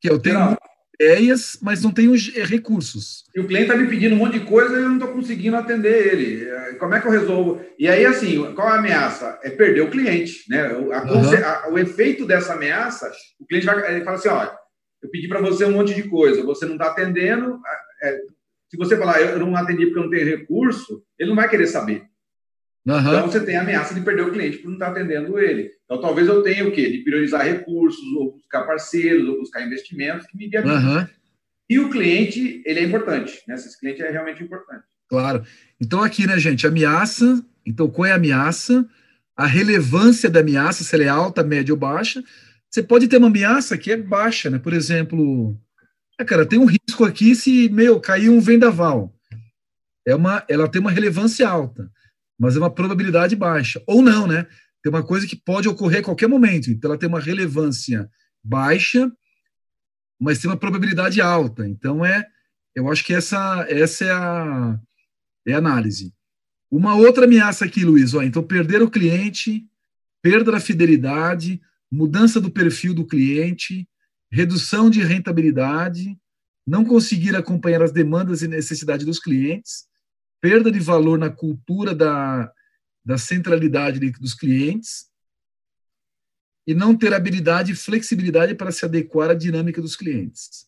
Que 0.00 0.10
eu 0.10 0.18
tenho 0.18 0.56
ideias, 1.00 1.56
mas 1.62 1.82
não 1.82 1.92
tenho 1.92 2.14
é, 2.14 2.44
recursos. 2.44 3.24
E 3.34 3.40
o 3.40 3.46
cliente 3.46 3.70
está 3.70 3.76
me 3.76 3.88
pedindo 3.88 4.14
um 4.14 4.18
monte 4.18 4.38
de 4.38 4.44
coisa 4.44 4.74
e 4.74 4.82
eu 4.82 4.88
não 4.88 4.96
estou 4.96 5.12
conseguindo 5.12 5.56
atender 5.56 6.12
ele. 6.12 6.48
É, 6.48 6.74
como 6.74 6.94
é 6.94 7.00
que 7.00 7.06
eu 7.06 7.12
resolvo? 7.12 7.60
E 7.78 7.88
aí, 7.88 8.04
assim, 8.04 8.52
qual 8.54 8.68
a 8.68 8.78
ameaça? 8.78 9.38
É 9.42 9.50
perder 9.50 9.82
o 9.82 9.90
cliente. 9.90 10.44
Né? 10.48 10.66
A, 10.66 10.76
uhum. 10.76 11.44
a, 11.44 11.68
o 11.70 11.78
efeito 11.78 12.26
dessa 12.26 12.54
ameaça, 12.54 13.10
o 13.38 13.46
cliente 13.46 13.66
vai 13.66 13.94
ele 13.94 14.04
fala 14.04 14.16
assim: 14.16 14.28
olha, 14.28 14.52
eu 15.02 15.08
pedi 15.10 15.28
para 15.28 15.40
você 15.40 15.64
um 15.64 15.72
monte 15.72 15.94
de 15.94 16.02
coisa, 16.02 16.42
você 16.42 16.66
não 16.66 16.74
está 16.74 16.86
atendendo, 16.86 17.60
é, 18.02 18.18
se 18.68 18.76
você 18.76 18.96
falar, 18.96 19.20
eu 19.20 19.38
não 19.38 19.56
atendi 19.56 19.86
porque 19.86 19.98
eu 19.98 20.02
não 20.04 20.10
tenho 20.10 20.26
recurso, 20.26 21.02
ele 21.18 21.30
não 21.30 21.36
vai 21.36 21.48
querer 21.48 21.66
saber. 21.66 22.02
Uhum. 22.86 22.98
Então 22.98 23.30
você 23.30 23.40
tem 23.44 23.56
a 23.56 23.60
ameaça 23.60 23.94
de 23.94 24.00
perder 24.00 24.22
o 24.22 24.32
cliente 24.32 24.58
por 24.58 24.68
não 24.68 24.74
estar 24.74 24.88
atendendo 24.88 25.38
ele. 25.38 25.70
Então 25.84 26.00
talvez 26.00 26.26
eu 26.26 26.42
tenha 26.42 26.66
o 26.66 26.72
quê? 26.72 26.90
De 26.90 26.98
priorizar 27.04 27.44
recursos, 27.44 28.04
ou 28.14 28.32
buscar 28.32 28.62
parceiros, 28.62 29.28
ou 29.28 29.38
buscar 29.38 29.66
investimentos 29.66 30.26
que 30.26 30.36
me 30.36 30.48
viabilizem. 30.48 30.88
Uhum. 30.88 31.06
E 31.68 31.78
o 31.78 31.90
cliente, 31.90 32.62
ele 32.64 32.80
é 32.80 32.84
importante, 32.84 33.42
né? 33.46 33.54
Esse 33.54 33.78
cliente 33.78 34.00
é 34.00 34.10
realmente 34.10 34.42
importante. 34.42 34.84
Claro. 35.08 35.44
Então 35.80 36.02
aqui, 36.02 36.26
né, 36.26 36.38
gente, 36.38 36.66
ameaça. 36.66 37.44
Então 37.66 37.88
qual 37.88 38.06
é 38.06 38.12
a 38.12 38.16
ameaça? 38.16 38.86
A 39.36 39.46
relevância 39.46 40.30
da 40.30 40.40
ameaça, 40.40 40.82
se 40.82 40.94
ela 40.94 41.04
é 41.04 41.08
alta, 41.08 41.44
média 41.44 41.72
ou 41.72 41.78
baixa. 41.78 42.22
Você 42.70 42.82
pode 42.82 43.08
ter 43.08 43.18
uma 43.18 43.28
ameaça 43.28 43.78
que 43.78 43.92
é 43.92 43.96
baixa, 43.96 44.50
né? 44.50 44.58
Por 44.58 44.72
exemplo, 44.72 45.58
é, 46.18 46.24
cara, 46.24 46.44
tem 46.44 46.58
um 46.58 46.66
risco 46.66 47.04
aqui 47.04 47.34
se, 47.34 47.68
meu, 47.68 48.00
cair 48.00 48.28
um 48.28 48.40
vendaval. 48.40 49.14
É 50.04 50.14
uma, 50.14 50.44
ela 50.48 50.68
tem 50.68 50.80
uma 50.80 50.90
relevância 50.90 51.48
alta, 51.48 51.90
mas 52.38 52.56
é 52.56 52.58
uma 52.58 52.70
probabilidade 52.70 53.34
baixa. 53.34 53.82
Ou 53.86 54.00
não, 54.00 54.26
né? 54.26 54.46
Tem 54.82 54.90
uma 54.90 55.02
coisa 55.02 55.26
que 55.26 55.36
pode 55.36 55.68
ocorrer 55.68 56.00
a 56.00 56.04
qualquer 56.04 56.28
momento. 56.28 56.70
Então, 56.70 56.90
ela 56.90 56.98
tem 56.98 57.08
uma 57.08 57.20
relevância 57.20 58.08
baixa, 58.42 59.10
mas 60.20 60.38
tem 60.38 60.50
uma 60.50 60.56
probabilidade 60.56 61.20
alta. 61.20 61.66
Então, 61.66 62.04
é, 62.04 62.26
eu 62.74 62.88
acho 62.90 63.04
que 63.04 63.12
essa, 63.12 63.66
essa 63.68 64.04
é 64.04 64.12
a, 64.12 64.80
é 65.48 65.54
a 65.54 65.58
análise. 65.58 66.14
Uma 66.70 66.94
outra 66.94 67.24
ameaça 67.24 67.64
aqui, 67.64 67.84
Luiz, 67.84 68.14
ó, 68.14 68.22
então 68.22 68.42
perder 68.42 68.82
o 68.82 68.90
cliente, 68.90 69.66
perda 70.22 70.52
da 70.52 70.60
fidelidade, 70.60 71.60
mudança 71.90 72.40
do 72.40 72.50
perfil 72.50 72.92
do 72.92 73.06
cliente, 73.06 73.88
redução 74.30 74.90
de 74.90 75.02
rentabilidade, 75.02 76.16
não 76.66 76.84
conseguir 76.84 77.34
acompanhar 77.34 77.82
as 77.82 77.90
demandas 77.90 78.42
e 78.42 78.48
necessidades 78.48 79.06
dos 79.06 79.18
clientes, 79.18 79.87
perda 80.40 80.70
de 80.70 80.78
valor 80.78 81.18
na 81.18 81.30
cultura 81.30 81.94
da, 81.94 82.52
da 83.04 83.18
centralidade 83.18 83.98
dos 84.12 84.34
clientes 84.34 85.08
e 86.66 86.74
não 86.74 86.96
ter 86.96 87.14
habilidade 87.14 87.72
e 87.72 87.76
flexibilidade 87.76 88.54
para 88.54 88.70
se 88.70 88.84
adequar 88.84 89.30
à 89.30 89.34
dinâmica 89.34 89.80
dos 89.80 89.96
clientes. 89.96 90.66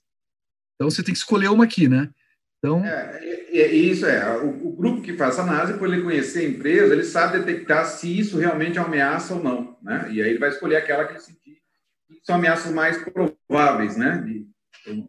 Então, 0.74 0.90
você 0.90 1.02
tem 1.02 1.12
que 1.12 1.18
escolher 1.18 1.48
uma 1.48 1.64
aqui, 1.64 1.88
né? 1.88 2.10
Então... 2.58 2.84
É, 2.84 3.20
é, 3.52 3.66
isso 3.66 4.06
é. 4.06 4.38
O, 4.38 4.68
o, 4.68 4.72
grupo 4.76 5.02
que 5.02 5.16
faz 5.16 5.38
análise, 5.38 5.78
por 5.78 5.92
ele 5.92 6.02
conhecer 6.02 6.40
a 6.40 6.48
empresa, 6.48 6.94
ele 6.94 7.04
sabe 7.04 7.38
detectar 7.38 7.84
se 7.86 8.18
isso 8.18 8.38
realmente 8.38 8.78
é 8.78 8.80
uma 8.80 8.88
ameaça 8.88 9.34
ou 9.34 9.42
não, 9.42 9.78
né? 9.82 10.08
E 10.10 10.22
aí 10.22 10.30
ele 10.30 10.38
vai 10.38 10.48
escolher 10.48 10.76
aquela 10.76 11.04
que 11.04 11.12
ele 11.12 11.20
sentir 11.20 11.60
que 12.08 12.20
são 12.24 12.36
ameaças 12.36 12.72
mais 12.72 12.98
prováveis, 12.98 13.96
né? 13.96 14.22
De, 14.24 14.46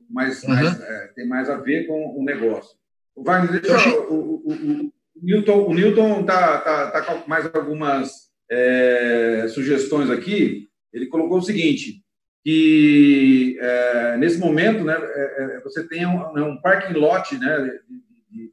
mais, 0.10 0.44
uhum. 0.44 0.50
mais 0.50 0.80
é, 0.82 1.08
tem 1.16 1.28
mais 1.28 1.50
a 1.50 1.58
ver 1.58 1.88
com 1.88 2.20
o 2.20 2.24
negócio. 2.24 2.78
O 3.16 3.24
Wagner, 3.24 3.62
deixa 3.62 3.90
eu, 3.90 4.12
o, 4.12 4.42
o, 4.46 4.54
o, 4.54 4.92
Newton, 5.22 5.66
o 5.66 5.74
Newton 5.74 6.24
tá, 6.24 6.58
tá, 6.60 6.92
tá 6.92 7.02
com 7.02 7.30
mais 7.30 7.46
algumas 7.54 8.30
é, 8.50 9.48
sugestões 9.50 10.10
aqui. 10.10 10.68
Ele 10.92 11.08
colocou 11.08 11.38
o 11.38 11.44
seguinte, 11.44 12.04
que 12.44 13.58
é, 13.60 14.18
nesse 14.18 14.40
momento, 14.40 14.84
né, 14.84 14.98
é, 15.00 15.58
é, 15.58 15.62
você 15.62 15.88
tem 15.88 16.06
um, 16.06 16.34
né, 16.34 16.42
um 16.42 16.60
parking 16.62 16.94
lot, 16.94 17.38
né, 17.38 17.80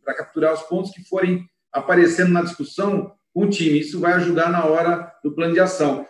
para 0.05 0.15
capturar 0.15 0.53
os 0.53 0.63
pontos 0.63 0.91
que 0.91 1.09
forem 1.09 1.45
aparecendo 1.73 2.33
na 2.33 2.43
discussão 2.43 3.13
com 3.33 3.45
o 3.45 3.51
time. 3.51 3.81
Isso 3.81 4.01
vai 4.01 4.13
ajudar 4.15 4.51
na 4.51 4.65
hora 4.65 5.13
do 5.23 5.35
plano 5.35 5.55
de 5.55 5.61
ação. 5.61 6.07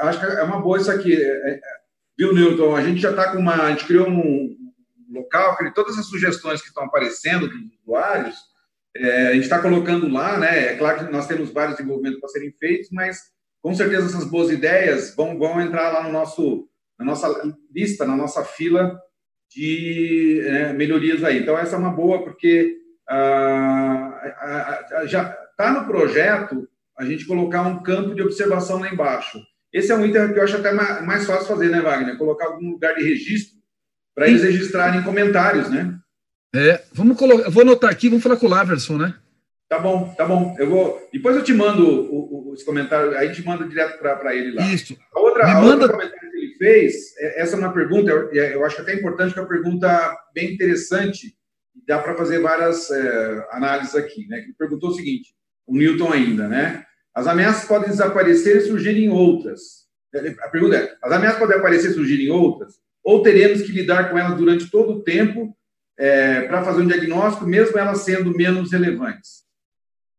Acho 0.00 0.20
que 0.20 0.26
é 0.26 0.42
uma 0.42 0.60
boa 0.60 0.78
isso 0.78 0.90
aqui. 0.90 1.14
É, 1.14 1.60
Viu, 2.16 2.34
Newton? 2.34 2.76
A 2.76 2.82
gente 2.82 3.00
já 3.00 3.10
está 3.10 3.32
com 3.32 3.38
uma. 3.38 3.54
A 3.54 3.70
gente 3.70 3.86
criou 3.86 4.08
um 4.08 4.56
local, 5.10 5.56
todas 5.74 5.98
as 5.98 6.06
sugestões 6.06 6.60
que 6.60 6.68
estão 6.68 6.84
aparecendo 6.84 7.50
dos 7.92 7.98
usuários, 7.98 8.36
é, 8.96 9.28
a 9.28 9.32
gente 9.34 9.44
está 9.44 9.60
colocando 9.60 10.08
lá, 10.08 10.38
né? 10.38 10.72
É 10.72 10.76
claro 10.76 11.06
que 11.06 11.12
nós 11.12 11.26
temos 11.26 11.50
vários 11.50 11.76
desenvolvimentos 11.76 12.20
para 12.20 12.28
serem 12.30 12.52
feitos, 12.52 12.88
mas 12.90 13.20
com 13.60 13.74
certeza 13.74 14.06
essas 14.06 14.24
boas 14.24 14.50
ideias 14.50 15.14
vão, 15.14 15.38
vão 15.38 15.60
entrar 15.60 15.90
lá 15.92 16.02
no 16.02 16.12
nosso, 16.12 16.68
na 16.98 17.04
nossa 17.04 17.28
lista, 17.74 18.06
na 18.06 18.16
nossa 18.16 18.44
fila 18.44 18.98
de 19.50 20.42
é, 20.44 20.72
melhorias 20.72 21.22
aí. 21.22 21.38
Então, 21.38 21.58
essa 21.58 21.76
é 21.76 21.78
uma 21.78 21.90
boa, 21.92 22.22
porque 22.24 22.76
ah, 23.08 25.04
já 25.04 25.36
está 25.50 25.72
no 25.72 25.86
projeto 25.86 26.68
a 26.98 27.04
gente 27.04 27.26
colocar 27.26 27.62
um 27.62 27.82
campo 27.82 28.14
de 28.14 28.22
observação 28.22 28.80
lá 28.80 28.90
embaixo. 28.90 29.38
Esse 29.72 29.90
é 29.90 29.96
um 29.96 30.04
item 30.04 30.32
que 30.32 30.38
eu 30.38 30.44
acho 30.44 30.56
até 30.56 30.72
mais 30.72 31.26
fácil 31.26 31.46
fazer, 31.46 31.70
né, 31.70 31.80
Wagner? 31.80 32.18
Colocar 32.18 32.46
algum 32.46 32.70
lugar 32.70 32.94
de 32.94 33.02
registro 33.02 33.58
para 34.14 34.28
eles 34.28 34.42
registrarem 34.42 35.02
comentários, 35.02 35.70
né? 35.70 35.98
É, 36.54 36.82
vamos 36.92 37.16
colocar, 37.16 37.48
vou 37.48 37.62
anotar 37.62 37.90
aqui, 37.90 38.08
vamos 38.08 38.22
falar 38.22 38.36
com 38.36 38.46
o 38.46 38.50
Laverson, 38.50 38.98
né? 38.98 39.14
Tá 39.68 39.78
bom, 39.78 40.14
tá 40.14 40.26
bom. 40.26 40.54
Eu 40.58 40.68
vou. 40.68 41.08
Depois 41.10 41.34
eu 41.34 41.42
te 41.42 41.54
mando 41.54 41.82
o, 41.82 42.50
o, 42.50 42.54
esse 42.54 42.62
comentário, 42.62 43.16
aí 43.16 43.28
a 43.28 43.32
gente 43.32 43.46
manda 43.46 43.66
direto 43.66 43.98
para 43.98 44.36
ele 44.36 44.52
lá. 44.52 44.62
Isso. 44.70 44.94
A 45.14 45.18
outra, 45.18 45.44
a 45.44 45.54
manda... 45.54 45.84
outra 45.84 45.88
comentário 45.88 46.30
que 46.30 46.36
ele 46.36 46.54
fez, 46.56 47.16
é, 47.16 47.40
essa 47.40 47.56
é 47.56 47.58
uma 47.58 47.72
pergunta, 47.72 48.10
eu, 48.10 48.30
eu 48.30 48.64
acho 48.66 48.82
até 48.82 48.92
importante, 48.94 49.32
que 49.32 49.38
é 49.38 49.42
uma 49.42 49.48
pergunta 49.48 50.14
bem 50.34 50.52
interessante, 50.52 51.34
dá 51.88 51.98
para 51.98 52.14
fazer 52.14 52.40
várias 52.40 52.90
é, 52.90 53.46
análises 53.52 53.94
aqui. 53.94 54.28
Né? 54.28 54.40
Ele 54.40 54.54
perguntou 54.58 54.90
o 54.90 54.94
seguinte, 54.94 55.34
o 55.66 55.74
Newton 55.74 56.12
ainda, 56.12 56.48
né? 56.48 56.84
As 57.14 57.26
ameaças 57.26 57.66
podem 57.66 57.88
desaparecer 57.88 58.58
e 58.58 58.66
surgirem 58.66 59.08
outras. 59.08 59.86
A 60.42 60.48
pergunta 60.48 60.76
é: 60.76 60.94
as 61.02 61.12
ameaças 61.12 61.38
podem 61.38 61.56
aparecer 61.56 61.92
e 61.92 61.94
surgirem 61.94 62.30
outras? 62.30 62.74
Ou 63.02 63.22
teremos 63.22 63.62
que 63.62 63.72
lidar 63.72 64.10
com 64.10 64.18
elas 64.18 64.36
durante 64.36 64.70
todo 64.70 64.92
o 64.92 65.02
tempo 65.02 65.56
é, 65.98 66.42
para 66.42 66.64
fazer 66.64 66.82
um 66.82 66.86
diagnóstico, 66.86 67.46
mesmo 67.46 67.78
elas 67.78 68.00
sendo 68.00 68.34
menos 68.36 68.72
relevantes? 68.72 69.42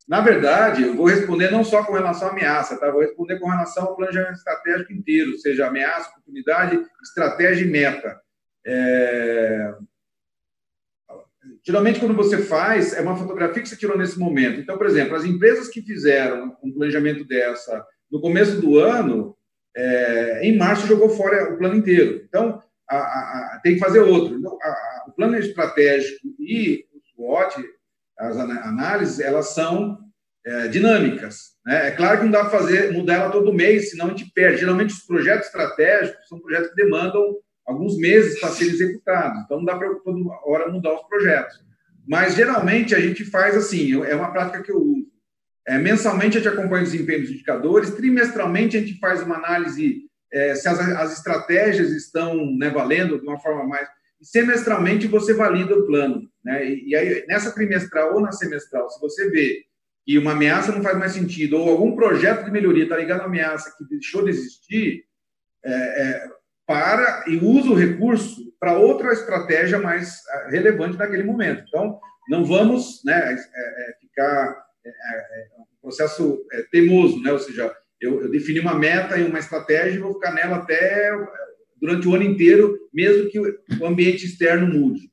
Na 0.07 0.19
verdade, 0.19 0.83
eu 0.83 0.95
vou 0.95 1.07
responder 1.07 1.49
não 1.49 1.63
só 1.63 1.83
com 1.83 1.93
relação 1.93 2.27
à 2.27 2.31
ameaça, 2.31 2.77
tá? 2.77 2.91
vou 2.91 3.01
responder 3.01 3.39
com 3.39 3.47
relação 3.47 3.85
ao 3.85 3.95
planejamento 3.95 4.35
estratégico 4.35 4.91
inteiro, 4.91 5.31
ou 5.31 5.37
seja, 5.37 5.67
ameaça, 5.67 6.09
oportunidade, 6.09 6.81
estratégia 7.01 7.65
e 7.65 7.69
meta. 7.69 8.19
É... 8.65 9.73
Geralmente, 11.65 11.99
quando 11.99 12.13
você 12.13 12.37
faz, 12.37 12.93
é 12.93 13.01
uma 13.01 13.15
fotografia 13.15 13.61
que 13.61 13.69
você 13.69 13.77
tirou 13.77 13.97
nesse 13.97 14.19
momento. 14.19 14.59
Então, 14.59 14.77
por 14.77 14.87
exemplo, 14.87 15.15
as 15.15 15.23
empresas 15.23 15.69
que 15.69 15.81
fizeram 15.81 16.57
um 16.61 16.71
planejamento 16.73 17.25
dessa 17.25 17.85
no 18.11 18.21
começo 18.21 18.61
do 18.61 18.77
ano, 18.77 19.35
é, 19.75 20.41
em 20.43 20.57
março 20.57 20.87
jogou 20.87 21.09
fora 21.09 21.53
o 21.53 21.57
plano 21.57 21.75
inteiro. 21.75 22.23
Então, 22.27 22.61
a, 22.89 22.97
a, 22.97 23.59
tem 23.63 23.75
que 23.75 23.79
fazer 23.79 23.99
outro. 23.99 24.37
Então, 24.37 24.57
a, 24.61 25.05
o 25.07 25.11
plano 25.11 25.37
estratégico 25.37 26.27
e 26.39 26.85
o 26.93 26.99
SWOT, 27.15 27.63
as 28.17 28.37
análises, 28.37 29.19
elas 29.19 29.53
são 29.53 29.97
é, 30.45 30.67
dinâmicas. 30.67 31.53
Né? 31.65 31.87
É 31.87 31.91
claro 31.91 32.19
que 32.19 32.25
não 32.25 32.31
dá 32.31 32.41
para 32.41 32.59
fazer, 32.59 32.91
mudar 32.91 33.15
ela 33.15 33.31
todo 33.31 33.53
mês, 33.53 33.91
senão 33.91 34.07
a 34.07 34.09
gente 34.09 34.31
perde. 34.33 34.59
Geralmente, 34.59 34.93
os 34.93 35.05
projetos 35.05 35.47
estratégicos 35.47 36.27
são 36.27 36.39
projetos 36.39 36.69
que 36.69 36.75
demandam 36.75 37.37
alguns 37.65 37.97
meses 37.97 38.39
para 38.39 38.49
serem 38.49 38.73
executados. 38.73 39.41
Então, 39.43 39.57
não 39.57 39.65
dá 39.65 39.77
para 39.77 39.93
toda 39.95 40.19
hora 40.45 40.71
mudar 40.71 40.93
os 40.93 41.07
projetos. 41.07 41.63
Mas, 42.07 42.35
geralmente, 42.35 42.93
a 42.93 42.99
gente 42.99 43.23
faz 43.23 43.55
assim, 43.55 44.03
é 44.03 44.15
uma 44.15 44.31
prática 44.31 44.61
que 44.61 44.71
eu 44.71 44.77
uso. 44.77 45.13
É, 45.65 45.77
mensalmente, 45.77 46.37
a 46.37 46.41
gente 46.41 46.53
acompanha 46.53 46.81
o 46.81 46.85
desempenho 46.85 47.21
dos 47.21 47.31
indicadores, 47.31 47.91
trimestralmente, 47.91 48.75
a 48.75 48.81
gente 48.81 48.99
faz 48.99 49.23
uma 49.23 49.37
análise 49.37 50.01
é, 50.33 50.55
se 50.55 50.67
as, 50.67 50.79
as, 50.79 51.13
estratégias 51.13 51.91
estão 51.91 52.45
né, 52.57 52.69
valendo 52.69 53.19
de 53.19 53.27
uma 53.27 53.39
forma 53.39 53.63
mais. 53.65 53.87
Semestralmente, 54.21 55.07
você 55.07 55.33
valida 55.33 55.75
o 55.75 55.85
plano. 55.85 56.27
Né? 56.43 56.65
E, 56.65 56.89
e 56.89 56.95
aí, 56.95 57.25
nessa 57.27 57.51
trimestral 57.51 58.15
ou 58.15 58.21
na 58.21 58.31
semestral, 58.31 58.89
se 58.89 58.99
você 58.99 59.29
vê 59.29 59.63
que 60.05 60.17
uma 60.17 60.31
ameaça 60.31 60.71
não 60.71 60.81
faz 60.81 60.97
mais 60.97 61.13
sentido, 61.13 61.57
ou 61.57 61.69
algum 61.69 61.95
projeto 61.95 62.45
de 62.45 62.51
melhoria 62.51 62.83
está 62.83 62.97
ligado 62.97 63.21
à 63.21 63.25
ameaça 63.25 63.73
que 63.77 63.87
deixou 63.87 64.23
de 64.23 64.31
existir, 64.31 65.03
é, 65.63 65.71
é, 65.71 66.29
para 66.65 67.25
e 67.27 67.37
usa 67.37 67.69
o 67.69 67.75
recurso 67.75 68.53
para 68.59 68.77
outra 68.77 69.13
estratégia 69.13 69.79
mais 69.79 70.21
ah, 70.29 70.47
relevante 70.49 70.97
naquele 70.97 71.23
momento. 71.23 71.63
Então, 71.67 71.99
não 72.29 72.43
vamos 72.43 73.01
né, 73.05 73.33
é, 73.33 73.33
é, 73.33 73.95
ficar 73.99 74.65
é, 74.85 74.89
é, 74.89 75.47
um 75.59 75.81
processo 75.81 76.39
teimoso, 76.71 77.21
né? 77.21 77.31
ou 77.31 77.39
seja, 77.39 77.73
eu, 78.03 78.21
eu 78.21 78.29
defini 78.29 78.59
uma 78.59 78.77
meta 78.77 79.17
e 79.17 79.23
uma 79.23 79.39
estratégia 79.39 79.97
e 79.97 80.01
vou 80.01 80.13
ficar 80.13 80.33
nela 80.33 80.57
até 80.57 81.11
durante 81.77 82.07
o 82.07 82.13
ano 82.13 82.23
inteiro, 82.23 82.77
mesmo 82.93 83.29
que 83.29 83.39
o 83.39 83.85
ambiente 83.85 84.25
externo 84.25 84.67
mude. 84.67 85.09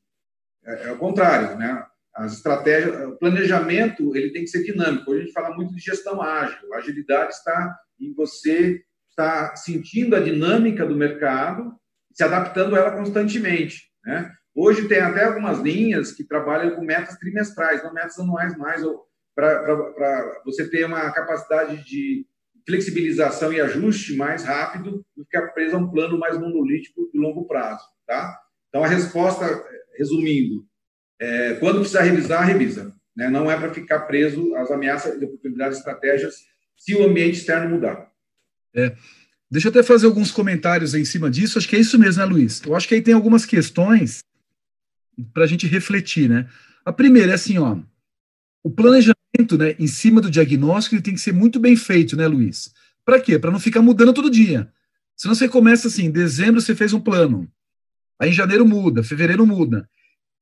É, 0.64 0.88
é 0.88 0.92
o 0.92 0.98
contrário, 0.98 1.56
né? 1.56 1.84
As 2.14 2.32
estratégias, 2.32 3.08
o 3.08 3.16
planejamento, 3.16 4.16
ele 4.16 4.32
tem 4.32 4.42
que 4.42 4.50
ser 4.50 4.64
dinâmico. 4.64 5.12
A 5.12 5.18
gente 5.18 5.32
fala 5.32 5.54
muito 5.54 5.74
de 5.74 5.80
gestão 5.80 6.20
ágil. 6.20 6.74
A 6.74 6.78
agilidade 6.78 7.32
está 7.32 7.76
em 8.00 8.12
você 8.12 8.82
estar 9.08 9.54
sentindo 9.56 10.16
a 10.16 10.20
dinâmica 10.20 10.84
do 10.84 10.96
mercado, 10.96 11.72
se 12.12 12.24
adaptando 12.24 12.74
a 12.74 12.78
ela 12.80 12.96
constantemente, 12.96 13.84
né? 14.04 14.32
Hoje 14.52 14.88
tem 14.88 14.98
até 14.98 15.24
algumas 15.24 15.60
linhas 15.60 16.10
que 16.10 16.24
trabalham 16.24 16.74
com 16.74 16.82
metas 16.82 17.16
trimestrais, 17.18 17.84
não 17.84 17.94
metas 17.94 18.18
anuais 18.18 18.56
mais, 18.56 18.82
para 19.34 20.42
você 20.44 20.68
ter 20.68 20.84
uma 20.84 21.12
capacidade 21.12 21.84
de 21.84 22.26
flexibilização 22.66 23.52
e 23.52 23.60
ajuste 23.60 24.16
mais 24.16 24.44
rápido 24.44 25.04
do 25.16 25.24
que 25.24 25.36
ficar 25.36 25.48
preso 25.52 25.76
a 25.76 25.78
um 25.78 25.90
plano 25.90 26.18
mais 26.18 26.38
monolítico 26.38 27.10
de 27.12 27.18
longo 27.18 27.46
prazo, 27.46 27.84
tá? 28.06 28.38
Então, 28.68 28.84
a 28.84 28.88
resposta, 28.88 29.44
resumindo, 29.96 30.64
é, 31.20 31.54
quando 31.54 31.80
precisar 31.80 32.02
revisar, 32.02 32.46
revisa. 32.46 32.94
Né? 33.16 33.28
Não 33.28 33.50
é 33.50 33.56
para 33.58 33.74
ficar 33.74 34.00
preso 34.00 34.54
às 34.56 34.70
ameaças 34.70 35.20
e 35.20 35.24
oportunidades 35.24 35.78
estratégias 35.78 36.36
se 36.76 36.94
o 36.94 37.04
ambiente 37.04 37.38
externo 37.38 37.68
mudar. 37.68 38.10
É. 38.74 38.96
Deixa 39.50 39.66
eu 39.66 39.70
até 39.70 39.82
fazer 39.82 40.06
alguns 40.06 40.30
comentários 40.30 40.94
em 40.94 41.04
cima 41.04 41.28
disso. 41.28 41.58
Acho 41.58 41.68
que 41.68 41.76
é 41.76 41.80
isso 41.80 41.98
mesmo, 41.98 42.22
né, 42.22 42.28
Luiz? 42.32 42.62
Eu 42.62 42.74
acho 42.74 42.86
que 42.86 42.94
aí 42.94 43.02
tem 43.02 43.12
algumas 43.12 43.44
questões 43.44 44.22
para 45.34 45.44
a 45.44 45.46
gente 45.46 45.66
refletir, 45.66 46.28
né? 46.28 46.48
A 46.84 46.92
primeira 46.92 47.32
é 47.32 47.34
assim, 47.34 47.58
ó, 47.58 47.76
o 48.62 48.70
planejamento, 48.70 49.19
né, 49.56 49.74
em 49.78 49.86
cima 49.86 50.20
do 50.20 50.30
diagnóstico, 50.30 50.94
ele 50.94 51.02
tem 51.02 51.14
que 51.14 51.20
ser 51.20 51.32
muito 51.32 51.58
bem 51.58 51.76
feito, 51.76 52.16
né, 52.16 52.26
Luiz? 52.26 52.72
Para 53.04 53.20
quê? 53.20 53.38
Para 53.38 53.50
não 53.50 53.60
ficar 53.60 53.82
mudando 53.82 54.12
todo 54.12 54.30
dia. 54.30 54.72
Senão 55.16 55.34
você 55.34 55.48
começa 55.48 55.88
assim, 55.88 56.06
em 56.06 56.10
dezembro 56.10 56.60
você 56.60 56.74
fez 56.74 56.92
um 56.92 57.00
plano, 57.00 57.50
aí 58.18 58.30
em 58.30 58.32
janeiro 58.32 58.66
muda, 58.66 59.02
fevereiro 59.02 59.46
muda. 59.46 59.88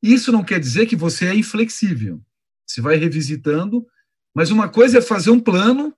Isso 0.03 0.30
não 0.30 0.44
quer 0.44 0.61
dizer 0.61 0.86
que 0.86 0.94
você 0.94 1.26
é 1.26 1.34
inflexível. 1.34 2.20
Você 2.66 2.80
vai 2.80 2.96
revisitando, 2.96 3.86
mas 4.34 4.51
uma 4.51 4.68
coisa 4.68 4.99
é 4.99 5.03
fazer 5.03 5.30
um 5.30 5.40
plano, 5.40 5.94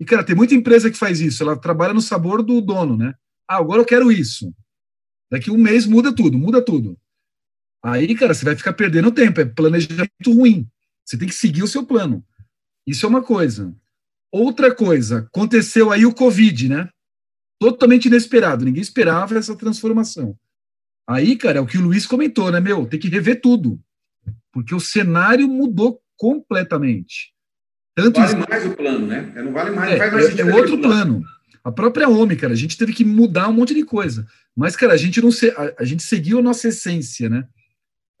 e, 0.00 0.04
cara, 0.04 0.24
tem 0.24 0.34
muita 0.34 0.54
empresa 0.54 0.90
que 0.90 0.98
faz 0.98 1.20
isso, 1.20 1.42
ela 1.42 1.56
trabalha 1.56 1.94
no 1.94 2.00
sabor 2.00 2.42
do 2.42 2.60
dono, 2.60 2.96
né? 2.96 3.14
Ah, 3.46 3.56
agora 3.56 3.80
eu 3.80 3.86
quero 3.86 4.10
isso. 4.10 4.52
Daqui 5.30 5.50
um 5.50 5.56
mês 5.56 5.86
muda 5.86 6.12
tudo, 6.12 6.36
muda 6.38 6.60
tudo. 6.60 6.98
Aí, 7.82 8.14
cara, 8.14 8.34
você 8.34 8.44
vai 8.44 8.56
ficar 8.56 8.72
perdendo 8.72 9.12
tempo, 9.12 9.40
é 9.40 9.44
planejamento 9.44 10.32
ruim. 10.32 10.66
Você 11.04 11.18
tem 11.18 11.28
que 11.28 11.34
seguir 11.34 11.62
o 11.62 11.68
seu 11.68 11.84
plano. 11.84 12.24
Isso 12.86 13.06
é 13.06 13.08
uma 13.08 13.22
coisa. 13.22 13.74
Outra 14.32 14.74
coisa, 14.74 15.18
aconteceu 15.18 15.90
aí 15.92 16.04
o 16.04 16.14
Covid, 16.14 16.68
né? 16.68 16.88
Totalmente 17.58 18.06
inesperado, 18.06 18.64
ninguém 18.64 18.82
esperava 18.82 19.38
essa 19.38 19.56
transformação. 19.56 20.36
Aí, 21.06 21.36
cara, 21.36 21.58
é 21.58 21.60
o 21.60 21.66
que 21.66 21.78
o 21.78 21.82
Luiz 21.82 22.06
comentou, 22.06 22.50
né, 22.50 22.60
meu? 22.60 22.86
Tem 22.86 22.98
que 22.98 23.08
rever 23.08 23.40
tudo. 23.40 23.78
Porque 24.52 24.74
o 24.74 24.80
cenário 24.80 25.46
mudou 25.46 26.00
completamente. 26.16 27.32
Tanto 27.94 28.18
não 28.18 28.26
vale 28.26 28.38
isso... 28.38 28.50
mais 28.50 28.66
o 28.66 28.76
plano, 28.76 29.06
né? 29.06 29.32
Não 29.36 29.52
vale 29.52 29.70
mais, 29.70 29.92
é, 29.92 30.10
mais 30.10 30.38
é, 30.38 30.42
é 30.42 30.54
outro 30.54 30.78
plano. 30.80 31.22
A 31.62 31.70
própria 31.70 32.08
OMI, 32.08 32.36
cara, 32.36 32.52
a 32.52 32.56
gente 32.56 32.76
teve 32.76 32.92
que 32.92 33.04
mudar 33.04 33.48
um 33.48 33.52
monte 33.52 33.72
de 33.72 33.84
coisa. 33.84 34.26
Mas, 34.56 34.76
cara, 34.76 34.92
a 34.92 34.96
gente 34.96 35.20
não 35.20 35.30
se... 35.30 35.50
a, 35.50 35.74
a 35.78 35.84
gente 35.84 36.02
seguiu 36.02 36.38
a 36.38 36.42
nossa 36.42 36.68
essência, 36.68 37.28
né? 37.28 37.46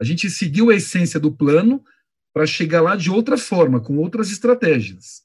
A 0.00 0.04
gente 0.04 0.30
seguiu 0.30 0.70
a 0.70 0.74
essência 0.74 1.18
do 1.20 1.32
plano, 1.32 1.82
para 2.34 2.46
chegar 2.46 2.82
lá 2.82 2.96
de 2.96 3.10
outra 3.10 3.38
forma, 3.38 3.80
com 3.80 3.96
outras 3.96 4.30
estratégias. 4.32 5.22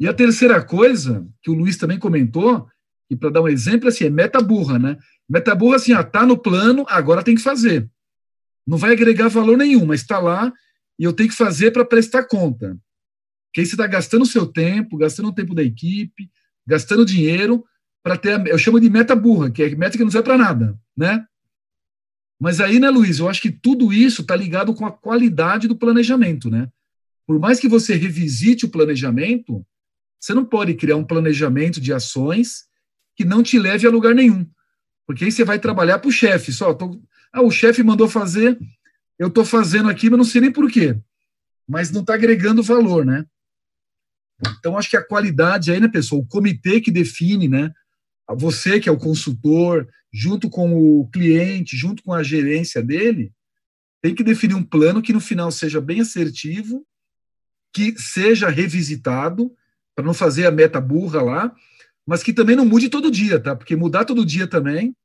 E 0.00 0.08
a 0.08 0.14
terceira 0.14 0.62
coisa, 0.64 1.26
que 1.42 1.50
o 1.50 1.54
Luiz 1.54 1.76
também 1.76 1.98
comentou, 1.98 2.66
e 3.10 3.14
para 3.14 3.30
dar 3.30 3.42
um 3.42 3.48
exemplo, 3.48 3.88
assim, 3.88 4.04
é 4.06 4.10
meta 4.10 4.40
burra, 4.40 4.78
né? 4.78 4.96
Meta 5.28 5.54
burra, 5.54 5.76
assim, 5.76 5.92
ó, 5.92 6.02
tá 6.02 6.24
no 6.24 6.38
plano, 6.38 6.86
agora 6.88 7.22
tem 7.22 7.34
que 7.34 7.42
fazer. 7.42 7.88
Não 8.66 8.78
vai 8.78 8.92
agregar 8.92 9.28
valor 9.28 9.58
nenhum, 9.58 9.84
mas 9.84 10.00
está 10.00 10.18
lá 10.18 10.52
e 10.98 11.04
eu 11.04 11.12
tenho 11.12 11.28
que 11.28 11.36
fazer 11.36 11.70
para 11.70 11.84
prestar 11.84 12.24
conta. 12.24 12.76
Porque 13.46 13.60
aí 13.60 13.66
você 13.66 13.74
está 13.74 13.86
gastando 13.86 14.22
o 14.22 14.26
seu 14.26 14.46
tempo, 14.46 14.96
gastando 14.96 15.28
o 15.28 15.34
tempo 15.34 15.54
da 15.54 15.62
equipe, 15.62 16.30
gastando 16.66 17.04
dinheiro 17.04 17.64
para 18.02 18.16
ter, 18.16 18.32
a, 18.32 18.44
eu 18.48 18.58
chamo 18.58 18.80
de 18.80 18.88
meta 18.90 19.14
burra, 19.14 19.50
que 19.50 19.62
é 19.62 19.74
meta 19.74 19.96
que 19.96 20.02
não 20.04 20.10
serve 20.10 20.24
para 20.24 20.38
nada, 20.38 20.78
né? 20.96 21.24
Mas 22.38 22.60
aí, 22.60 22.78
né, 22.78 22.90
Luiz, 22.90 23.18
eu 23.18 23.28
acho 23.28 23.40
que 23.40 23.50
tudo 23.50 23.92
isso 23.92 24.22
está 24.22 24.36
ligado 24.36 24.74
com 24.74 24.84
a 24.84 24.92
qualidade 24.92 25.66
do 25.66 25.76
planejamento, 25.76 26.50
né? 26.50 26.68
Por 27.26 27.38
mais 27.38 27.58
que 27.58 27.68
você 27.68 27.94
revisite 27.94 28.66
o 28.66 28.68
planejamento, 28.68 29.66
você 30.20 30.34
não 30.34 30.44
pode 30.44 30.74
criar 30.74 30.96
um 30.96 31.04
planejamento 31.04 31.80
de 31.80 31.92
ações 31.92 32.66
que 33.16 33.24
não 33.24 33.42
te 33.42 33.58
leve 33.58 33.86
a 33.86 33.90
lugar 33.90 34.14
nenhum. 34.14 34.46
Porque 35.06 35.24
aí 35.24 35.32
você 35.32 35.44
vai 35.44 35.58
trabalhar 35.58 35.98
para 35.98 36.08
o 36.08 36.12
chefe. 36.12 36.52
Só, 36.52 36.74
tô, 36.74 37.00
ah, 37.32 37.42
o 37.42 37.50
chefe 37.50 37.82
mandou 37.82 38.08
fazer, 38.08 38.58
eu 39.18 39.28
estou 39.28 39.44
fazendo 39.44 39.88
aqui, 39.88 40.10
mas 40.10 40.18
não 40.18 40.24
sei 40.24 40.40
nem 40.40 40.52
por 40.52 40.70
quê. 40.70 40.98
Mas 41.66 41.90
não 41.90 42.02
está 42.02 42.14
agregando 42.14 42.62
valor, 42.62 43.04
né? 43.04 43.24
Então, 44.58 44.76
acho 44.76 44.90
que 44.90 44.96
a 44.96 45.04
qualidade 45.04 45.72
aí, 45.72 45.80
né, 45.80 45.88
pessoal? 45.88 46.20
O 46.20 46.26
comitê 46.26 46.80
que 46.80 46.90
define, 46.90 47.48
né? 47.48 47.72
Você 48.36 48.78
que 48.78 48.88
é 48.88 48.92
o 48.92 48.98
consultor, 48.98 49.88
junto 50.16 50.48
com 50.48 50.72
o 50.72 51.06
cliente, 51.10 51.76
junto 51.76 52.02
com 52.02 52.10
a 52.10 52.22
gerência 52.22 52.82
dele, 52.82 53.30
tem 54.00 54.14
que 54.14 54.24
definir 54.24 54.54
um 54.54 54.62
plano 54.62 55.02
que 55.02 55.12
no 55.12 55.20
final 55.20 55.50
seja 55.50 55.78
bem 55.78 56.00
assertivo, 56.00 56.86
que 57.70 57.98
seja 57.98 58.48
revisitado, 58.48 59.54
para 59.94 60.06
não 60.06 60.14
fazer 60.14 60.46
a 60.46 60.50
meta 60.50 60.80
burra 60.80 61.20
lá, 61.20 61.54
mas 62.06 62.22
que 62.22 62.32
também 62.32 62.56
não 62.56 62.64
mude 62.64 62.88
todo 62.88 63.10
dia, 63.10 63.38
tá? 63.38 63.54
Porque 63.54 63.76
mudar 63.76 64.06
todo 64.06 64.24
dia 64.24 64.46
também. 64.46 64.96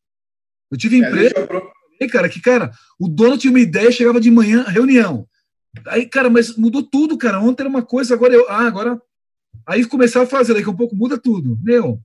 Eu 0.72 0.78
tive 0.78 0.95
é, 0.95 0.99
empresa, 0.99 1.34
eu... 1.99 2.09
cara, 2.09 2.30
que, 2.30 2.39
cara, 2.39 2.72
o 2.97 3.09
dono 3.09 3.38
tinha 3.38 3.51
uma 3.51 3.59
ideia, 3.59 3.91
chegava 3.91 4.22
de 4.22 4.32
manhã, 4.32 4.64
reunião. 4.64 5.28
Aí, 5.88 6.05
cara, 6.05 6.30
mas 6.30 6.55
mudou 6.55 6.84
tudo, 6.84 7.18
cara. 7.18 7.41
Ontem 7.41 7.64
era 7.64 7.70
uma 7.70 7.84
coisa, 7.84 8.14
agora 8.14 8.34
eu. 8.34 8.49
Ah, 8.49 8.66
agora. 8.66 9.01
Aí 9.68 9.86
começar 9.86 10.22
a 10.22 10.26
fazer, 10.26 10.53
daqui 10.53 10.70
a 10.70 10.72
um 10.72 10.78
pouco 10.78 10.95
muda 10.95 11.18
tudo. 11.18 11.59
Meu. 11.62 11.99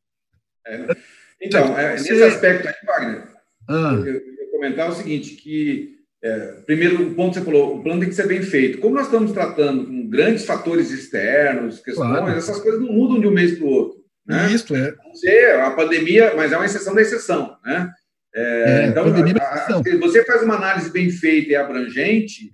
É. 0.67 0.97
Então, 1.41 1.79
é, 1.79 1.93
nesse 1.93 2.23
aspecto 2.23 2.69
aí, 2.69 2.75
Wagner, 2.87 3.29
ah. 3.69 3.95
eu, 3.99 4.07
eu 4.07 4.15
ia 4.15 4.51
comentar 4.51 4.89
o 4.89 4.95
seguinte, 4.95 5.35
que 5.35 5.97
é, 6.23 6.39
primeiro, 6.67 7.09
o 7.09 7.15
ponto 7.15 7.35
que 7.35 7.39
você 7.39 7.45
falou, 7.45 7.77
o 7.77 7.83
plano 7.83 8.01
tem 8.01 8.09
que 8.09 8.15
ser 8.15 8.27
bem 8.27 8.43
feito. 8.43 8.79
Como 8.79 8.95
nós 8.95 9.07
estamos 9.07 9.33
tratando 9.33 9.87
com 9.87 10.09
grandes 10.09 10.45
fatores 10.45 10.91
externos, 10.91 11.81
questões, 11.81 12.19
claro. 12.19 12.33
essas 12.33 12.59
coisas 12.59 12.81
não 12.81 12.93
mudam 12.93 13.21
de 13.21 13.27
um 13.27 13.33
mês 13.33 13.57
para 13.57 13.67
o 13.67 13.71
outro. 13.71 14.05
Né? 14.27 14.51
Isso, 14.51 14.75
é. 14.75 15.61
A 15.63 15.71
pandemia, 15.71 16.35
mas 16.35 16.53
é 16.53 16.57
uma 16.57 16.67
exceção 16.67 16.95
da 16.95 17.03
exceção, 17.03 17.57
né? 17.65 17.93
É, 18.35 18.83
é, 18.83 18.87
então, 18.89 19.05
a, 19.07 19.55
a, 19.55 19.83
se 19.83 19.97
você 19.97 20.23
faz 20.25 20.43
uma 20.43 20.57
análise 20.57 20.91
bem 20.91 21.11
feita 21.11 21.53
e 21.53 21.57
abrangente, 21.57 22.53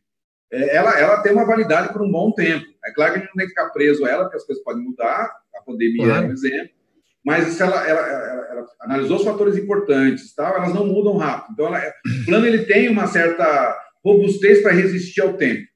é, 0.53 0.76
ela, 0.76 0.97
ela 1.01 1.22
tem 1.22 1.33
uma 1.33 1.47
validade 1.47 1.93
por 1.93 2.03
um 2.03 2.11
bom 2.11 2.30
tempo. 2.33 2.66
É 2.85 2.93
claro 2.93 3.12
que 3.12 3.18
a 3.18 3.22
gente 3.22 3.30
não 3.30 3.37
tem 3.37 3.47
que 3.47 3.55
ficar 3.55 3.70
preso 3.70 4.05
a 4.05 4.11
ela, 4.11 4.24
porque 4.24 4.37
as 4.37 4.45
coisas 4.45 4.62
podem 4.62 4.85
mudar, 4.85 5.33
a 5.57 5.62
pandemia 5.62 6.05
claro. 6.05 6.26
é 6.26 6.28
um 6.28 6.33
exemplo, 6.33 6.70
mas 7.25 7.55
se 7.55 7.62
ela, 7.62 7.87
ela, 7.89 8.01
ela, 8.01 8.47
ela, 8.51 8.66
analisou 8.81 9.16
os 9.16 9.25
fatores 9.25 9.57
importantes, 9.57 10.35
tal, 10.35 10.57
elas 10.57 10.75
não 10.75 10.87
mudam 10.87 11.16
rápido. 11.16 11.53
Então, 11.53 11.66
o 11.66 12.25
plano 12.25 12.47
ele 12.47 12.64
tem 12.64 12.89
uma 12.89 13.07
certa 13.07 13.79
robustez 14.05 14.62
para 14.62 14.73
resistir 14.73 15.20
ao 15.20 15.35
tempo, 15.35 15.66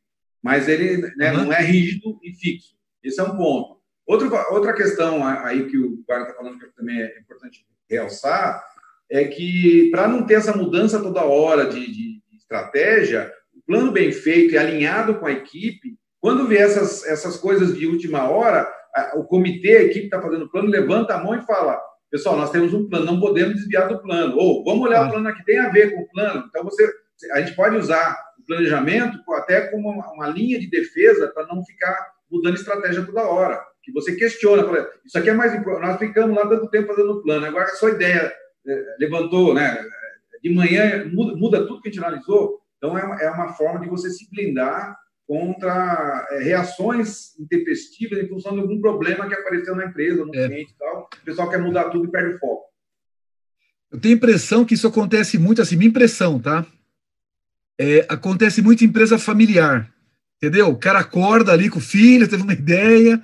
mas 0.42 0.68
ele 0.68 1.08
né, 1.16 1.32
uhum. 1.32 1.44
não 1.44 1.52
é 1.52 1.62
rígido 1.62 2.18
e 2.22 2.32
fixo. 2.34 2.74
Esse 3.02 3.20
é 3.20 3.22
um 3.22 3.36
ponto. 3.36 3.76
Outro, 4.06 4.30
outra 4.50 4.72
questão 4.72 5.24
aí 5.26 5.68
que 5.68 5.78
o 5.78 6.02
Guarda 6.06 6.26
está 6.28 6.36
falando 6.36 6.58
que 6.58 6.66
também 6.76 7.00
é 7.00 7.18
importante 7.18 7.64
realçar 7.88 8.62
é 9.10 9.24
que 9.24 9.88
para 9.90 10.08
não 10.08 10.24
ter 10.24 10.34
essa 10.34 10.56
mudança 10.56 11.00
toda 11.00 11.24
hora 11.24 11.66
de, 11.66 11.80
de, 11.86 12.22
de 12.28 12.36
estratégia, 12.36 13.32
o 13.54 13.60
plano 13.64 13.92
bem 13.92 14.12
feito 14.12 14.54
e 14.54 14.58
alinhado 14.58 15.16
com 15.16 15.26
a 15.26 15.32
equipe, 15.32 15.96
quando 16.20 16.46
vier 16.46 16.62
essas, 16.62 17.04
essas 17.04 17.36
coisas 17.36 17.76
de 17.76 17.86
última 17.86 18.28
hora, 18.28 18.68
o 19.14 19.24
comitê, 19.24 19.76
a 19.76 19.82
equipe 19.82 20.06
está 20.06 20.20
fazendo 20.20 20.44
o 20.44 20.50
plano, 20.50 20.68
levanta 20.68 21.14
a 21.14 21.22
mão 21.22 21.34
e 21.34 21.42
fala: 21.42 21.80
pessoal, 22.10 22.36
nós 22.36 22.50
temos 22.50 22.72
um 22.72 22.88
plano, 22.88 23.06
não 23.06 23.20
podemos 23.20 23.54
desviar 23.54 23.88
do 23.88 24.00
plano. 24.00 24.36
Ou 24.36 24.64
vamos 24.64 24.86
olhar 24.86 25.04
ah. 25.04 25.06
o 25.06 25.10
plano 25.10 25.34
que 25.34 25.44
tem 25.44 25.58
a 25.58 25.68
ver 25.68 25.92
com 25.94 26.02
o 26.02 26.08
plano. 26.08 26.44
Então, 26.48 26.64
você, 26.64 26.88
a 27.32 27.40
gente 27.40 27.54
pode 27.54 27.76
usar 27.76 28.16
o 28.38 28.46
planejamento 28.46 29.18
até 29.34 29.68
como 29.68 29.90
uma, 29.90 30.12
uma 30.12 30.28
linha 30.28 30.58
de 30.58 30.68
defesa 30.68 31.28
para 31.28 31.46
não 31.46 31.64
ficar 31.64 31.94
mudando 32.30 32.56
estratégia 32.56 33.04
toda 33.04 33.26
hora. 33.26 33.60
Que 33.82 33.92
você 33.92 34.16
questiona, 34.16 34.64
fala, 34.64 34.88
isso 35.04 35.16
aqui 35.16 35.30
é 35.30 35.34
mais 35.34 35.54
importante. 35.54 35.86
Nós 35.86 35.98
ficamos 35.98 36.36
lá 36.36 36.48
tanto 36.48 36.70
tempo 36.70 36.88
fazendo 36.88 37.12
o 37.12 37.22
plano, 37.22 37.46
agora 37.46 37.64
a 37.64 37.76
sua 37.76 37.90
ideia 37.90 38.32
é, 38.66 38.96
levantou, 38.98 39.54
né? 39.54 39.84
De 40.42 40.52
manhã 40.52 41.04
muda, 41.12 41.36
muda 41.36 41.66
tudo 41.66 41.80
que 41.80 41.88
a 41.88 41.92
gente 41.92 42.04
analisou. 42.04 42.60
Então, 42.78 42.98
é 42.98 43.04
uma, 43.04 43.22
é 43.22 43.30
uma 43.30 43.52
forma 43.54 43.80
de 43.80 43.88
você 43.88 44.10
se 44.10 44.28
blindar 44.30 44.96
contra 45.26 46.26
é, 46.30 46.42
reações 46.42 47.38
intempestivas 47.38 48.18
em 48.18 48.28
função 48.28 48.52
de 48.52 48.60
algum 48.60 48.80
problema 48.80 49.26
que 49.26 49.34
apareceu 49.34 49.74
na 49.74 49.86
empresa, 49.86 50.24
no 50.24 50.34
é. 50.34 50.46
cliente 50.46 50.72
e 50.72 50.78
tal. 50.78 51.08
O 51.20 51.24
pessoal 51.24 51.50
quer 51.50 51.58
mudar 51.58 51.90
tudo 51.90 52.06
e 52.06 52.10
perde 52.10 52.36
o 52.36 52.38
foco. 52.38 52.66
Eu 53.90 54.00
tenho 54.00 54.14
a 54.14 54.16
impressão 54.16 54.64
que 54.64 54.74
isso 54.74 54.86
acontece 54.86 55.38
muito, 55.38 55.60
assim, 55.60 55.76
minha 55.76 55.88
impressão, 55.88 56.38
tá? 56.38 56.64
É, 57.78 58.06
acontece 58.08 58.62
muito 58.62 58.82
em 58.82 58.86
empresa 58.86 59.18
familiar, 59.18 59.92
entendeu? 60.36 60.68
O 60.68 60.78
cara 60.78 61.00
acorda 61.00 61.52
ali 61.52 61.68
com 61.68 61.78
o 61.78 61.82
filho, 61.82 62.28
teve 62.28 62.42
uma 62.42 62.52
ideia, 62.52 63.20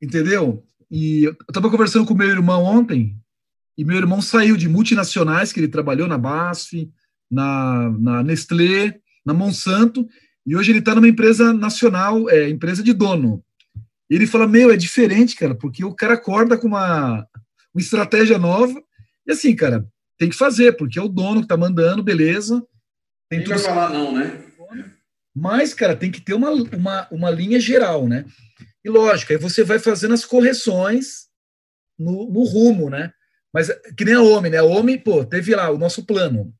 entendeu? 0.00 0.64
E 0.90 1.24
eu 1.24 1.36
estava 1.48 1.70
conversando 1.70 2.06
com 2.06 2.14
meu 2.14 2.28
irmão 2.28 2.64
ontem, 2.64 3.16
e 3.76 3.84
meu 3.84 3.96
irmão 3.96 4.20
saiu 4.20 4.56
de 4.56 4.68
multinacionais, 4.68 5.52
que 5.52 5.60
ele 5.60 5.68
trabalhou 5.68 6.08
na 6.08 6.18
BASF, 6.18 6.90
na, 7.30 7.90
na 7.98 8.22
Nestlé, 8.22 9.00
na 9.24 9.32
Monsanto, 9.32 10.06
e 10.46 10.56
hoje 10.56 10.72
ele 10.72 10.78
está 10.78 10.94
numa 10.94 11.08
empresa 11.08 11.52
nacional, 11.52 12.28
é, 12.30 12.48
empresa 12.48 12.82
de 12.82 12.92
dono. 12.92 13.44
E 14.08 14.14
ele 14.14 14.26
fala: 14.26 14.46
Meu, 14.46 14.70
é 14.70 14.76
diferente, 14.76 15.36
cara, 15.36 15.54
porque 15.54 15.84
o 15.84 15.94
cara 15.94 16.14
acorda 16.14 16.58
com 16.58 16.66
uma, 16.66 17.26
uma 17.74 17.80
estratégia 17.80 18.38
nova. 18.38 18.82
E 19.26 19.32
assim, 19.32 19.54
cara, 19.54 19.86
tem 20.18 20.28
que 20.28 20.36
fazer, 20.36 20.76
porque 20.76 20.98
é 20.98 21.02
o 21.02 21.08
dono 21.08 21.40
que 21.40 21.44
está 21.44 21.56
mandando, 21.56 22.02
beleza. 22.02 22.62
Tem 23.28 23.44
vai 23.44 23.58
falar 23.58 23.90
não, 23.90 24.12
né? 24.12 24.44
Mas, 25.34 25.72
cara, 25.72 25.94
tem 25.94 26.10
que 26.10 26.20
ter 26.20 26.34
uma, 26.34 26.50
uma, 26.50 27.08
uma 27.10 27.30
linha 27.30 27.60
geral, 27.60 28.08
né? 28.08 28.24
E 28.84 28.90
lógico, 28.90 29.32
aí 29.32 29.38
você 29.38 29.62
vai 29.62 29.78
fazendo 29.78 30.14
as 30.14 30.24
correções 30.24 31.28
no, 31.98 32.30
no 32.30 32.42
rumo, 32.42 32.90
né? 32.90 33.12
Mas 33.52 33.70
que 33.96 34.04
nem 34.04 34.14
a 34.14 34.22
Homem, 34.22 34.50
né? 34.50 34.58
A 34.58 34.64
Homem, 34.64 34.98
pô, 34.98 35.24
teve 35.24 35.54
lá 35.54 35.70
o 35.70 35.78
nosso 35.78 36.04
plano. 36.04 36.52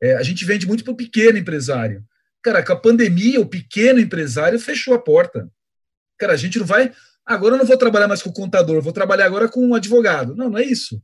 É, 0.00 0.16
a 0.16 0.22
gente 0.22 0.44
vende 0.44 0.66
muito 0.66 0.84
para 0.84 0.92
o 0.92 0.96
pequeno 0.96 1.38
empresário. 1.38 2.04
Cara, 2.42 2.64
com 2.64 2.72
a 2.72 2.76
pandemia, 2.76 3.40
o 3.40 3.46
pequeno 3.46 4.00
empresário 4.00 4.58
fechou 4.58 4.94
a 4.94 4.98
porta. 4.98 5.48
Cara, 6.18 6.32
a 6.32 6.36
gente 6.36 6.58
não 6.58 6.66
vai. 6.66 6.92
Agora 7.24 7.54
eu 7.54 7.58
não 7.58 7.66
vou 7.66 7.76
trabalhar 7.76 8.08
mais 8.08 8.22
com 8.22 8.30
o 8.30 8.32
contador, 8.32 8.82
vou 8.82 8.92
trabalhar 8.92 9.26
agora 9.26 9.48
com 9.48 9.64
um 9.64 9.74
advogado. 9.74 10.34
Não, 10.34 10.50
não 10.50 10.58
é 10.58 10.64
isso. 10.64 11.00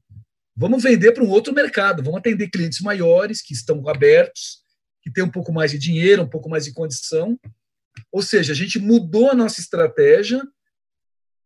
Vamos 0.56 0.82
vender 0.82 1.12
para 1.12 1.22
um 1.22 1.28
outro 1.28 1.54
mercado, 1.54 2.02
vamos 2.02 2.18
atender 2.18 2.48
clientes 2.48 2.80
maiores, 2.80 3.40
que 3.40 3.54
estão 3.54 3.88
abertos, 3.88 4.58
que 5.00 5.12
têm 5.12 5.22
um 5.22 5.30
pouco 5.30 5.52
mais 5.52 5.70
de 5.70 5.78
dinheiro, 5.78 6.22
um 6.22 6.28
pouco 6.28 6.48
mais 6.48 6.64
de 6.64 6.72
condição. 6.72 7.38
Ou 8.10 8.22
seja, 8.22 8.52
a 8.52 8.56
gente 8.56 8.80
mudou 8.80 9.30
a 9.30 9.34
nossa 9.34 9.60
estratégia, 9.60 10.42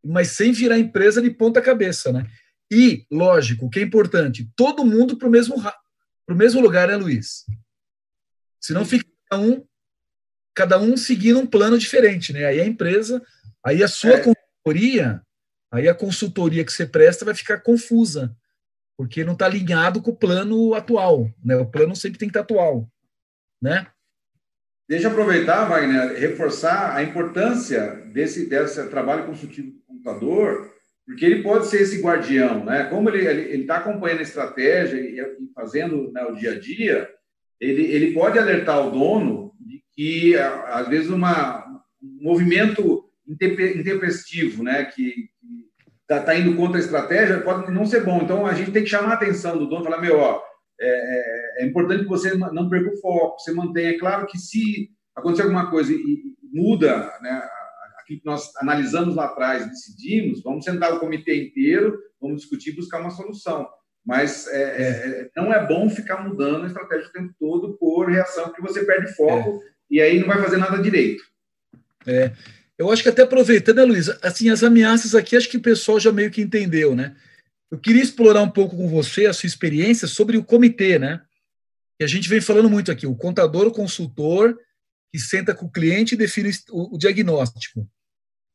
mas 0.03 0.29
sem 0.29 0.53
virar 0.53 0.79
empresa 0.79 1.21
de 1.21 1.31
ponta 1.31 1.61
cabeça, 1.61 2.11
né? 2.11 2.27
E, 2.71 3.07
lógico, 3.11 3.67
o 3.67 3.71
que 3.71 3.81
é 3.81 3.83
importante, 3.83 4.51
todo 4.57 4.85
mundo 4.85 5.19
para 5.19 5.29
o 5.29 5.31
mesmo, 5.31 5.57
mesmo 6.31 6.63
lugar, 6.63 6.89
né, 6.89 6.97
Luiz? 6.97 7.45
Senão 8.59 8.83
fica 8.87 9.07
um 9.35 9.63
cada 10.55 10.79
um 10.79 10.97
seguindo 10.97 11.39
um 11.39 11.47
plano 11.47 11.79
diferente, 11.79 12.33
né? 12.33 12.45
Aí 12.47 12.61
a 12.61 12.67
empresa, 12.67 13.23
aí 13.65 13.83
a 13.83 13.89
sua 13.89 14.15
é. 14.15 14.21
consultoria, 14.21 15.23
aí 15.71 15.89
a 15.89 15.95
consultoria 15.95 16.65
que 16.65 16.73
você 16.73 16.87
presta 16.87 17.25
vai 17.25 17.35
ficar 17.35 17.61
confusa, 17.61 18.35
porque 18.97 19.25
não 19.25 19.33
está 19.33 19.47
alinhado 19.47 20.03
com 20.03 20.11
o 20.11 20.17
plano 20.17 20.75
atual, 20.75 21.31
né? 21.45 21.57
O 21.57 21.67
plano 21.67 21.97
sempre 21.97 22.19
tem 22.19 22.29
que 22.29 22.39
estar 22.39 22.47
tá 22.47 22.55
atual, 22.55 22.89
né? 23.61 23.87
Deixa 24.89 25.07
eu 25.07 25.13
aproveitar, 25.13 25.65
Wagner, 25.69 26.19
reforçar 26.19 26.95
a 26.95 27.03
importância 27.03 27.95
desse, 28.13 28.47
desse 28.47 28.87
trabalho 28.89 29.25
consultivo 29.25 29.71
do 29.71 29.81
computador, 29.87 30.71
porque 31.07 31.25
ele 31.25 31.43
pode 31.43 31.67
ser 31.67 31.83
esse 31.83 32.01
guardião, 32.03 32.65
né? 32.65 32.85
Como 32.85 33.09
ele 33.09 33.61
está 33.61 33.77
acompanhando 33.77 34.19
a 34.19 34.23
estratégia 34.23 34.97
e, 34.99 35.19
e 35.19 35.53
fazendo 35.55 36.13
né, 36.13 36.23
o 36.25 36.35
dia 36.35 36.53
a 36.53 36.61
dia, 36.61 37.09
ele, 37.61 37.85
ele 37.85 38.13
pode 38.13 38.39
alertar 38.39 38.87
o 38.87 38.91
dono 38.91 39.52
que 39.95 40.37
às 40.37 40.89
vezes 40.89 41.11
uma, 41.11 41.65
um 42.03 42.23
movimento 42.23 43.05
intempestivo, 43.29 44.63
né, 44.63 44.85
que 44.87 45.31
está 46.03 46.21
tá 46.21 46.35
indo 46.37 46.57
contra 46.57 46.79
a 46.79 46.81
estratégia, 46.81 47.41
pode 47.41 47.71
não 47.73 47.87
ser 47.87 48.05
bom. 48.05 48.21
Então 48.23 48.47
a 48.47 48.55
gente 48.55 48.73
tem 48.73 48.83
que 48.83 48.91
chamar 48.91 49.11
a 49.11 49.15
atenção 49.15 49.57
do 49.57 49.67
dono, 49.67 49.85
falar 49.85 50.01
meu, 50.01 50.19
ó, 50.19 50.43
é, 50.81 51.61
é, 51.61 51.63
é 51.63 51.67
importante 51.67 52.03
que 52.03 52.09
você 52.09 52.35
não 52.35 52.69
perca 52.69 52.91
o 52.91 53.01
foco, 53.01 53.39
você 53.39 53.53
mantenha. 53.53 53.91
É 53.91 53.99
claro 53.99 54.27
que 54.27 54.39
se 54.39 54.91
acontecer 55.15 55.43
alguma 55.43 55.71
coisa 55.71 55.93
e, 55.93 56.33
muda, 56.53 57.11
né, 57.23 57.49
aquilo 57.99 58.21
que 58.21 58.27
nós 58.27 58.55
analisamos 58.57 59.15
lá 59.15 59.27
atrás, 59.27 59.67
decidimos, 59.67 60.43
vamos 60.43 60.65
sentar 60.65 60.93
o 60.93 61.01
comitê 61.01 61.45
inteiro, 61.45 61.99
vamos 62.21 62.43
discutir, 62.43 62.77
buscar 62.77 63.01
uma 63.01 63.11
solução. 63.11 63.67
Mas 64.05 64.49
é, 64.49 64.63
é, 64.63 65.21
é 65.23 65.31
não 65.37 65.53
é 65.53 65.67
bom 65.67 65.89
ficar 65.89 66.23
mudando 66.23 66.65
a 66.65 66.67
estratégia 66.67 67.09
o 67.09 67.13
tempo 67.13 67.33
todo 67.39 67.79
por 67.79 68.11
reação, 68.11 68.45
porque 68.47 68.61
você 68.61 68.85
perde 68.85 69.15
foco 69.15 69.63
é 69.63 69.72
e 69.93 70.01
aí 70.01 70.19
não 70.19 70.27
vai 70.27 70.41
fazer 70.41 70.57
nada 70.57 70.83
direito. 70.83 71.23
É. 72.07 72.33
Eu 72.79 72.91
acho 72.91 73.03
que 73.03 73.11
até 73.11 73.23
aproveitando, 73.23 73.77
né, 73.77 73.85
Luiz, 73.85 74.09
assim, 74.23 74.49
as 74.49 74.63
ameaças 74.63 75.15
aqui, 75.15 75.37
acho 75.37 75.51
que 75.51 75.59
o 75.59 75.63
pessoal 75.63 76.01
já 76.01 76.11
meio 76.11 76.31
que 76.31 76.41
entendeu, 76.41 76.97
né? 76.97 77.15
Eu 77.71 77.79
queria 77.79 78.03
explorar 78.03 78.41
um 78.41 78.51
pouco 78.51 78.75
com 78.75 78.89
você 78.89 79.27
a 79.27 79.35
sua 79.35 79.47
experiência 79.47 80.09
sobre 80.09 80.39
o 80.39 80.45
comitê, 80.45 80.99
né? 80.99 81.21
Que 81.99 82.05
a 82.05 82.07
gente 82.07 82.27
vem 82.29 82.41
falando 82.41 82.71
muito 82.71 82.91
aqui, 82.91 83.07
o 83.07 83.15
contador, 83.15 83.67
o 83.67 83.73
consultor, 83.73 84.59
que 85.13 85.19
senta 85.19 85.55
com 85.55 85.67
o 85.67 85.71
cliente 85.71 86.15
e 86.15 86.19
define 86.19 86.51
o, 86.71 86.95
o 86.95 86.99
diagnóstico. 86.99 87.87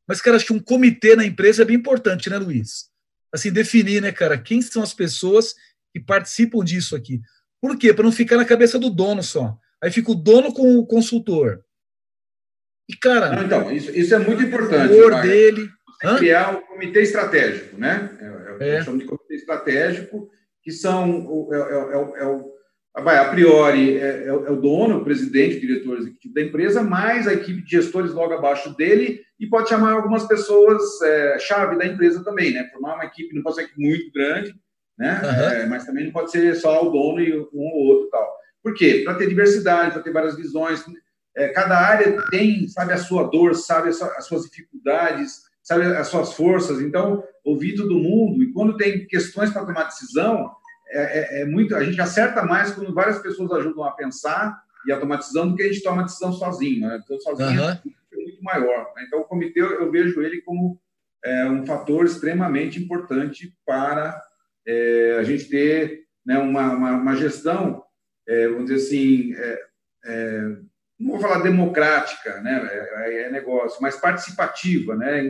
Mas, 0.08 0.20
cara, 0.20 0.36
acho 0.36 0.46
que 0.46 0.52
um 0.52 0.60
comitê 0.60 1.14
na 1.14 1.24
empresa 1.24 1.62
é 1.62 1.64
bem 1.64 1.76
importante, 1.76 2.28
né, 2.28 2.36
Luiz? 2.36 2.90
Assim, 3.32 3.52
definir, 3.52 4.02
né, 4.02 4.10
cara, 4.10 4.36
quem 4.36 4.60
são 4.60 4.82
as 4.82 4.92
pessoas 4.92 5.54
que 5.92 6.00
participam 6.00 6.64
disso 6.64 6.96
aqui. 6.96 7.20
Por 7.60 7.78
quê? 7.78 7.94
Para 7.94 8.04
não 8.04 8.12
ficar 8.12 8.36
na 8.36 8.44
cabeça 8.44 8.78
do 8.78 8.90
dono 8.90 9.22
só. 9.22 9.56
Aí 9.82 9.90
fica 9.90 10.10
o 10.10 10.14
dono 10.14 10.52
com 10.52 10.76
o 10.76 10.86
consultor. 10.86 11.62
E, 12.88 12.96
cara. 12.96 13.36
Não, 13.36 13.44
então, 13.44 13.70
isso, 13.70 13.90
isso 13.96 14.14
é 14.14 14.18
muito 14.18 14.42
importante. 14.42 14.92
O 14.94 15.22
dele. 15.22 15.68
criar 16.18 16.54
o 16.54 16.62
comitê 16.62 17.02
estratégico, 17.02 17.76
né? 17.76 18.10
É, 18.60 18.76
é. 18.76 18.82
chamo 18.82 18.98
de 18.98 19.04
comitê 19.04 19.34
estratégico, 19.34 20.28
que 20.62 20.72
são. 20.72 21.48
É, 21.52 21.56
é, 21.56 21.60
é, 21.60 22.22
é 22.22 22.26
o, 22.26 22.58
a 22.94 23.24
priori, 23.26 23.96
é, 23.96 24.26
é, 24.26 24.32
o 24.32 24.56
dono, 24.56 24.96
o 24.96 25.04
presidente, 25.04 25.58
o 25.58 25.60
diretor 25.60 25.98
executivo 25.98 26.34
da 26.34 26.42
empresa, 26.42 26.82
mais 26.82 27.28
a 27.28 27.34
equipe 27.34 27.62
de 27.62 27.70
gestores 27.70 28.12
logo 28.12 28.32
abaixo 28.32 28.74
dele, 28.74 29.20
e 29.38 29.46
pode 29.46 29.68
chamar 29.68 29.92
algumas 29.92 30.26
pessoas 30.26 30.82
chave 31.38 31.78
da 31.78 31.86
empresa 31.86 32.24
também, 32.24 32.52
né? 32.52 32.68
Formar 32.72 32.94
uma 32.94 33.04
equipe, 33.04 33.36
não 33.36 33.42
pode 33.42 33.56
ser 33.56 33.70
muito 33.76 34.10
grande, 34.12 34.52
né? 34.98 35.20
Uhum. 35.62 35.68
mas 35.68 35.84
também 35.84 36.06
não 36.06 36.12
pode 36.12 36.32
ser 36.32 36.52
só 36.56 36.84
o 36.84 36.90
dono 36.90 37.20
e 37.20 37.38
um 37.38 37.46
ou 37.52 37.86
outro 37.86 38.08
tal. 38.10 38.37
Por 38.62 38.74
quê? 38.74 39.02
Para 39.04 39.14
ter 39.14 39.28
diversidade, 39.28 39.92
para 39.92 40.02
ter 40.02 40.12
várias 40.12 40.36
visões. 40.36 40.84
É, 41.36 41.48
cada 41.48 41.78
área 41.78 42.20
tem, 42.30 42.68
sabe, 42.68 42.92
a 42.92 42.98
sua 42.98 43.24
dor, 43.24 43.54
sabe 43.54 43.88
as 43.88 44.26
suas 44.26 44.44
dificuldades, 44.44 45.42
sabe 45.62 45.84
as 45.84 46.08
suas 46.08 46.32
forças. 46.32 46.80
Então, 46.80 47.22
ouvir 47.44 47.76
todo 47.76 47.98
mundo. 47.98 48.42
E 48.42 48.52
quando 48.52 48.76
tem 48.76 49.06
questões 49.06 49.50
para 49.50 49.64
tomar 49.64 49.84
decisão, 49.84 50.50
é, 50.90 51.38
é, 51.38 51.42
é, 51.42 51.44
muito. 51.44 51.76
A 51.76 51.84
gente 51.84 52.00
acerta 52.00 52.42
mais 52.42 52.72
quando 52.72 52.94
várias 52.94 53.18
pessoas 53.18 53.52
ajudam 53.52 53.84
a 53.84 53.92
pensar 53.92 54.60
e 54.86 54.92
automatizando 54.92 55.50
do 55.50 55.56
que 55.56 55.62
a 55.62 55.72
gente 55.72 55.82
toma 55.82 56.04
decisão 56.04 56.32
sozinho. 56.32 56.86
Né? 56.86 57.00
Então, 57.04 57.20
sozinho 57.20 57.62
uhum. 57.62 57.68
é 57.68 57.80
muito 58.16 58.42
maior. 58.42 58.92
Né? 58.96 59.04
Então, 59.06 59.20
o 59.20 59.24
comitê, 59.24 59.60
eu 59.60 59.90
vejo 59.90 60.22
ele 60.22 60.40
como 60.42 60.80
é, 61.24 61.46
um 61.46 61.66
fator 61.66 62.04
extremamente 62.06 62.82
importante 62.82 63.54
para 63.66 64.20
é, 64.66 65.16
a 65.18 65.22
gente 65.22 65.44
ter 65.44 66.04
né, 66.24 66.38
uma, 66.38 66.72
uma, 66.72 66.92
uma 66.92 67.16
gestão, 67.16 67.82
é, 68.28 68.46
vamos 68.46 68.66
dizer 68.66 68.86
assim, 68.86 69.34
é, 69.34 69.60
é, 70.04 70.40
não 71.00 71.12
vou 71.12 71.20
falar 71.20 71.42
democrática, 71.42 72.40
né, 72.42 72.68
é, 72.70 73.22
é, 73.22 73.30
negócio, 73.30 73.80
mas 73.80 73.96
participativa, 73.96 74.94
né, 74.94 75.26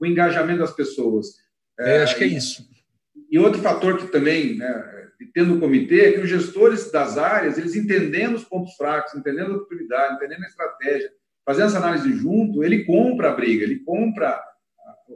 o 0.00 0.06
engajamento 0.06 0.58
das 0.58 0.74
pessoas. 0.74 1.36
acho 1.78 2.16
que 2.16 2.24
é 2.24 2.26
isso. 2.26 2.68
E 3.30 3.38
outro 3.38 3.62
fator 3.62 3.96
que 3.96 4.08
também, 4.08 4.56
né, 4.56 5.08
tendo 5.32 5.54
o 5.54 5.60
comitê, 5.60 6.00
é 6.00 6.12
que 6.12 6.20
os 6.20 6.28
gestores 6.28 6.90
das 6.90 7.16
áreas, 7.16 7.56
eles 7.56 7.76
entendendo 7.76 8.34
os 8.34 8.44
pontos 8.44 8.74
fracos, 8.74 9.14
entendendo 9.14 9.52
a 9.52 9.56
oportunidade, 9.56 10.16
entendendo 10.16 10.42
a 10.42 10.48
estratégia, 10.48 11.12
fazendo 11.46 11.66
essa 11.66 11.78
análise 11.78 12.12
junto, 12.14 12.64
ele 12.64 12.84
compra 12.84 13.30
a 13.30 13.34
briga, 13.34 13.62
ele 13.62 13.80
compra 13.80 14.42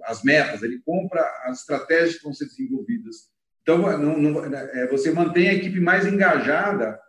as 0.05 0.23
metas, 0.23 0.63
ele 0.63 0.81
compra 0.85 1.23
as 1.45 1.61
estratégias 1.61 2.17
que 2.17 2.25
vão 2.25 2.35
ser 2.35 2.47
desenvolvidas. 2.47 3.33
Então, 3.63 3.79
não, 3.99 4.19
não, 4.19 4.55
é, 4.55 4.87
você 4.89 5.11
mantém 5.11 5.49
a 5.49 5.55
equipe 5.55 5.81
mais 5.81 6.07
engajada 6.07 7.01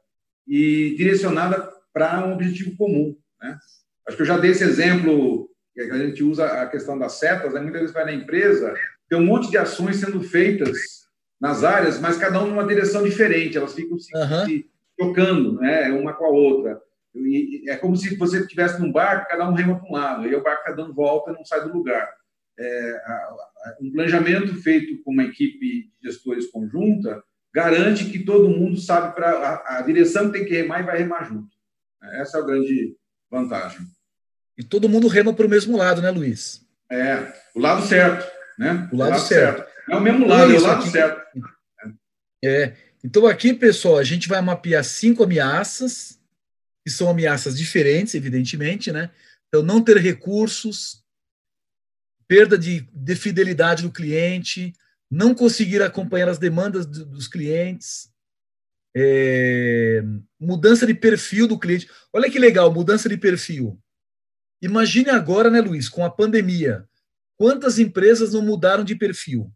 e 0.48 0.96
direcionada 0.98 1.72
para 1.94 2.26
um 2.26 2.34
objetivo 2.34 2.76
comum. 2.78 3.16
Né? 3.42 3.58
Acho 4.08 4.18
que 4.18 4.24
eu 4.24 4.28
já 4.28 4.38
dei 4.38 4.52
esse 4.52 4.64
exemplo, 4.64 5.50
que 5.74 5.82
a 5.82 5.98
gente 5.98 6.24
usa 6.24 6.46
a 6.46 6.68
questão 6.68 6.98
das 6.98 7.14
setas, 7.14 7.54
né? 7.54 7.62
muitas 7.62 7.82
vezes 7.82 7.94
vai 7.94 8.06
na 8.06 8.14
empresa, 8.14 8.74
tem 9.10 9.20
um 9.20 9.26
monte 9.26 9.50
de 9.50 9.58
ações 9.58 9.98
sendo 9.98 10.22
feitas 10.22 11.06
nas 11.40 11.64
áreas, 11.64 12.00
mas 12.00 12.18
cada 12.18 12.40
uma 12.40 12.48
numa 12.48 12.68
direção 12.68 13.04
diferente, 13.04 13.58
elas 13.58 13.74
ficam 13.74 13.98
se, 13.98 14.16
uhum. 14.16 14.46
se 14.46 14.70
tocando, 14.98 15.60
né, 15.60 15.92
uma 15.92 16.14
com 16.14 16.26
a 16.26 16.30
outra. 16.30 16.82
E 17.14 17.70
é 17.70 17.78
como 17.78 17.96
se 17.96 18.16
você 18.18 18.40
estivesse 18.40 18.80
num 18.80 18.92
barco, 18.92 19.30
cada 19.30 19.48
um 19.50 19.54
rema 19.54 19.80
para 19.80 19.88
um 19.88 19.94
lado, 19.94 20.28
e 20.28 20.36
o 20.36 20.44
barco 20.44 20.62
está 20.62 20.74
dando 20.74 20.94
volta 20.94 21.32
e 21.32 21.34
não 21.34 21.46
sai 21.46 21.64
do 21.64 21.74
lugar. 21.74 22.10
É, 22.58 23.02
um 23.82 23.92
planejamento 23.92 24.54
feito 24.62 25.02
com 25.04 25.12
uma 25.12 25.24
equipe 25.24 25.60
de 26.02 26.10
gestores 26.10 26.50
conjunta 26.50 27.22
garante 27.56 28.04
que 28.12 28.20
todo 28.20 28.50
mundo 28.50 28.78
sabe 28.78 29.16
para 29.16 29.30
a, 29.30 29.78
a, 29.78 29.82
direção 29.82 30.26
que 30.30 30.40
tem 30.40 30.46
que 30.46 30.54
remar 30.54 30.82
e 30.82 30.84
vai 30.84 30.98
remar 30.98 31.24
junto. 31.24 31.56
Essa 32.20 32.38
é 32.38 32.42
a 32.42 32.46
grande 32.46 32.98
vantagem. 33.32 33.80
E 34.58 34.64
todo 34.64 34.90
mundo 34.90 35.08
rema 35.08 35.34
para 35.34 35.46
o 35.46 35.50
mesmo 35.50 35.78
lado, 35.78 36.02
né, 36.02 36.12
Luiz? 36.12 36.62
É, 36.92 37.34
o 37.56 37.60
lado 37.62 37.88
certo, 37.88 38.30
né? 38.60 38.90
O 38.92 38.98
lado, 38.98 39.12
o 39.12 39.16
lado 39.16 39.20
certo. 39.22 39.58
certo. 39.60 39.72
É 39.90 39.96
o 39.96 40.02
mesmo 40.02 40.28
lado, 40.28 40.52
é, 40.52 40.56
é 40.56 40.60
o 40.60 40.62
lado 40.62 40.82
aqui, 40.82 40.90
certo. 40.90 41.22
É. 42.44 42.74
Então, 43.02 43.26
aqui, 43.26 43.54
pessoal, 43.54 43.98
a 44.00 44.04
gente 44.04 44.28
vai 44.28 44.42
mapear 44.42 44.84
cinco 44.84 45.24
ameaças, 45.24 46.20
que 46.84 46.92
são 46.92 47.10
ameaças 47.10 47.58
diferentes, 47.58 48.16
evidentemente, 48.16 48.92
né? 48.92 49.10
Então, 49.48 49.64
não 49.64 49.82
ter 49.82 49.98
recursos, 49.98 51.04
perda 52.28 52.58
de, 52.58 52.82
de 52.94 53.16
fidelidade 53.16 53.82
do 53.84 53.92
cliente, 53.92 54.74
não 55.16 55.34
conseguir 55.34 55.82
acompanhar 55.82 56.28
as 56.28 56.38
demandas 56.38 56.86
do, 56.86 57.06
dos 57.06 57.26
clientes, 57.26 58.12
é, 58.94 60.04
mudança 60.38 60.86
de 60.86 60.94
perfil 60.94 61.48
do 61.48 61.58
cliente. 61.58 61.90
Olha 62.12 62.30
que 62.30 62.38
legal, 62.38 62.72
mudança 62.74 63.08
de 63.08 63.16
perfil. 63.16 63.82
Imagine 64.62 65.12
agora, 65.12 65.50
né, 65.50 65.62
Luiz, 65.62 65.88
com 65.88 66.04
a 66.04 66.10
pandemia, 66.10 66.86
quantas 67.38 67.80
empresas 67.80 68.34
não 68.34 68.42
mudaram 68.42 68.84
de 68.84 68.94
perfil? 68.94 69.50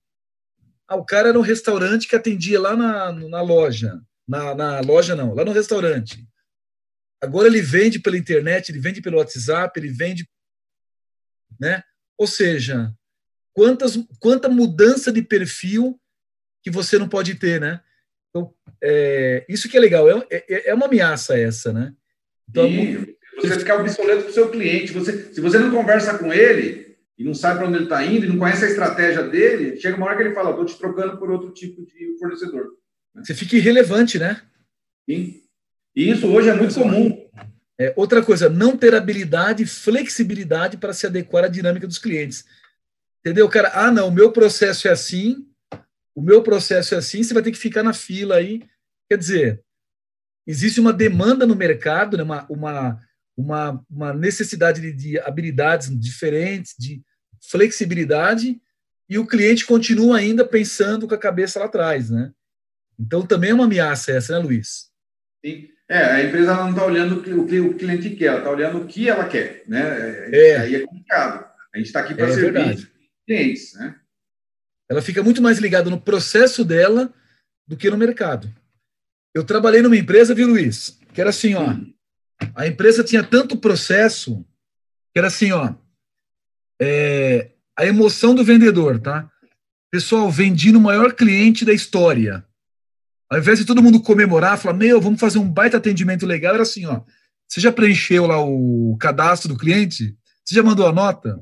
Ah, 0.88 0.96
o 0.96 1.06
cara 1.06 1.28
era 1.28 1.38
um 1.38 1.44
restaurante 1.44 2.08
que 2.08 2.16
atendia 2.16 2.60
lá 2.60 2.78
na, 2.78 3.12
na 3.12 3.42
loja. 3.42 4.02
Na, 4.26 4.56
na 4.56 4.80
loja, 4.80 5.14
não, 5.14 5.34
lá 5.34 5.44
no 5.44 5.52
restaurante. 5.52 6.26
Agora 7.22 7.50
ele 7.50 7.62
vende 7.62 8.00
pela 8.00 8.18
internet, 8.18 8.70
ele 8.70 8.80
vende 8.80 9.02
pelo 9.02 9.18
WhatsApp, 9.18 9.78
ele 9.78 9.90
vende. 9.90 10.26
Né? 11.60 11.84
Ou 12.18 12.28
seja, 12.28 12.94
quantas, 13.60 14.00
quanta 14.22 14.48
mudança 14.48 15.12
de 15.12 15.22
perfil 15.22 16.00
que 16.64 16.72
você 16.72 16.98
não 16.98 17.10
pode 17.10 17.36
ter, 17.36 17.60
né? 17.60 17.82
Então, 18.30 18.54
é, 18.82 19.46
isso 19.50 19.68
que 19.68 19.76
é 19.76 19.80
legal, 19.82 20.10
é, 20.10 20.26
é, 20.32 20.70
é 20.70 20.74
uma 20.74 20.86
ameaça 20.86 21.38
essa, 21.38 21.74
né? 21.74 21.94
Então, 22.50 22.70
Sim, 22.70 23.06
você 23.36 23.60
ficar 23.60 23.82
obsoleto 23.82 24.22
para 24.22 24.30
o 24.30 24.34
seu 24.34 24.50
cliente. 24.50 24.94
Você, 24.94 25.34
se 25.34 25.42
você 25.42 25.60
não 25.60 25.72
conversa 25.72 26.18
com 26.18 26.32
ele, 26.32 26.96
e 27.18 27.24
não 27.26 27.34
sabe 27.34 27.58
para 27.58 27.68
onde 27.68 27.80
ele 27.80 27.84
está 27.84 28.02
indo, 28.02 28.26
e 28.26 28.30
não 28.30 28.38
conhece 28.38 28.64
a 28.64 28.70
estratégia 28.70 29.24
dele, 29.24 29.78
chega 29.78 29.98
uma 29.98 30.06
hora 30.06 30.16
que 30.16 30.24
ele 30.24 30.34
fala, 30.34 30.52
estou 30.52 30.66
te 30.66 30.78
trocando 30.78 31.18
por 31.18 31.30
outro 31.30 31.52
tipo 31.52 31.86
de 31.86 32.18
fornecedor. 32.18 32.66
Você 33.16 33.34
fica 33.34 33.58
irrelevante, 33.58 34.18
né? 34.18 34.42
Sim. 35.10 35.42
E 35.94 36.10
isso 36.10 36.28
hoje 36.28 36.48
é 36.48 36.54
muito 36.54 36.76
comum. 36.76 37.28
É, 37.78 37.94
outra 37.98 38.24
coisa, 38.24 38.48
não 38.48 38.78
ter 38.78 38.96
habilidade 38.96 39.64
e 39.64 39.68
flexibilidade 39.68 40.78
para 40.78 40.94
se 40.94 41.06
adequar 41.06 41.44
à 41.44 41.50
dinâmica 41.50 41.86
dos 41.86 41.98
clientes. 41.98 42.46
Entendeu, 43.30 43.48
cara? 43.48 43.70
Ah, 43.76 43.92
não, 43.92 44.08
o 44.08 44.12
meu 44.12 44.32
processo 44.32 44.88
é 44.88 44.92
assim, 44.92 45.46
o 46.16 46.22
meu 46.22 46.42
processo 46.42 46.96
é 46.96 46.98
assim, 46.98 47.22
você 47.22 47.32
vai 47.32 47.44
ter 47.44 47.52
que 47.52 47.60
ficar 47.60 47.84
na 47.84 47.94
fila 47.94 48.38
aí. 48.38 48.64
Quer 49.08 49.20
dizer, 49.20 49.64
existe 50.48 50.80
uma 50.80 50.92
demanda 50.92 51.46
no 51.46 51.56
mercado, 51.56 52.18
né, 52.18 52.24
uma, 52.24 52.48
uma, 52.50 53.00
uma, 53.38 53.86
uma 53.88 54.14
necessidade 54.16 54.82
de, 54.82 54.92
de 54.92 55.20
habilidades 55.20 55.96
diferentes, 56.00 56.74
de 56.76 57.04
flexibilidade 57.52 58.60
e 59.08 59.20
o 59.20 59.28
cliente 59.28 59.64
continua 59.64 60.18
ainda 60.18 60.44
pensando 60.44 61.08
com 61.08 61.14
a 61.14 61.20
cabeça 61.20 61.60
lá 61.60 61.66
atrás, 61.66 62.10
né? 62.10 62.32
Então 63.00 63.24
também 63.24 63.52
é 63.52 63.54
uma 63.54 63.66
ameaça 63.66 64.12
essa, 64.12 64.34
né, 64.34 64.44
Luiz? 64.44 64.90
Sim. 65.46 65.70
É, 65.88 66.04
a 66.04 66.24
empresa 66.24 66.56
não 66.56 66.72
está 66.72 66.84
olhando 66.84 67.20
o 67.20 67.46
que, 67.46 67.60
o 67.60 67.76
cliente 67.76 68.10
quer, 68.10 68.26
ela 68.26 68.38
está 68.40 68.50
olhando 68.50 68.80
o 68.80 68.88
que 68.88 69.08
ela 69.08 69.28
quer, 69.28 69.64
né? 69.68 70.36
É. 70.36 70.58
Aí 70.58 70.76
é 70.76 70.80
complicado. 70.80 71.48
A 71.72 71.78
gente 71.78 71.88
está 71.88 72.00
aqui 72.00 72.16
para 72.16 72.26
é 72.26 72.32
servir 72.32 72.54
verdade. 72.54 72.99
Clientes, 73.30 73.74
né? 73.76 73.96
Ela 74.90 75.04
fica 75.04 75.22
muito 75.22 75.40
mais 75.40 75.60
ligada 75.60 75.88
no 75.88 76.02
processo 76.02 76.66
dela 76.66 77.14
do 77.68 77.78
que 77.78 77.90
no 77.92 77.98
mercado. 77.98 78.52
Eu 79.36 79.44
trabalhei 79.44 79.84
numa 79.84 79.96
empresa, 79.96 80.34
viu, 80.34 80.48
Luiz? 80.48 81.00
Que 81.14 81.22
era 81.22 81.30
assim, 81.30 81.54
ó. 81.54 81.76
A 82.56 82.66
empresa 82.66 83.04
tinha 83.04 83.24
tanto 83.24 83.58
processo 83.58 84.44
que 85.14 85.20
era 85.20 85.28
assim, 85.28 85.52
ó. 85.52 85.76
É, 86.82 87.52
a 87.78 87.86
emoção 87.86 88.34
do 88.34 88.44
vendedor, 88.44 89.00
tá? 89.00 89.30
Pessoal, 89.92 90.32
vendi 90.32 90.72
no 90.72 90.82
maior 90.82 91.14
cliente 91.14 91.64
da 91.64 91.74
história. 91.74 92.44
Ao 93.30 93.38
invés 93.38 93.60
de 93.60 93.66
todo 93.66 93.84
mundo 93.84 94.02
comemorar, 94.02 94.58
falar, 94.58 94.76
meu, 94.76 95.00
vamos 95.00 95.20
fazer 95.20 95.38
um 95.38 95.48
baita 95.48 95.78
atendimento 95.78 96.26
legal, 96.26 96.56
era 96.56 96.64
assim, 96.64 96.88
ó. 96.88 97.02
Você 97.48 97.62
já 97.62 97.72
preencheu 97.72 98.26
lá 98.26 98.44
o 98.44 98.98
cadastro 99.00 99.50
do 99.50 99.58
cliente? 99.58 100.18
Você 100.44 100.56
já 100.56 100.64
mandou 100.64 100.88
a 100.88 100.92
nota? 100.92 101.40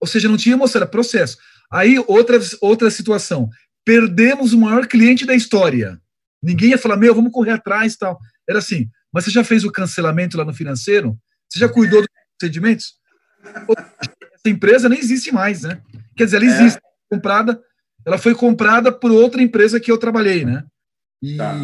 Ou 0.00 0.06
seja, 0.06 0.28
não 0.28 0.36
tinha 0.36 0.54
emoção, 0.54 0.80
era 0.80 0.90
processo. 0.90 1.36
Aí, 1.70 2.02
outra, 2.06 2.38
outra 2.60 2.90
situação. 2.90 3.48
Perdemos 3.84 4.52
o 4.52 4.58
maior 4.58 4.86
cliente 4.86 5.26
da 5.26 5.34
história. 5.34 6.00
Ninguém 6.42 6.70
ia 6.70 6.78
falar, 6.78 6.96
meu, 6.96 7.14
vamos 7.14 7.32
correr 7.32 7.52
atrás 7.52 7.96
tal. 7.96 8.18
Era 8.48 8.58
assim, 8.58 8.88
mas 9.12 9.24
você 9.24 9.30
já 9.30 9.44
fez 9.44 9.64
o 9.64 9.72
cancelamento 9.72 10.36
lá 10.36 10.44
no 10.44 10.54
financeiro? 10.54 11.18
Você 11.48 11.58
já 11.58 11.68
cuidou 11.68 12.00
dos 12.00 12.08
procedimentos? 12.38 12.94
essa 14.40 14.48
empresa 14.48 14.88
nem 14.88 14.98
existe 14.98 15.32
mais, 15.32 15.62
né? 15.62 15.80
Quer 16.16 16.24
dizer, 16.24 16.36
ela 16.38 16.46
é. 16.46 16.48
existe, 16.48 16.78
é. 16.78 17.14
comprada, 17.14 17.60
ela 18.04 18.18
foi 18.18 18.34
comprada 18.34 18.90
por 18.90 19.10
outra 19.10 19.42
empresa 19.42 19.80
que 19.80 19.90
eu 19.90 19.98
trabalhei, 19.98 20.44
né? 20.44 20.64
E, 21.22 21.36
tá. 21.36 21.54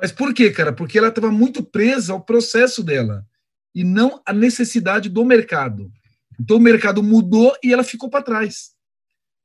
Mas 0.00 0.12
por 0.12 0.32
quê, 0.32 0.50
cara? 0.50 0.72
Porque 0.72 0.98
ela 0.98 1.08
estava 1.08 1.30
muito 1.30 1.62
presa 1.62 2.12
ao 2.12 2.20
processo 2.20 2.82
dela 2.82 3.24
e 3.74 3.82
não 3.82 4.20
à 4.26 4.32
necessidade 4.32 5.08
do 5.08 5.24
mercado. 5.24 5.90
Então 6.38 6.56
o 6.56 6.60
mercado 6.60 7.02
mudou 7.02 7.54
e 7.62 7.72
ela 7.72 7.84
ficou 7.84 8.08
para 8.08 8.24
trás. 8.24 8.74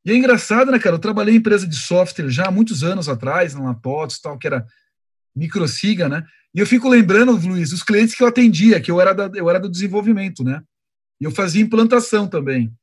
E 0.05 0.11
é 0.11 0.15
engraçado, 0.15 0.71
né, 0.71 0.79
cara? 0.79 0.95
Eu 0.95 0.99
trabalhei 0.99 1.35
em 1.35 1.37
empresa 1.37 1.67
de 1.67 1.75
software 1.75 2.29
já 2.29 2.47
há 2.47 2.51
muitos 2.51 2.83
anos 2.83 3.09
atrás, 3.09 3.53
na 3.53 3.73
TOTS, 3.73 4.19
tal, 4.21 4.37
que 4.37 4.47
era 4.47 4.65
microsiga, 5.35 6.07
né? 6.07 6.25
E 6.53 6.59
eu 6.59 6.65
fico 6.65 6.89
lembrando, 6.89 7.35
Luiz, 7.35 7.71
os 7.71 7.83
clientes 7.83 8.15
que 8.15 8.23
eu 8.23 8.27
atendia, 8.27 8.81
que 8.81 8.89
eu 8.89 8.99
era, 8.99 9.13
da, 9.13 9.29
eu 9.35 9.49
era 9.49 9.59
do 9.59 9.69
desenvolvimento, 9.69 10.43
né? 10.43 10.61
E 11.21 11.25
eu 11.25 11.31
fazia 11.31 11.61
implantação 11.61 12.27
também. 12.27 12.73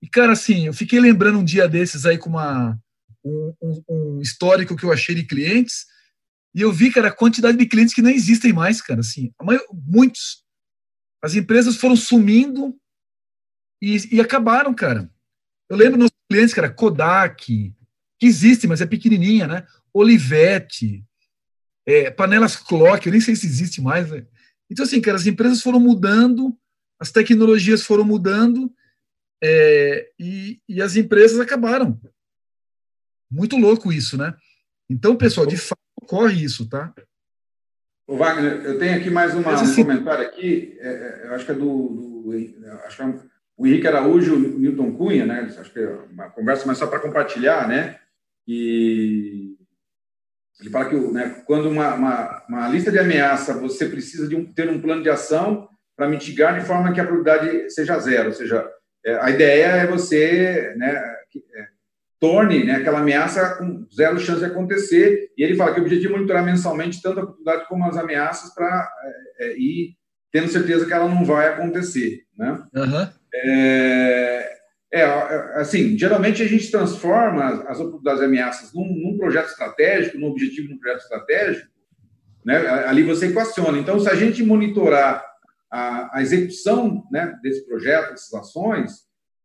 E, 0.00 0.08
cara, 0.08 0.32
assim, 0.32 0.66
eu 0.66 0.72
fiquei 0.72 0.98
lembrando 0.98 1.38
um 1.38 1.44
dia 1.44 1.68
desses 1.68 2.06
aí 2.06 2.16
com 2.16 2.30
uma, 2.30 2.78
um, 3.24 3.54
um, 3.62 3.82
um 3.88 4.20
histórico 4.20 4.76
que 4.76 4.84
eu 4.84 4.92
achei 4.92 5.14
de 5.14 5.24
clientes, 5.24 5.84
e 6.54 6.60
eu 6.60 6.72
vi, 6.72 6.90
cara, 6.90 7.08
a 7.08 7.12
quantidade 7.12 7.56
de 7.56 7.66
clientes 7.66 7.94
que 7.94 8.02
não 8.02 8.10
existem 8.10 8.52
mais, 8.52 8.80
cara, 8.80 9.00
assim, 9.00 9.32
muitos. 9.72 10.42
As 11.22 11.34
empresas 11.34 11.76
foram 11.76 11.96
sumindo 11.96 12.76
e, 13.82 14.14
e 14.14 14.20
acabaram, 14.20 14.72
cara. 14.72 15.10
Eu 15.68 15.76
lembro 15.76 15.98
nossos 15.98 16.16
clientes, 16.30 16.54
cara, 16.54 16.70
Kodak, 16.70 17.74
que 18.18 18.26
existe, 18.26 18.68
mas 18.68 18.80
é 18.80 18.86
pequenininha, 18.86 19.48
né? 19.48 19.66
Olivetti, 19.92 21.04
é, 21.84 22.08
panelas 22.08 22.54
clock, 22.54 23.04
eu 23.04 23.10
nem 23.10 23.20
sei 23.20 23.34
se 23.34 23.44
existe 23.44 23.82
mais. 23.82 24.08
Né? 24.08 24.24
Então, 24.70 24.84
assim, 24.84 25.00
cara, 25.00 25.16
as 25.16 25.26
empresas 25.26 25.60
foram 25.60 25.80
mudando, 25.80 26.56
as 27.00 27.10
tecnologias 27.10 27.82
foram 27.82 28.04
mudando 28.04 28.72
é, 29.42 30.08
e, 30.16 30.60
e 30.68 30.80
as 30.80 30.94
empresas 30.94 31.40
acabaram. 31.40 32.00
Muito 33.28 33.56
louco 33.56 33.92
isso, 33.92 34.16
né? 34.16 34.36
Então, 34.88 35.16
pessoal, 35.16 35.46
de 35.46 35.56
fato, 35.56 35.80
ocorre 36.00 36.44
isso, 36.44 36.68
tá? 36.68 36.94
Ô, 38.06 38.16
Wagner, 38.16 38.62
eu 38.64 38.78
tenho 38.78 38.96
aqui 38.96 39.10
mais 39.10 39.34
uma, 39.34 39.60
um 39.60 39.74
comentário 39.74 40.24
aqui, 40.24 40.76
é, 40.78 40.88
é, 40.88 41.26
eu 41.26 41.34
acho 41.34 41.46
que 41.46 41.50
é 41.50 41.54
do, 41.54 41.88
do 41.88 42.32
acho 42.84 42.96
que 42.96 43.02
é 43.02 43.31
o 43.62 43.66
Henrique 43.66 43.86
Araújo, 43.86 44.34
o 44.34 44.58
Newton 44.58 44.92
Cunha, 44.96 45.24
né? 45.24 45.48
Acho 45.56 45.72
que 45.72 45.78
é 45.78 45.88
uma 46.10 46.28
conversa 46.30 46.66
mais 46.66 46.78
só 46.78 46.88
para 46.88 46.98
compartilhar, 46.98 47.68
né? 47.68 47.96
E 48.44 49.54
ele 50.60 50.68
fala 50.68 50.88
que 50.88 50.96
né, 50.96 51.42
quando 51.46 51.68
uma, 51.68 51.94
uma, 51.94 52.44
uma, 52.48 52.68
lista 52.68 52.90
de 52.90 52.98
ameaça, 52.98 53.54
você 53.54 53.86
precisa 53.88 54.26
de 54.26 54.34
um, 54.34 54.52
ter 54.52 54.68
um 54.68 54.80
plano 54.80 55.00
de 55.00 55.08
ação 55.08 55.68
para 55.96 56.08
mitigar 56.08 56.58
de 56.58 56.66
forma 56.66 56.92
que 56.92 57.00
a 57.00 57.06
probabilidade 57.06 57.70
seja 57.70 58.00
zero. 58.00 58.30
Ou 58.30 58.34
seja, 58.34 58.68
é, 59.06 59.14
a 59.14 59.30
ideia 59.30 59.66
é 59.66 59.86
você 59.86 60.74
né, 60.76 61.00
é, 61.54 61.66
torne 62.18 62.64
né, 62.64 62.72
aquela 62.72 62.98
ameaça 62.98 63.54
com 63.54 63.86
zero 63.94 64.18
chance 64.18 64.40
de 64.40 64.46
acontecer. 64.46 65.30
E 65.38 65.44
ele 65.44 65.54
fala 65.54 65.72
que 65.72 65.78
o 65.78 65.84
objetivo 65.84 66.14
é 66.14 66.16
monitorar 66.16 66.44
mensalmente 66.44 67.00
tanto 67.00 67.20
a 67.20 67.22
oportunidade 67.22 67.68
como 67.68 67.84
as 67.86 67.96
ameaças 67.96 68.52
para 68.52 68.92
é, 69.38 69.46
é, 69.46 69.56
ir 69.56 69.94
tendo 70.32 70.48
certeza 70.48 70.84
que 70.84 70.92
ela 70.92 71.08
não 71.08 71.24
vai 71.24 71.46
acontecer. 71.46 72.22
Né? 72.36 72.60
Uhum. 72.74 73.21
É, 73.34 74.52
é, 74.92 75.04
assim, 75.54 75.96
geralmente 75.96 76.42
a 76.42 76.46
gente 76.46 76.70
transforma 76.70 77.64
as 77.66 77.80
oportunidades 77.80 78.20
e 78.20 78.26
ameaças 78.26 78.74
num, 78.74 78.84
num, 78.84 79.16
projeto 79.16 79.48
estratégico, 79.48 80.18
num 80.18 80.28
objetivo 80.28 80.68
de 80.68 80.74
um 80.74 80.78
projeto 80.78 81.00
estratégico, 81.00 81.68
né? 82.44 82.56
ali 82.86 83.02
você 83.02 83.28
equaciona. 83.28 83.78
Então, 83.78 83.98
se 83.98 84.10
a 84.10 84.14
gente 84.14 84.42
monitorar 84.42 85.24
a, 85.70 86.18
a 86.18 86.20
execução 86.20 87.02
né, 87.10 87.34
desse 87.42 87.66
projeto, 87.66 88.10
dessas 88.10 88.34
ações, 88.34 88.92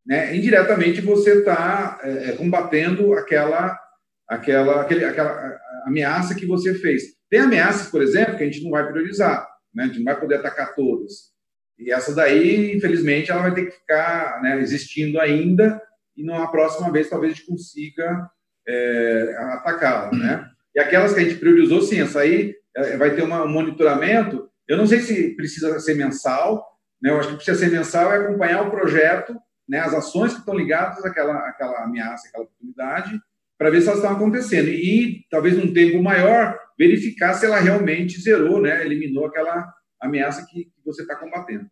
né, 0.05 0.35
indiretamente 0.35 0.99
você 0.99 1.39
está 1.39 1.99
é, 2.03 2.29
é, 2.29 2.31
combatendo 2.33 3.13
aquela, 3.13 3.79
aquela, 4.27 4.81
aquele, 4.81 5.05
aquela 5.05 5.57
ameaça 5.85 6.35
que 6.35 6.45
você 6.45 6.73
fez. 6.73 7.03
Tem 7.29 7.39
ameaças, 7.39 7.89
por 7.89 8.01
exemplo, 8.01 8.35
que 8.35 8.43
a 8.43 8.45
gente 8.45 8.63
não 8.63 8.71
vai 8.71 8.85
priorizar, 8.85 9.47
né? 9.73 9.83
a 9.83 9.87
gente 9.87 9.99
não 9.99 10.05
vai 10.05 10.19
poder 10.19 10.35
atacar 10.35 10.75
todas. 10.75 11.36
E 11.79 11.91
essa 11.91 12.13
daí, 12.13 12.75
infelizmente, 12.75 13.31
ela 13.31 13.43
vai 13.43 13.53
ter 13.53 13.65
que 13.65 13.71
ficar 13.71 14.41
né, 14.41 14.59
existindo 14.59 15.19
ainda 15.19 15.81
e 16.17 16.23
na 16.23 16.47
próxima 16.47 16.91
vez 16.91 17.09
talvez 17.09 17.31
a 17.31 17.35
gente 17.35 17.47
consiga 17.47 18.27
é, 18.67 19.35
atacá-la, 19.53 20.11
né? 20.11 20.49
E 20.75 20.79
aquelas 20.79 21.13
que 21.13 21.19
a 21.19 21.23
gente 21.23 21.39
priorizou, 21.39 21.81
sim, 21.81 22.01
essa 22.01 22.21
aí 22.21 22.55
é, 22.75 22.97
vai 22.97 23.15
ter 23.15 23.21
uma, 23.21 23.43
um 23.43 23.49
monitoramento. 23.49 24.49
Eu 24.67 24.77
não 24.77 24.87
sei 24.87 24.99
se 24.99 25.35
precisa 25.35 25.79
ser 25.79 25.93
mensal, 25.93 26.65
né? 27.01 27.11
Eu 27.11 27.19
acho 27.19 27.29
que 27.29 27.35
precisa 27.35 27.57
ser 27.57 27.71
mensal 27.71 28.11
é 28.11 28.17
acompanhar 28.17 28.63
o 28.63 28.71
projeto, 28.71 29.35
né? 29.69 29.79
As 29.79 29.93
ações 29.93 30.33
que 30.33 30.39
estão 30.39 30.55
ligadas 30.55 31.05
àquela, 31.05 31.37
àquela 31.47 31.83
ameaça, 31.83 32.27
àquela 32.27 32.45
oportunidade, 32.45 33.19
para 33.57 33.69
ver 33.69 33.81
se 33.81 33.87
elas 33.87 33.99
estão 33.99 34.15
acontecendo. 34.15 34.69
E 34.69 35.23
talvez 35.29 35.55
num 35.55 35.71
tempo 35.71 36.01
maior 36.01 36.59
verificar 36.77 37.35
se 37.35 37.45
ela 37.45 37.59
realmente 37.59 38.19
zerou, 38.19 38.59
né? 38.59 38.83
Eliminou 38.83 39.27
aquela 39.27 39.71
ameaça 39.99 40.45
que, 40.45 40.65
que 40.65 40.85
você 40.85 41.01
está 41.01 41.15
combatendo. 41.15 41.69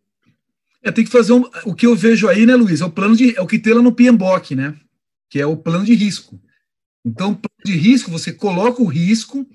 É, 0.82 0.92
tem 0.92 1.04
que 1.04 1.10
fazer 1.10 1.32
um, 1.32 1.44
o 1.64 1.74
que 1.74 1.86
eu 1.86 1.96
vejo 1.96 2.28
aí, 2.28 2.46
né, 2.46 2.54
Luiz? 2.54 2.80
É 2.80 2.84
o 2.84 2.90
plano 2.90 3.16
de 3.16 3.36
é 3.36 3.40
o 3.40 3.46
que 3.46 3.58
tem 3.58 3.74
lá 3.74 3.82
no 3.82 3.92
PMBOK, 3.92 4.54
né? 4.54 4.78
Que 5.28 5.40
é 5.40 5.46
o 5.46 5.56
plano 5.56 5.84
de 5.84 5.94
risco. 5.94 6.40
Então, 7.04 7.34
plano 7.34 7.64
de 7.64 7.76
risco, 7.76 8.10
você 8.10 8.32
coloca 8.32 8.82
o 8.82 8.86
risco 8.86 9.46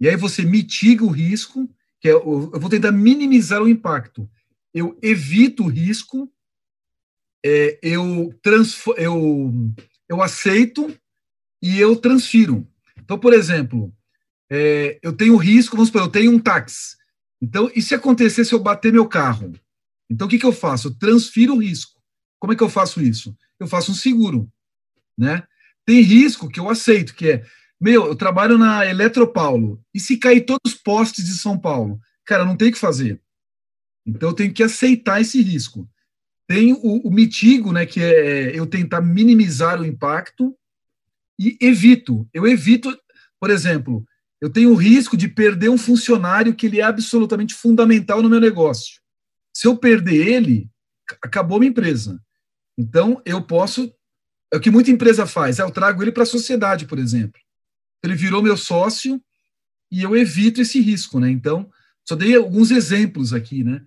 e 0.00 0.08
aí 0.08 0.16
você 0.16 0.42
mitiga 0.42 1.04
o 1.04 1.10
risco, 1.10 1.68
que 2.00 2.08
é 2.08 2.12
eu 2.12 2.50
vou 2.50 2.70
tentar 2.70 2.92
minimizar 2.92 3.62
o 3.62 3.68
impacto. 3.68 4.28
Eu 4.72 4.98
evito 5.02 5.64
o 5.64 5.68
risco, 5.68 6.32
é, 7.44 7.78
eu, 7.82 8.34
eu, 8.96 9.52
eu 10.08 10.22
aceito 10.22 10.94
e 11.62 11.78
eu 11.78 11.96
transfiro. 11.96 12.66
Então, 12.98 13.18
por 13.18 13.32
exemplo, 13.32 13.92
é, 14.48 14.98
eu 15.02 15.12
tenho 15.12 15.36
risco, 15.36 15.76
vamos 15.76 15.88
supor, 15.88 16.02
eu 16.02 16.08
tenho 16.08 16.32
um 16.32 16.38
táxi. 16.38 16.96
Então, 17.40 17.70
e 17.74 17.80
se 17.80 17.94
acontecer 17.94 18.44
se 18.44 18.52
eu 18.52 18.58
bater 18.58 18.92
meu 18.92 19.08
carro? 19.08 19.52
Então, 20.10 20.26
o 20.26 20.30
que, 20.30 20.38
que 20.38 20.46
eu 20.46 20.52
faço? 20.52 20.88
Eu 20.88 20.94
transfiro 20.94 21.54
o 21.54 21.62
risco. 21.62 22.00
Como 22.38 22.52
é 22.52 22.56
que 22.56 22.62
eu 22.62 22.68
faço 22.68 23.00
isso? 23.00 23.36
Eu 23.58 23.66
faço 23.66 23.92
um 23.92 23.94
seguro, 23.94 24.50
né? 25.16 25.42
Tem 25.86 26.00
risco 26.00 26.48
que 26.48 26.60
eu 26.60 26.68
aceito, 26.68 27.14
que 27.14 27.30
é, 27.30 27.46
meu, 27.80 28.06
eu 28.06 28.14
trabalho 28.14 28.58
na 28.58 28.86
Eletropaulo, 28.86 29.82
e 29.94 30.00
se 30.00 30.16
cair 30.16 30.42
todos 30.42 30.72
os 30.72 30.74
postes 30.74 31.24
de 31.24 31.32
São 31.32 31.58
Paulo? 31.58 32.00
Cara, 32.24 32.44
não 32.44 32.56
tem 32.56 32.68
o 32.68 32.72
que 32.72 32.78
fazer. 32.78 33.20
Então, 34.06 34.30
eu 34.30 34.34
tenho 34.34 34.52
que 34.52 34.62
aceitar 34.62 35.20
esse 35.20 35.40
risco. 35.42 35.88
Tem 36.46 36.72
o, 36.72 37.08
o 37.08 37.10
mitigo, 37.10 37.72
né, 37.72 37.86
que 37.86 38.02
é 38.02 38.58
eu 38.58 38.66
tentar 38.66 39.00
minimizar 39.00 39.80
o 39.80 39.86
impacto 39.86 40.56
e 41.38 41.56
evito. 41.60 42.28
Eu 42.34 42.46
evito, 42.46 42.94
por 43.38 43.50
exemplo, 43.50 44.04
eu 44.40 44.48
tenho 44.48 44.70
o 44.70 44.76
risco 44.76 45.16
de 45.16 45.28
perder 45.28 45.68
um 45.68 45.76
funcionário 45.76 46.54
que 46.54 46.66
ele 46.66 46.80
é 46.80 46.82
absolutamente 46.82 47.54
fundamental 47.54 48.22
no 48.22 48.28
meu 48.28 48.40
negócio. 48.40 49.00
Se 49.54 49.66
eu 49.66 49.76
perder 49.76 50.26
ele, 50.26 50.70
acabou 51.22 51.58
minha 51.58 51.70
empresa. 51.70 52.20
Então, 52.78 53.20
eu 53.26 53.42
posso. 53.42 53.92
É 54.52 54.56
o 54.56 54.60
que 54.60 54.70
muita 54.70 54.90
empresa 54.90 55.26
faz. 55.26 55.58
É, 55.58 55.62
eu 55.62 55.70
trago 55.70 56.02
ele 56.02 56.10
para 56.10 56.22
a 56.22 56.26
sociedade, 56.26 56.86
por 56.86 56.98
exemplo. 56.98 57.40
Ele 58.02 58.14
virou 58.14 58.42
meu 58.42 58.56
sócio 58.56 59.22
e 59.92 60.02
eu 60.02 60.16
evito 60.16 60.62
esse 60.62 60.80
risco, 60.80 61.20
né? 61.20 61.30
Então, 61.30 61.70
só 62.08 62.14
dei 62.16 62.34
alguns 62.34 62.70
exemplos 62.70 63.34
aqui, 63.34 63.62
né? 63.62 63.84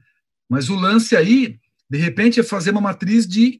Mas 0.47 0.69
o 0.69 0.75
lance 0.75 1.15
aí, 1.15 1.59
de 1.89 1.97
repente, 1.97 2.39
é 2.39 2.43
fazer 2.43 2.69
uma 2.69 2.81
matriz 2.81 3.25
de 3.25 3.59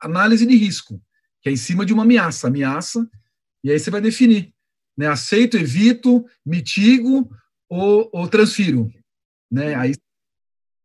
análise 0.00 0.44
de 0.44 0.56
risco, 0.56 1.00
que 1.40 1.48
é 1.48 1.52
em 1.52 1.56
cima 1.56 1.86
de 1.86 1.92
uma 1.92 2.02
ameaça. 2.02 2.48
Ameaça, 2.48 3.08
e 3.62 3.70
aí 3.70 3.78
você 3.78 3.90
vai 3.90 4.00
definir 4.00 4.52
né? 4.98 5.06
Aceito, 5.06 5.56
evito, 5.56 6.26
mitigo 6.44 7.30
ou, 7.68 8.10
ou 8.12 8.26
transfiro, 8.26 8.92
né? 9.48 9.76
Aí, 9.76 9.94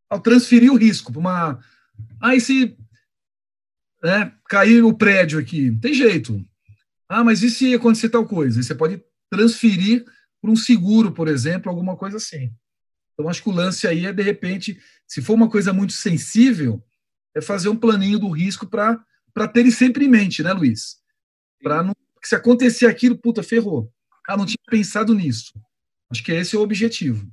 ao 0.07 0.19
transferir 0.19 0.71
o 0.71 0.77
risco 0.77 1.11
para 1.11 1.19
uma, 1.19 1.59
aí 2.21 2.39
se 2.39 2.77
né, 4.03 4.31
cair 4.47 4.83
o 4.83 4.95
prédio 4.95 5.39
aqui, 5.39 5.75
tem 5.81 5.95
jeito. 5.95 6.45
Ah, 7.09 7.23
mas 7.23 7.41
e 7.41 7.49
se 7.49 7.73
acontecer 7.73 8.09
tal 8.09 8.25
coisa? 8.25 8.59
Aí 8.59 8.63
você 8.63 8.75
pode 8.75 9.03
transferir 9.31 10.05
para 10.39 10.51
um 10.51 10.55
seguro, 10.55 11.11
por 11.11 11.27
exemplo, 11.27 11.71
alguma 11.71 11.97
coisa 11.97 12.17
assim. 12.17 12.53
Então, 13.13 13.27
acho 13.29 13.41
que 13.41 13.49
o 13.49 13.53
lance 13.53 13.87
aí 13.87 14.05
é, 14.05 14.13
de 14.13 14.21
repente, 14.21 14.79
se 15.07 15.21
for 15.21 15.33
uma 15.33 15.49
coisa 15.49 15.73
muito 15.73 15.93
sensível, 15.93 16.83
é 17.35 17.41
fazer 17.41 17.69
um 17.69 17.75
planinho 17.75 18.19
do 18.19 18.29
risco 18.29 18.67
para 18.67 19.47
ter 19.51 19.71
sempre 19.71 20.05
em 20.05 20.09
mente, 20.09 20.43
né, 20.43 20.53
Luiz? 20.53 20.97
Para 21.61 21.81
não. 21.81 21.93
Se 22.23 22.35
acontecer 22.35 22.85
aquilo, 22.85 23.17
puta, 23.17 23.43
ferrou. 23.43 23.91
Ah, 24.27 24.37
não 24.37 24.45
tinha 24.45 24.57
pensado 24.69 25.13
nisso. 25.13 25.53
Acho 26.11 26.23
que 26.23 26.31
esse 26.31 26.55
é 26.55 26.59
o 26.59 26.61
objetivo. 26.61 27.27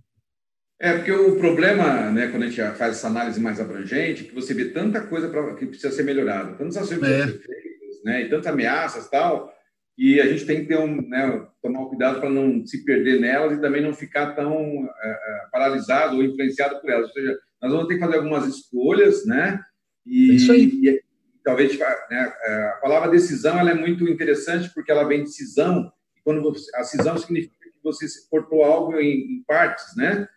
É, 0.80 0.94
porque 0.94 1.12
o 1.12 1.36
problema, 1.36 2.10
né, 2.10 2.28
quando 2.28 2.44
a 2.44 2.48
gente 2.48 2.56
faz 2.78 2.96
essa 2.96 3.08
análise 3.08 3.38
mais 3.38 3.60
abrangente, 3.60 4.24
que 4.24 4.34
você 4.34 4.54
vê 4.54 4.70
tanta 4.70 5.02
coisa 5.02 5.28
pra, 5.28 5.54
que 5.54 5.66
precisa 5.66 5.92
ser 5.92 6.04
melhorada, 6.04 6.54
tantas 6.54 6.78
ações 6.78 6.98
que 6.98 7.04
é. 7.04 7.08
precisam 7.08 7.42
ser 7.42 7.46
feitas, 7.46 8.04
né, 8.04 8.22
e 8.22 8.28
tantas 8.30 8.46
ameaças 8.46 9.10
tal, 9.10 9.52
e 9.98 10.18
a 10.18 10.26
gente 10.26 10.46
tem 10.46 10.62
que 10.62 10.68
ter 10.68 10.78
um, 10.78 11.06
né, 11.06 11.46
tomar 11.62 11.84
cuidado 11.84 12.20
para 12.20 12.30
não 12.30 12.64
se 12.64 12.82
perder 12.82 13.20
nelas 13.20 13.58
e 13.58 13.60
também 13.60 13.82
não 13.82 13.92
ficar 13.92 14.34
tão 14.34 14.54
é, 15.02 15.10
é, 15.10 15.46
paralisado 15.52 16.16
ou 16.16 16.24
influenciado 16.24 16.80
por 16.80 16.88
elas. 16.88 17.08
Ou 17.08 17.12
seja, 17.12 17.38
nós 17.60 17.70
vamos 17.70 17.86
ter 17.86 17.94
que 17.94 18.00
fazer 18.00 18.16
algumas 18.16 18.46
escolhas, 18.46 19.26
né? 19.26 19.60
E, 20.06 20.30
é 20.30 20.34
isso 20.36 20.52
aí. 20.52 20.64
E, 20.64 21.02
talvez 21.44 21.78
né, 21.78 22.32
é, 22.44 22.62
a 22.68 22.78
palavra 22.80 23.10
decisão 23.10 23.58
ela 23.58 23.72
é 23.72 23.74
muito 23.74 24.08
interessante 24.08 24.72
porque 24.72 24.90
ela 24.90 25.04
vem 25.04 25.22
de 25.22 25.30
cisão 25.34 25.92
quando 26.24 26.42
você, 26.42 26.74
a 26.76 26.84
cisão 26.84 27.16
significa 27.18 27.54
que 27.60 27.82
você 27.82 28.06
cortou 28.30 28.64
algo 28.64 28.98
em, 28.98 29.36
em 29.36 29.44
partes, 29.46 29.96
né? 29.96 30.28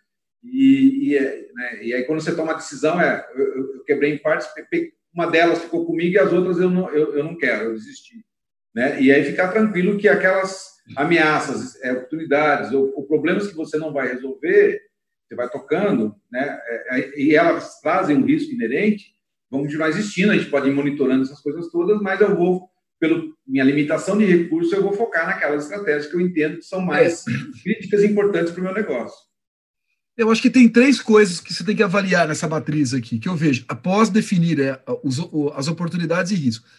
E, 0.42 1.08
e, 1.08 1.16
é, 1.16 1.48
né? 1.54 1.84
e, 1.84 1.94
aí 1.94 2.04
quando 2.04 2.20
você 2.20 2.34
toma 2.34 2.52
a 2.52 2.56
decisão 2.56 3.00
é, 3.00 3.26
eu, 3.34 3.76
eu, 3.76 3.84
quebrei 3.84 4.12
em 4.12 4.18
partes, 4.18 4.46
uma 5.14 5.26
delas 5.30 5.62
ficou 5.62 5.86
comigo 5.86 6.14
e 6.14 6.18
as 6.18 6.32
outras 6.32 6.58
eu 6.58 6.68
não, 6.68 6.90
eu, 6.90 7.16
eu 7.16 7.24
não 7.24 7.36
quero, 7.38 7.64
eu 7.64 7.74
desisti, 7.74 8.24
né? 8.74 9.00
E 9.00 9.10
aí 9.10 9.24
ficar 9.24 9.52
tranquilo 9.52 9.96
que 9.96 10.08
aquelas 10.08 10.74
ameaças, 10.96 11.82
é, 11.82 11.92
oportunidades 11.92 12.72
ou, 12.72 12.92
ou, 12.94 13.06
problemas 13.06 13.46
que 13.46 13.54
você 13.54 13.78
não 13.78 13.92
vai 13.92 14.08
resolver, 14.08 14.82
você 15.26 15.34
vai 15.34 15.48
tocando, 15.48 16.14
né? 16.30 16.60
É, 16.66 17.20
e 17.20 17.34
elas 17.34 17.80
trazem 17.80 18.16
um 18.16 18.26
risco 18.26 18.52
inerente, 18.52 19.14
vão 19.50 19.62
continuar 19.62 19.88
existindo, 19.88 20.32
a 20.32 20.36
gente 20.36 20.50
pode 20.50 20.68
ir 20.68 20.74
monitorando 20.74 21.22
essas 21.22 21.40
coisas 21.40 21.70
todas, 21.70 22.00
mas 22.02 22.20
eu 22.20 22.36
vou 22.36 22.68
pela 23.04 23.22
minha 23.46 23.62
limitação 23.62 24.16
de 24.16 24.24
recursos, 24.24 24.72
eu 24.72 24.82
vou 24.82 24.94
focar 24.94 25.26
naquelas 25.26 25.64
estratégias 25.64 26.06
que 26.06 26.16
eu 26.16 26.20
entendo 26.22 26.56
que 26.56 26.64
são 26.64 26.80
mais 26.80 27.26
é. 27.28 27.32
críticas 27.62 28.02
e 28.02 28.06
importantes 28.06 28.50
para 28.50 28.60
o 28.62 28.64
meu 28.64 28.72
negócio. 28.72 29.18
Eu 30.16 30.30
acho 30.30 30.40
que 30.40 30.48
tem 30.48 30.68
três 30.68 31.02
coisas 31.02 31.38
que 31.38 31.52
você 31.52 31.62
tem 31.62 31.76
que 31.76 31.82
avaliar 31.82 32.26
nessa 32.26 32.48
matriz 32.48 32.94
aqui, 32.94 33.18
que 33.18 33.28
eu 33.28 33.36
vejo, 33.36 33.64
após 33.68 34.08
definir 34.08 34.58
é, 34.58 34.80
os, 35.02 35.18
as 35.54 35.68
oportunidades 35.68 36.32
e 36.32 36.36
riscos. 36.36 36.70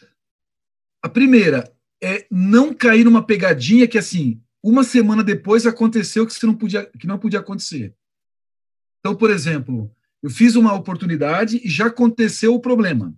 A 1.03 1.09
primeira 1.09 1.71
é 2.01 2.25
não 2.31 2.73
cair 2.73 3.03
numa 3.03 3.23
pegadinha 3.23 3.87
que, 3.87 3.97
assim, 3.97 4.41
uma 4.63 4.83
semana 4.83 5.23
depois 5.23 5.67
aconteceu 5.67 6.25
que, 6.25 6.33
você 6.33 6.47
não, 6.47 6.55
podia, 6.55 6.85
que 6.99 7.05
não 7.05 7.19
podia 7.19 7.39
acontecer. 7.39 7.93
Então, 8.99 9.13
por 9.13 9.29
exemplo, 9.29 9.91
eu 10.23 10.29
fiz 10.31 10.55
uma 10.55 10.73
oportunidade 10.73 11.61
e 11.63 11.69
já 11.69 11.85
aconteceu 11.85 12.55
o 12.55 12.59
problema. 12.59 13.13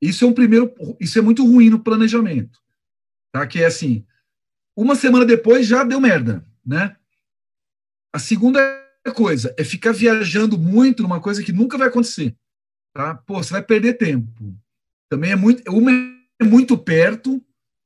Isso 0.00 0.24
é 0.24 0.28
um 0.28 0.32
primeiro, 0.32 0.72
isso 1.00 1.18
é 1.18 1.22
muito 1.22 1.44
ruim 1.44 1.70
no 1.70 1.82
planejamento, 1.82 2.58
tá? 3.32 3.46
Que 3.46 3.62
é 3.62 3.66
assim, 3.66 4.04
uma 4.76 4.94
semana 4.94 5.24
depois 5.24 5.66
já 5.66 5.82
deu 5.84 6.00
merda, 6.00 6.44
né? 6.64 6.96
A 8.12 8.18
segunda 8.18 8.60
coisa 9.14 9.54
é 9.58 9.64
ficar 9.64 9.92
viajando 9.92 10.58
muito 10.58 11.02
numa 11.02 11.20
coisa 11.20 11.42
que 11.42 11.52
nunca 11.52 11.78
vai 11.78 11.88
acontecer. 11.88 12.36
Tá? 12.92 13.14
Pô, 13.14 13.42
você 13.42 13.52
vai 13.52 13.62
perder 13.62 13.94
tempo. 13.94 14.56
Também 15.08 15.32
é 15.32 15.36
muito. 15.36 15.70
Uma 15.70 15.92
é 16.40 16.44
muito 16.44 16.76
perto 16.76 17.42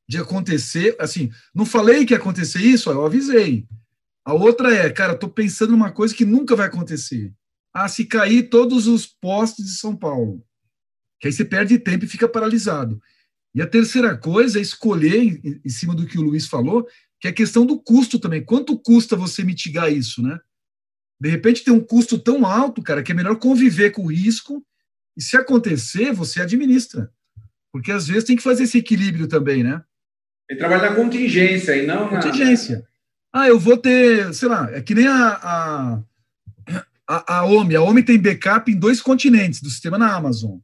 de 0.08 0.18
acontecer. 0.18 0.96
Assim, 0.98 1.30
não 1.54 1.64
falei 1.64 2.04
que 2.04 2.14
ia 2.14 2.18
acontecer 2.18 2.60
isso, 2.60 2.90
eu 2.90 3.04
avisei. 3.04 3.66
A 4.24 4.34
outra 4.34 4.74
é, 4.74 4.90
cara, 4.90 5.16
tô 5.16 5.28
pensando 5.28 5.70
numa 5.70 5.90
coisa 5.90 6.14
que 6.14 6.24
nunca 6.24 6.54
vai 6.54 6.66
acontecer. 6.66 7.32
Ah, 7.72 7.88
se 7.88 8.04
cair 8.04 8.48
todos 8.48 8.86
os 8.86 9.06
postes 9.06 9.64
de 9.64 9.72
São 9.72 9.96
Paulo. 9.96 10.44
Que 11.20 11.28
aí 11.28 11.32
você 11.32 11.44
perde 11.44 11.78
tempo 11.78 12.04
e 12.04 12.08
fica 12.08 12.28
paralisado. 12.28 13.00
E 13.54 13.60
a 13.60 13.66
terceira 13.66 14.16
coisa 14.16 14.58
é 14.58 14.62
escolher, 14.62 15.22
em, 15.22 15.60
em 15.64 15.68
cima 15.68 15.94
do 15.94 16.06
que 16.06 16.18
o 16.18 16.22
Luiz 16.22 16.46
falou, 16.46 16.86
que 17.20 17.28
é 17.28 17.30
a 17.30 17.34
questão 17.34 17.66
do 17.66 17.78
custo 17.78 18.18
também. 18.18 18.42
Quanto 18.42 18.78
custa 18.78 19.14
você 19.14 19.44
mitigar 19.44 19.92
isso, 19.92 20.22
né? 20.22 20.38
De 21.20 21.28
repente 21.28 21.62
tem 21.62 21.72
um 21.72 21.80
custo 21.80 22.18
tão 22.18 22.46
alto, 22.46 22.82
cara, 22.82 23.02
que 23.02 23.12
é 23.12 23.14
melhor 23.14 23.36
conviver 23.36 23.90
com 23.90 24.04
o 24.04 24.10
risco 24.10 24.64
e 25.16 25.22
se 25.22 25.36
acontecer, 25.36 26.12
você 26.12 26.40
administra. 26.40 27.12
Porque 27.70 27.92
às 27.92 28.08
vezes 28.08 28.24
tem 28.24 28.36
que 28.36 28.42
fazer 28.42 28.64
esse 28.64 28.78
equilíbrio 28.78 29.28
também, 29.28 29.62
né? 29.62 29.82
Tem 30.48 30.56
que 30.56 30.64
trabalhar 30.64 30.90
na 30.90 30.96
contingência 30.96 31.76
e 31.76 31.86
não 31.86 32.08
contingência. 32.08 32.78
Na... 33.32 33.42
Ah, 33.42 33.48
eu 33.48 33.58
vou 33.60 33.76
ter, 33.76 34.32
sei 34.32 34.48
lá, 34.48 34.70
é 34.72 34.80
que 34.80 34.94
nem 34.94 35.06
a, 35.06 35.28
a, 35.28 36.02
a, 37.06 37.38
a 37.38 37.44
OMI. 37.44 37.76
A 37.76 37.82
OMI 37.82 38.02
tem 38.02 38.18
backup 38.18 38.72
em 38.72 38.76
dois 38.76 39.02
continentes 39.02 39.60
do 39.60 39.68
sistema 39.68 39.98
na 39.98 40.14
Amazon. 40.14 40.58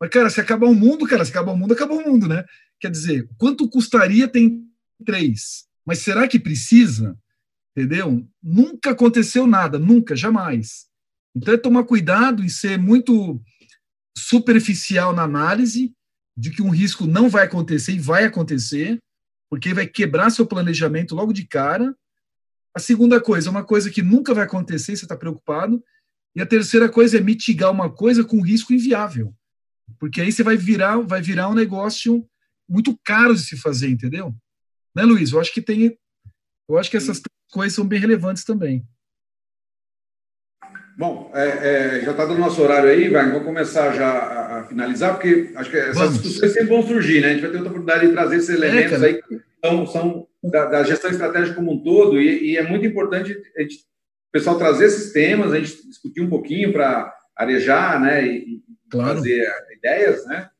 Mas, 0.00 0.10
cara, 0.10 0.28
se 0.28 0.40
acabar 0.40 0.66
o 0.66 0.74
mundo, 0.74 1.06
cara, 1.06 1.24
se 1.24 1.30
acabar 1.30 1.52
o 1.52 1.56
mundo, 1.56 1.72
acabou 1.72 1.98
o 1.98 2.10
mundo, 2.10 2.28
né? 2.28 2.44
Quer 2.78 2.90
dizer, 2.90 3.28
quanto 3.38 3.68
custaria 3.68 4.28
tem 4.28 4.64
três? 5.04 5.66
Mas 5.84 6.00
será 6.00 6.28
que 6.28 6.38
precisa? 6.38 7.16
Entendeu? 7.76 8.26
Nunca 8.42 8.90
aconteceu 8.90 9.46
nada, 9.46 9.78
nunca, 9.78 10.14
jamais. 10.16 10.86
Então 11.34 11.54
é 11.54 11.58
tomar 11.58 11.84
cuidado 11.84 12.44
e 12.44 12.50
ser 12.50 12.78
muito 12.78 13.40
superficial 14.16 15.12
na 15.14 15.22
análise 15.22 15.94
de 16.36 16.50
que 16.50 16.62
um 16.62 16.70
risco 16.70 17.06
não 17.06 17.28
vai 17.28 17.44
acontecer 17.44 17.92
e 17.92 17.98
vai 17.98 18.24
acontecer, 18.24 18.98
porque 19.48 19.72
vai 19.72 19.86
quebrar 19.86 20.30
seu 20.30 20.46
planejamento 20.46 21.14
logo 21.14 21.32
de 21.32 21.46
cara. 21.46 21.94
A 22.74 22.78
segunda 22.78 23.20
coisa, 23.20 23.50
uma 23.50 23.64
coisa 23.64 23.90
que 23.90 24.02
nunca 24.02 24.34
vai 24.34 24.44
acontecer, 24.44 24.96
você 24.96 25.04
está 25.04 25.16
preocupado. 25.16 25.82
E 26.34 26.42
a 26.42 26.46
terceira 26.46 26.88
coisa 26.88 27.16
é 27.16 27.20
mitigar 27.20 27.70
uma 27.70 27.90
coisa 27.90 28.22
com 28.22 28.42
risco 28.42 28.72
inviável. 28.72 29.34
Porque 29.98 30.20
aí 30.20 30.32
você 30.32 30.42
vai 30.42 30.56
virar, 30.56 30.98
vai 31.00 31.22
virar 31.22 31.48
um 31.48 31.54
negócio 31.54 32.26
muito 32.68 32.98
caro 33.04 33.34
de 33.34 33.40
se 33.40 33.56
fazer, 33.56 33.88
entendeu? 33.88 34.34
Né, 34.94 35.02
Luiz? 35.02 35.32
Eu 35.32 35.40
acho 35.40 35.52
que 35.52 35.62
tem. 35.62 35.96
Eu 36.68 36.78
acho 36.78 36.90
que 36.90 36.96
essas 36.96 37.20
coisas 37.50 37.74
são 37.74 37.86
bem 37.86 38.00
relevantes 38.00 38.44
também. 38.44 38.84
Bom, 40.98 41.30
é, 41.34 41.98
é, 41.98 42.00
já 42.00 42.12
está 42.12 42.24
dando 42.24 42.38
nosso 42.38 42.62
horário 42.62 42.88
aí, 42.88 43.10
vai, 43.10 43.30
vou 43.30 43.42
começar 43.42 43.92
já 43.92 44.08
a, 44.08 44.60
a, 44.60 44.64
finalizar, 44.64 45.12
porque 45.12 45.52
acho 45.54 45.70
que 45.70 45.76
essas 45.76 45.94
Vamos. 45.94 46.22
discussões 46.22 46.52
sempre 46.52 46.68
vão 46.68 46.82
surgir, 46.82 47.20
né? 47.20 47.28
A 47.28 47.32
gente 47.32 47.42
vai 47.42 47.50
ter 47.50 47.56
outra 47.58 47.72
oportunidade 47.72 48.06
de 48.06 48.12
trazer 48.14 48.36
esses 48.36 48.48
é, 48.48 48.54
elementos 48.54 49.02
é, 49.02 49.06
aí 49.06 49.22
que 49.22 49.40
são, 49.62 49.86
são 49.86 50.26
da, 50.42 50.64
da, 50.64 50.82
gestão 50.84 51.10
estratégica 51.10 51.54
como 51.54 51.74
um 51.74 51.82
todo, 51.82 52.18
e, 52.18 52.52
e 52.52 52.56
é 52.56 52.62
muito 52.62 52.86
importante 52.86 53.36
a 53.58 53.60
gente, 53.60 53.76
o 53.76 54.32
pessoal 54.32 54.56
trazer 54.56 54.86
esses 54.86 55.12
temas, 55.12 55.52
a 55.52 55.60
gente 55.60 55.86
discutir 55.86 56.22
um 56.22 56.30
pouquinho 56.30 56.72
para 56.72 57.14
arejar, 57.36 58.00
né? 58.00 58.26
E, 58.26 58.62
claro. 58.90 59.18
fazer 59.18 59.48
ideias, 59.76 60.26
né? 60.26 60.50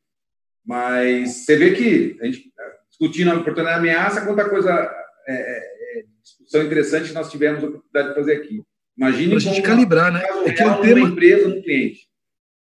Mas 0.65 1.45
você 1.45 1.55
vê 1.55 1.73
que 1.73 2.17
a 2.21 2.25
gente 2.25 2.51
discutindo 2.89 3.31
a 3.31 3.35
oportunidade 3.35 3.81
de 3.81 3.89
ameaça, 3.89 4.25
quanta 4.25 4.49
coisa, 4.49 4.71
é, 5.27 5.33
é, 5.33 5.99
é, 5.99 6.03
discussão 6.21 6.63
interessante 6.63 7.13
nós 7.13 7.31
tivemos 7.31 7.63
a 7.63 7.67
oportunidade 7.67 8.09
de 8.09 8.15
fazer 8.15 8.33
aqui. 8.37 8.63
Imagine 8.97 9.35
a 9.35 9.39
gente 9.39 9.61
calibrar, 9.61 10.11
né? 10.11 10.23
É 10.45 10.51
que 10.51 10.61
é 10.61 10.67
um 10.67 10.81
tema 10.81 11.07
empresa 11.07 11.47
no 11.47 11.61
cliente. 11.61 12.07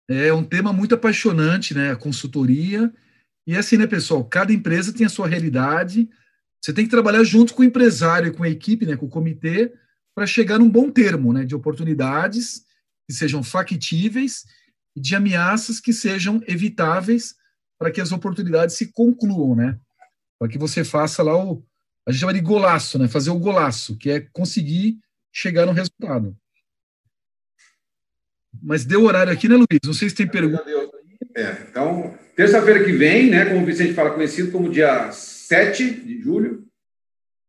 É 0.10 0.34
um 0.34 0.44
tema 0.44 0.74
muito 0.74 0.96
apaixonante, 0.96 1.74
né? 1.74 1.92
A 1.92 1.96
consultoria. 1.96 2.92
E 3.46 3.56
assim, 3.56 3.78
né, 3.78 3.86
pessoal? 3.86 4.24
Cada 4.26 4.52
empresa 4.52 4.94
tem 4.94 5.06
a 5.06 5.10
sua 5.10 5.28
realidade. 5.28 6.10
Você 6.60 6.74
tem 6.74 6.86
que 6.86 6.92
trabalhar 6.92 7.24
junto 7.24 7.54
com 7.54 7.62
o 7.62 7.66
empresário, 7.66 8.34
com 8.34 8.44
a 8.44 8.50
equipe, 8.50 8.86
né, 8.86 8.96
com 8.96 9.06
o 9.06 9.10
comitê, 9.10 9.74
para 10.16 10.26
chegar 10.26 10.58
num 10.58 10.70
bom 10.70 10.90
termo, 10.90 11.34
né, 11.34 11.44
de 11.44 11.54
oportunidades 11.54 12.64
que 13.06 13.14
sejam 13.14 13.44
factíveis 13.44 14.44
e 14.96 15.02
de 15.02 15.16
ameaças 15.16 15.80
que 15.80 15.94
sejam 15.94 16.42
evitáveis 16.48 17.36
para 17.78 17.92
que 17.92 18.02
as 18.02 18.12
oportunidades 18.12 18.76
se 18.76 18.92
concluam, 18.92 19.56
né? 19.56 19.80
para 20.44 20.52
que 20.52 20.58
você 20.58 20.84
faça 20.84 21.24
lá 21.24 21.42
o. 21.42 21.64
A 22.06 22.12
gente 22.12 22.20
chama 22.20 22.34
de 22.34 22.42
golaço, 22.42 23.00
né? 23.00 23.08
Fazer 23.08 23.30
o 23.30 23.40
golaço, 23.40 23.98
que 23.98 24.10
é 24.10 24.20
conseguir 24.34 25.00
chegar 25.32 25.66
no 25.66 25.72
resultado. 25.72 26.36
Mas 28.62 28.84
deu 28.84 29.06
horário 29.06 29.32
aqui, 29.32 29.48
né, 29.48 29.56
Luiz? 29.56 29.80
Não 29.86 29.94
sei 29.94 30.10
se 30.10 30.16
tem 30.16 30.28
pergunta. 30.28 30.66
É, 31.34 31.66
então, 31.70 32.14
terça-feira 32.36 32.84
que 32.84 32.92
vem, 32.92 33.30
né, 33.30 33.46
como 33.46 33.62
o 33.62 33.66
Vicente 33.66 33.94
fala, 33.94 34.12
conhecido 34.12 34.52
como 34.52 34.70
dia 34.70 35.14
7 35.14 35.90
de 36.02 36.22
julho, 36.22 36.68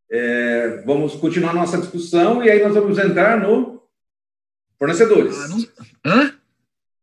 é, 0.09 0.83
vamos 0.87 1.17
continuar 1.17 1.53
nossa 1.53 1.79
discussão 1.79 2.45
e 2.45 2.49
aí 2.49 2.63
nós 2.63 2.75
vamos 2.75 2.97
entrar 2.97 3.41
no 3.41 3.83
fornecedores. 4.79 5.37
Ah, 5.37 5.49
não... 5.49 5.67
Hã? 6.05 6.39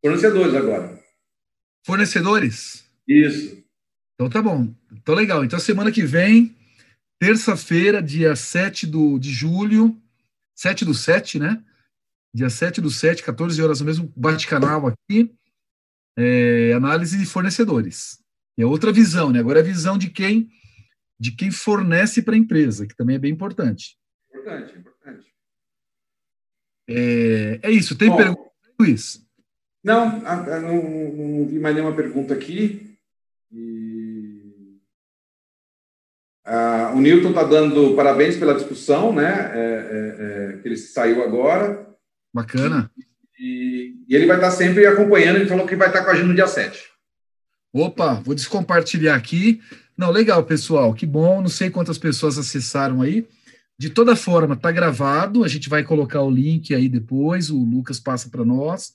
Fornecedores 0.01 0.55
agora. 0.55 1.03
Fornecedores? 1.85 2.85
Isso. 3.07 3.63
Então 4.15 4.29
tá 4.29 4.41
bom. 4.41 4.73
Então 4.91 5.15
legal. 5.15 5.43
Então 5.43 5.59
semana 5.59 5.91
que 5.91 6.03
vem, 6.03 6.55
terça-feira, 7.19 8.01
dia 8.01 8.35
7 8.35 8.87
do, 8.87 9.17
de 9.19 9.31
julho, 9.31 9.99
7 10.55 10.85
do 10.85 10.93
7, 10.93 11.39
né? 11.39 11.63
Dia 12.33 12.49
7 12.49 12.81
do 12.81 12.89
7, 12.89 13.23
14 13.23 13.61
horas 13.61 13.81
mesmo 13.81 14.11
bate-canal 14.15 14.87
aqui. 14.87 15.33
É, 16.17 16.73
análise 16.73 17.17
de 17.17 17.25
fornecedores. 17.25 18.21
É 18.57 18.65
outra 18.65 18.91
visão, 18.91 19.31
né? 19.31 19.39
Agora 19.39 19.59
é 19.59 19.61
a 19.61 19.65
visão 19.65 19.97
de 19.97 20.09
quem 20.09 20.49
de 21.19 21.31
quem 21.31 21.51
fornece 21.51 22.23
para 22.23 22.33
a 22.33 22.37
empresa, 22.37 22.87
que 22.87 22.95
também 22.95 23.15
é 23.15 23.19
bem 23.19 23.31
importante. 23.31 23.95
Importante, 24.29 24.75
importante. 24.75 25.27
É, 26.89 27.59
é 27.61 27.69
isso. 27.69 27.95
Tem 27.95 28.15
pergunta, 28.15 28.51
Luiz? 28.79 29.23
Não, 29.83 30.19
não, 30.19 30.61
não, 30.61 30.83
não 30.83 31.47
vi 31.47 31.59
mais 31.59 31.75
nenhuma 31.75 31.95
pergunta 31.95 32.33
aqui. 32.33 32.95
E... 33.51 34.77
Ah, 36.45 36.93
o 36.95 37.01
Newton 37.01 37.29
está 37.29 37.43
dando 37.43 37.95
parabéns 37.95 38.37
pela 38.37 38.53
discussão, 38.53 39.13
né? 39.13 39.51
É, 39.53 39.59
é, 39.59 40.55
é, 40.55 40.57
que 40.57 40.67
ele 40.67 40.77
saiu 40.77 41.23
agora. 41.23 41.87
Bacana. 42.33 42.91
E, 43.39 43.95
e, 44.07 44.15
ele 44.15 44.27
vai 44.27 44.37
estar 44.37 44.51
sempre 44.51 44.85
acompanhando. 44.85 45.37
Ele 45.37 45.49
falou 45.49 45.65
que 45.65 45.75
vai 45.75 45.87
estar 45.87 46.03
com 46.03 46.11
a 46.11 46.15
gente 46.15 46.27
no 46.27 46.35
dia 46.35 46.47
7. 46.47 46.91
Opa, 47.73 48.15
vou 48.15 48.35
descompartilhar 48.35 49.17
aqui. 49.17 49.61
Não, 49.97 50.11
legal, 50.11 50.43
pessoal. 50.43 50.93
Que 50.93 51.05
bom. 51.05 51.41
Não 51.41 51.49
sei 51.49 51.69
quantas 51.69 51.97
pessoas 51.97 52.37
acessaram 52.37 53.01
aí. 53.01 53.27
De 53.77 53.89
toda 53.89 54.15
forma, 54.15 54.53
está 54.53 54.71
gravado. 54.71 55.43
A 55.43 55.47
gente 55.47 55.67
vai 55.67 55.83
colocar 55.83 56.21
o 56.21 56.29
link 56.29 56.73
aí 56.73 56.87
depois. 56.87 57.49
O 57.49 57.57
Lucas 57.57 57.99
passa 57.99 58.29
para 58.29 58.45
nós. 58.45 58.93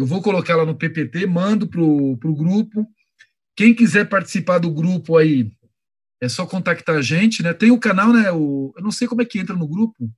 Eu 0.00 0.06
vou 0.06 0.22
colocar 0.22 0.56
lá 0.56 0.64
no 0.64 0.74
PPT, 0.74 1.26
mando 1.26 1.68
para 1.68 1.82
o 1.82 2.34
grupo. 2.34 2.90
Quem 3.54 3.74
quiser 3.74 4.08
participar 4.08 4.56
do 4.56 4.70
grupo 4.70 5.18
aí, 5.18 5.52
é 6.22 6.26
só 6.26 6.46
contactar 6.46 6.96
a 6.96 7.02
gente, 7.02 7.42
né? 7.42 7.52
Tem 7.52 7.70
o 7.70 7.78
canal, 7.78 8.10
né? 8.10 8.32
O, 8.32 8.72
eu 8.74 8.82
não 8.82 8.90
sei 8.90 9.06
como 9.06 9.20
é 9.20 9.26
que 9.26 9.38
entra 9.38 9.54
no 9.54 9.68
grupo. 9.68 10.10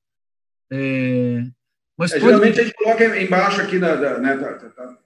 É, 0.71 1.43
mas 1.99 2.13
é, 2.13 2.21
pode... 2.21 2.27
Geralmente 2.27 2.61
a 2.61 2.63
gente 2.63 2.77
coloca 2.77 3.21
embaixo 3.21 3.61
aqui, 3.61 3.81
da 3.81 4.21
né? 4.21 4.37
Tá, 4.37 4.55
tá, 4.55 4.69
tá, 4.69 4.99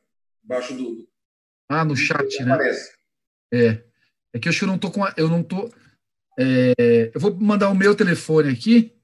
embaixo 0.45 0.74
do. 0.74 1.09
Ah, 1.70 1.83
no 1.83 1.97
chat, 1.97 2.45
né? 2.45 2.53
Aparece. 2.53 2.93
É. 3.51 3.83
É 4.35 4.39
que 4.39 4.47
eu 4.47 4.51
acho 4.51 4.59
que 4.59 4.64
eu 4.66 4.68
não 4.68 4.79
tô 4.79 4.91
com. 4.91 5.03
A, 5.03 5.14
eu 5.16 5.31
não 5.31 5.43
tô. 5.43 5.72
É, 6.39 7.11
eu 7.14 7.18
vou 7.18 7.35
mandar 7.35 7.70
o 7.70 7.74
meu 7.74 7.95
telefone 7.95 8.51
aqui. 8.51 8.95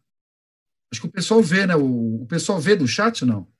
Acho 0.93 1.01
que 1.01 1.09
o 1.09 1.13
pessoal 1.13 1.41
vê, 1.41 1.67
né? 1.67 1.75
O, 1.75 2.25
o 2.25 2.27
pessoal 2.27 2.61
vê 2.61 2.77
do 2.77 2.87
chat 2.87 3.23
ou 3.23 3.29
não? 3.29 3.53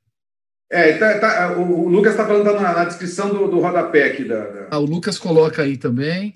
É, 0.73 0.97
tá, 0.97 1.19
tá, 1.19 1.59
o, 1.59 1.85
o 1.85 1.89
Lucas 1.91 2.13
está 2.13 2.27
falando 2.27 2.45
tá 2.45 2.59
na, 2.59 2.73
na, 2.73 2.87
descrição 2.87 3.29
do, 3.29 3.47
do 3.47 3.61
rodapé 3.61 4.07
aqui. 4.07 4.25
Da, 4.25 4.43
da... 4.43 4.69
Ah, 4.71 4.79
o 4.79 4.87
Lucas 4.87 5.19
coloca 5.19 5.61
aí 5.61 5.77
também. 5.77 6.35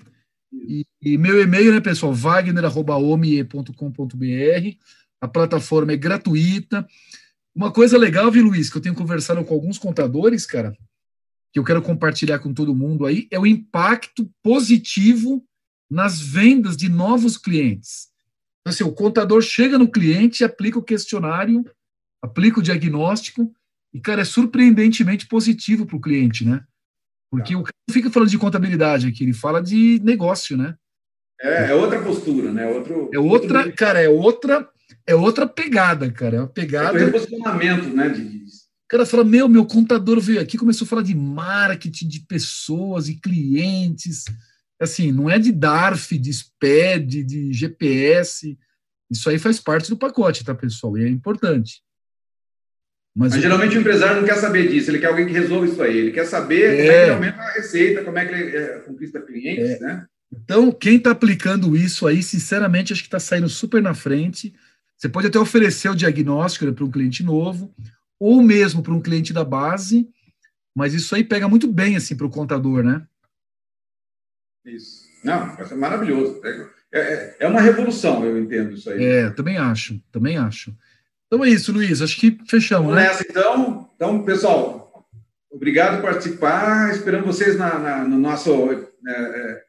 E, 0.53 0.85
e, 1.01 1.17
meu 1.17 1.41
e-mail, 1.41 1.73
né, 1.73 1.81
pessoal? 1.81 2.13
wagner.omie.com.br. 2.13 4.77
A 5.19 5.27
plataforma 5.27 5.91
é 5.91 5.97
gratuita. 5.97 6.87
Uma 7.55 7.71
coisa 7.71 7.97
legal, 7.97 8.29
viu, 8.29 8.45
Luiz, 8.45 8.69
que 8.69 8.77
eu 8.77 8.81
tenho 8.81 8.93
conversado 8.93 9.43
com 9.43 9.55
alguns 9.55 9.79
contadores, 9.79 10.45
cara, 10.45 10.71
que 11.51 11.57
eu 11.57 11.63
quero 11.63 11.81
compartilhar 11.81 12.37
com 12.37 12.53
todo 12.53 12.75
mundo 12.75 13.07
aí, 13.07 13.27
é 13.31 13.39
o 13.39 13.47
impacto 13.47 14.29
positivo 14.43 15.43
nas 15.89 16.21
vendas 16.21 16.77
de 16.77 16.89
novos 16.89 17.37
clientes. 17.37 18.09
Então, 18.61 18.71
assim, 18.71 18.83
o 18.83 18.93
contador 18.93 19.41
chega 19.41 19.79
no 19.79 19.89
cliente, 19.89 20.43
aplica 20.43 20.77
o 20.77 20.83
questionário, 20.83 21.65
aplica 22.21 22.59
o 22.59 22.63
diagnóstico, 22.63 23.51
e, 23.93 23.99
cara, 23.99 24.21
é 24.21 24.25
surpreendentemente 24.25 25.27
positivo 25.27 25.85
para 25.85 25.97
o 25.97 26.01
cliente, 26.01 26.45
né? 26.45 26.63
Porque 27.31 27.53
tá. 27.53 27.59
o 27.59 27.63
cara 27.63 27.75
não 27.89 27.93
fica 27.93 28.09
falando 28.09 28.29
de 28.29 28.37
contabilidade 28.37 29.07
aqui, 29.07 29.23
ele 29.23 29.33
fala 29.33 29.61
de 29.61 29.99
negócio, 30.03 30.57
né? 30.57 30.75
É, 31.39 31.71
é 31.71 31.75
outra 31.75 32.01
postura, 32.01 32.51
né? 32.51 32.65
Outro, 32.67 33.09
é 33.13 33.19
outra, 33.19 33.59
outro... 33.59 33.75
cara, 33.75 34.01
é 34.01 34.09
outra, 34.09 34.69
é 35.05 35.15
outra 35.15 35.47
pegada, 35.47 36.11
cara. 36.11 36.37
É 36.37 36.39
uma 36.39 36.47
pegada. 36.47 36.97
É 36.97 37.05
reposicionamento, 37.05 37.89
né? 37.89 38.09
De... 38.09 38.21
O 38.21 38.89
cara 38.89 39.05
fala: 39.05 39.23
Meu, 39.23 39.47
meu 39.47 39.65
contador 39.65 40.19
veio 40.19 40.41
aqui, 40.41 40.57
começou 40.57 40.85
a 40.85 40.87
falar 40.87 41.03
de 41.03 41.13
marketing, 41.13 42.07
de 42.07 42.21
pessoas 42.21 43.07
e 43.07 43.19
clientes. 43.19 44.25
Assim, 44.79 45.11
não 45.11 45.29
é 45.29 45.37
de 45.39 45.51
DARF, 45.51 46.17
de 46.17 46.31
SPED, 46.31 47.23
de 47.23 47.53
GPS. 47.53 48.57
Isso 49.09 49.29
aí 49.29 49.39
faz 49.39 49.59
parte 49.59 49.89
do 49.89 49.97
pacote, 49.97 50.43
tá, 50.43 50.53
pessoal? 50.53 50.97
E 50.97 51.05
é 51.05 51.09
importante. 51.09 51.81
Mas, 53.17 53.31
Mas 53.31 53.41
geralmente 53.41 53.75
o 53.75 53.79
empresário 53.81 54.17
não 54.21 54.27
quer 54.27 54.35
saber 54.35 54.69
disso, 54.69 54.91
ele 54.91 54.99
quer 54.99 55.07
alguém 55.07 55.25
que 55.25 55.33
resolva 55.33 55.65
isso 55.65 55.81
aí. 55.81 55.97
Ele 55.97 56.11
quer 56.11 56.25
saber 56.25 56.61
é... 56.61 56.75
como 56.75 56.83
é 56.83 56.85
que 56.85 57.01
ele 57.01 57.11
aumenta 57.11 57.41
a 57.41 57.51
receita, 57.53 58.03
como 58.03 58.19
é 58.19 58.25
que 58.25 58.31
ele 58.31 58.55
é, 58.55 58.79
conquista 58.81 59.19
clientes, 59.19 59.71
é. 59.71 59.79
né? 59.79 60.05
Então, 60.31 60.71
quem 60.71 60.97
está 60.97 61.11
aplicando 61.11 61.75
isso 61.75 62.05
aí, 62.05 62.21
sinceramente, 62.21 62.93
acho 62.93 63.01
que 63.01 63.07
está 63.07 63.19
saindo 63.19 63.49
super 63.49 63.81
na 63.81 63.95
frente. 63.95 64.53
Você 64.95 65.09
pode 65.09 65.27
até 65.27 65.39
oferecer 65.39 65.89
o 65.89 65.95
diagnóstico 65.95 66.65
né, 66.65 66.71
para 66.71 66.85
um 66.85 66.91
cliente 66.91 67.23
novo, 67.23 67.73
ou 68.19 68.43
mesmo 68.43 68.83
para 68.83 68.93
um 68.93 69.01
cliente 69.01 69.33
da 69.33 69.43
base, 69.43 70.07
mas 70.75 70.93
isso 70.93 71.15
aí 71.15 71.23
pega 71.23 71.49
muito 71.49 71.67
bem 71.71 71.95
assim 71.95 72.15
para 72.15 72.27
o 72.27 72.29
contador, 72.29 72.83
né? 72.83 73.03
Isso. 74.63 75.07
Não, 75.23 75.55
vai 75.55 75.65
ser 75.65 75.75
maravilhoso. 75.75 76.39
É, 76.43 76.99
é, 76.99 77.37
é 77.39 77.47
uma 77.47 77.61
revolução, 77.61 78.23
eu 78.23 78.37
entendo 78.37 78.73
isso 78.75 78.91
aí. 78.91 79.03
É, 79.03 79.29
também 79.31 79.57
acho, 79.57 79.99
também 80.11 80.37
acho. 80.37 80.71
Então 81.27 81.43
é 81.43 81.49
isso, 81.49 81.71
Luiz. 81.71 82.01
Acho 82.01 82.19
que 82.19 82.37
fechamos, 82.49 82.95
né? 82.95 83.03
Nessa, 83.03 83.25
então. 83.27 83.89
Então, 83.95 84.23
pessoal, 84.23 85.05
obrigado 85.51 86.01
por 86.01 86.11
participar. 86.11 86.91
Esperamos 86.91 87.27
vocês 87.27 87.57
na, 87.57 87.77
na 87.77 88.03
no 88.05 88.17
nosso 88.17 88.51
é, 88.71 89.11
é, 89.11 89.61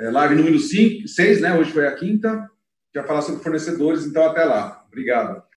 é 0.00 0.10
live 0.10 0.34
número 0.34 0.58
5, 0.58 1.06
6, 1.06 1.40
né? 1.40 1.58
Hoje 1.58 1.72
foi 1.72 1.86
a 1.86 1.94
quinta. 1.94 2.48
Já 2.94 3.04
falar 3.04 3.20
sobre 3.20 3.42
fornecedores, 3.42 4.06
então 4.06 4.24
até 4.24 4.44
lá. 4.44 4.84
Obrigado. 4.88 5.42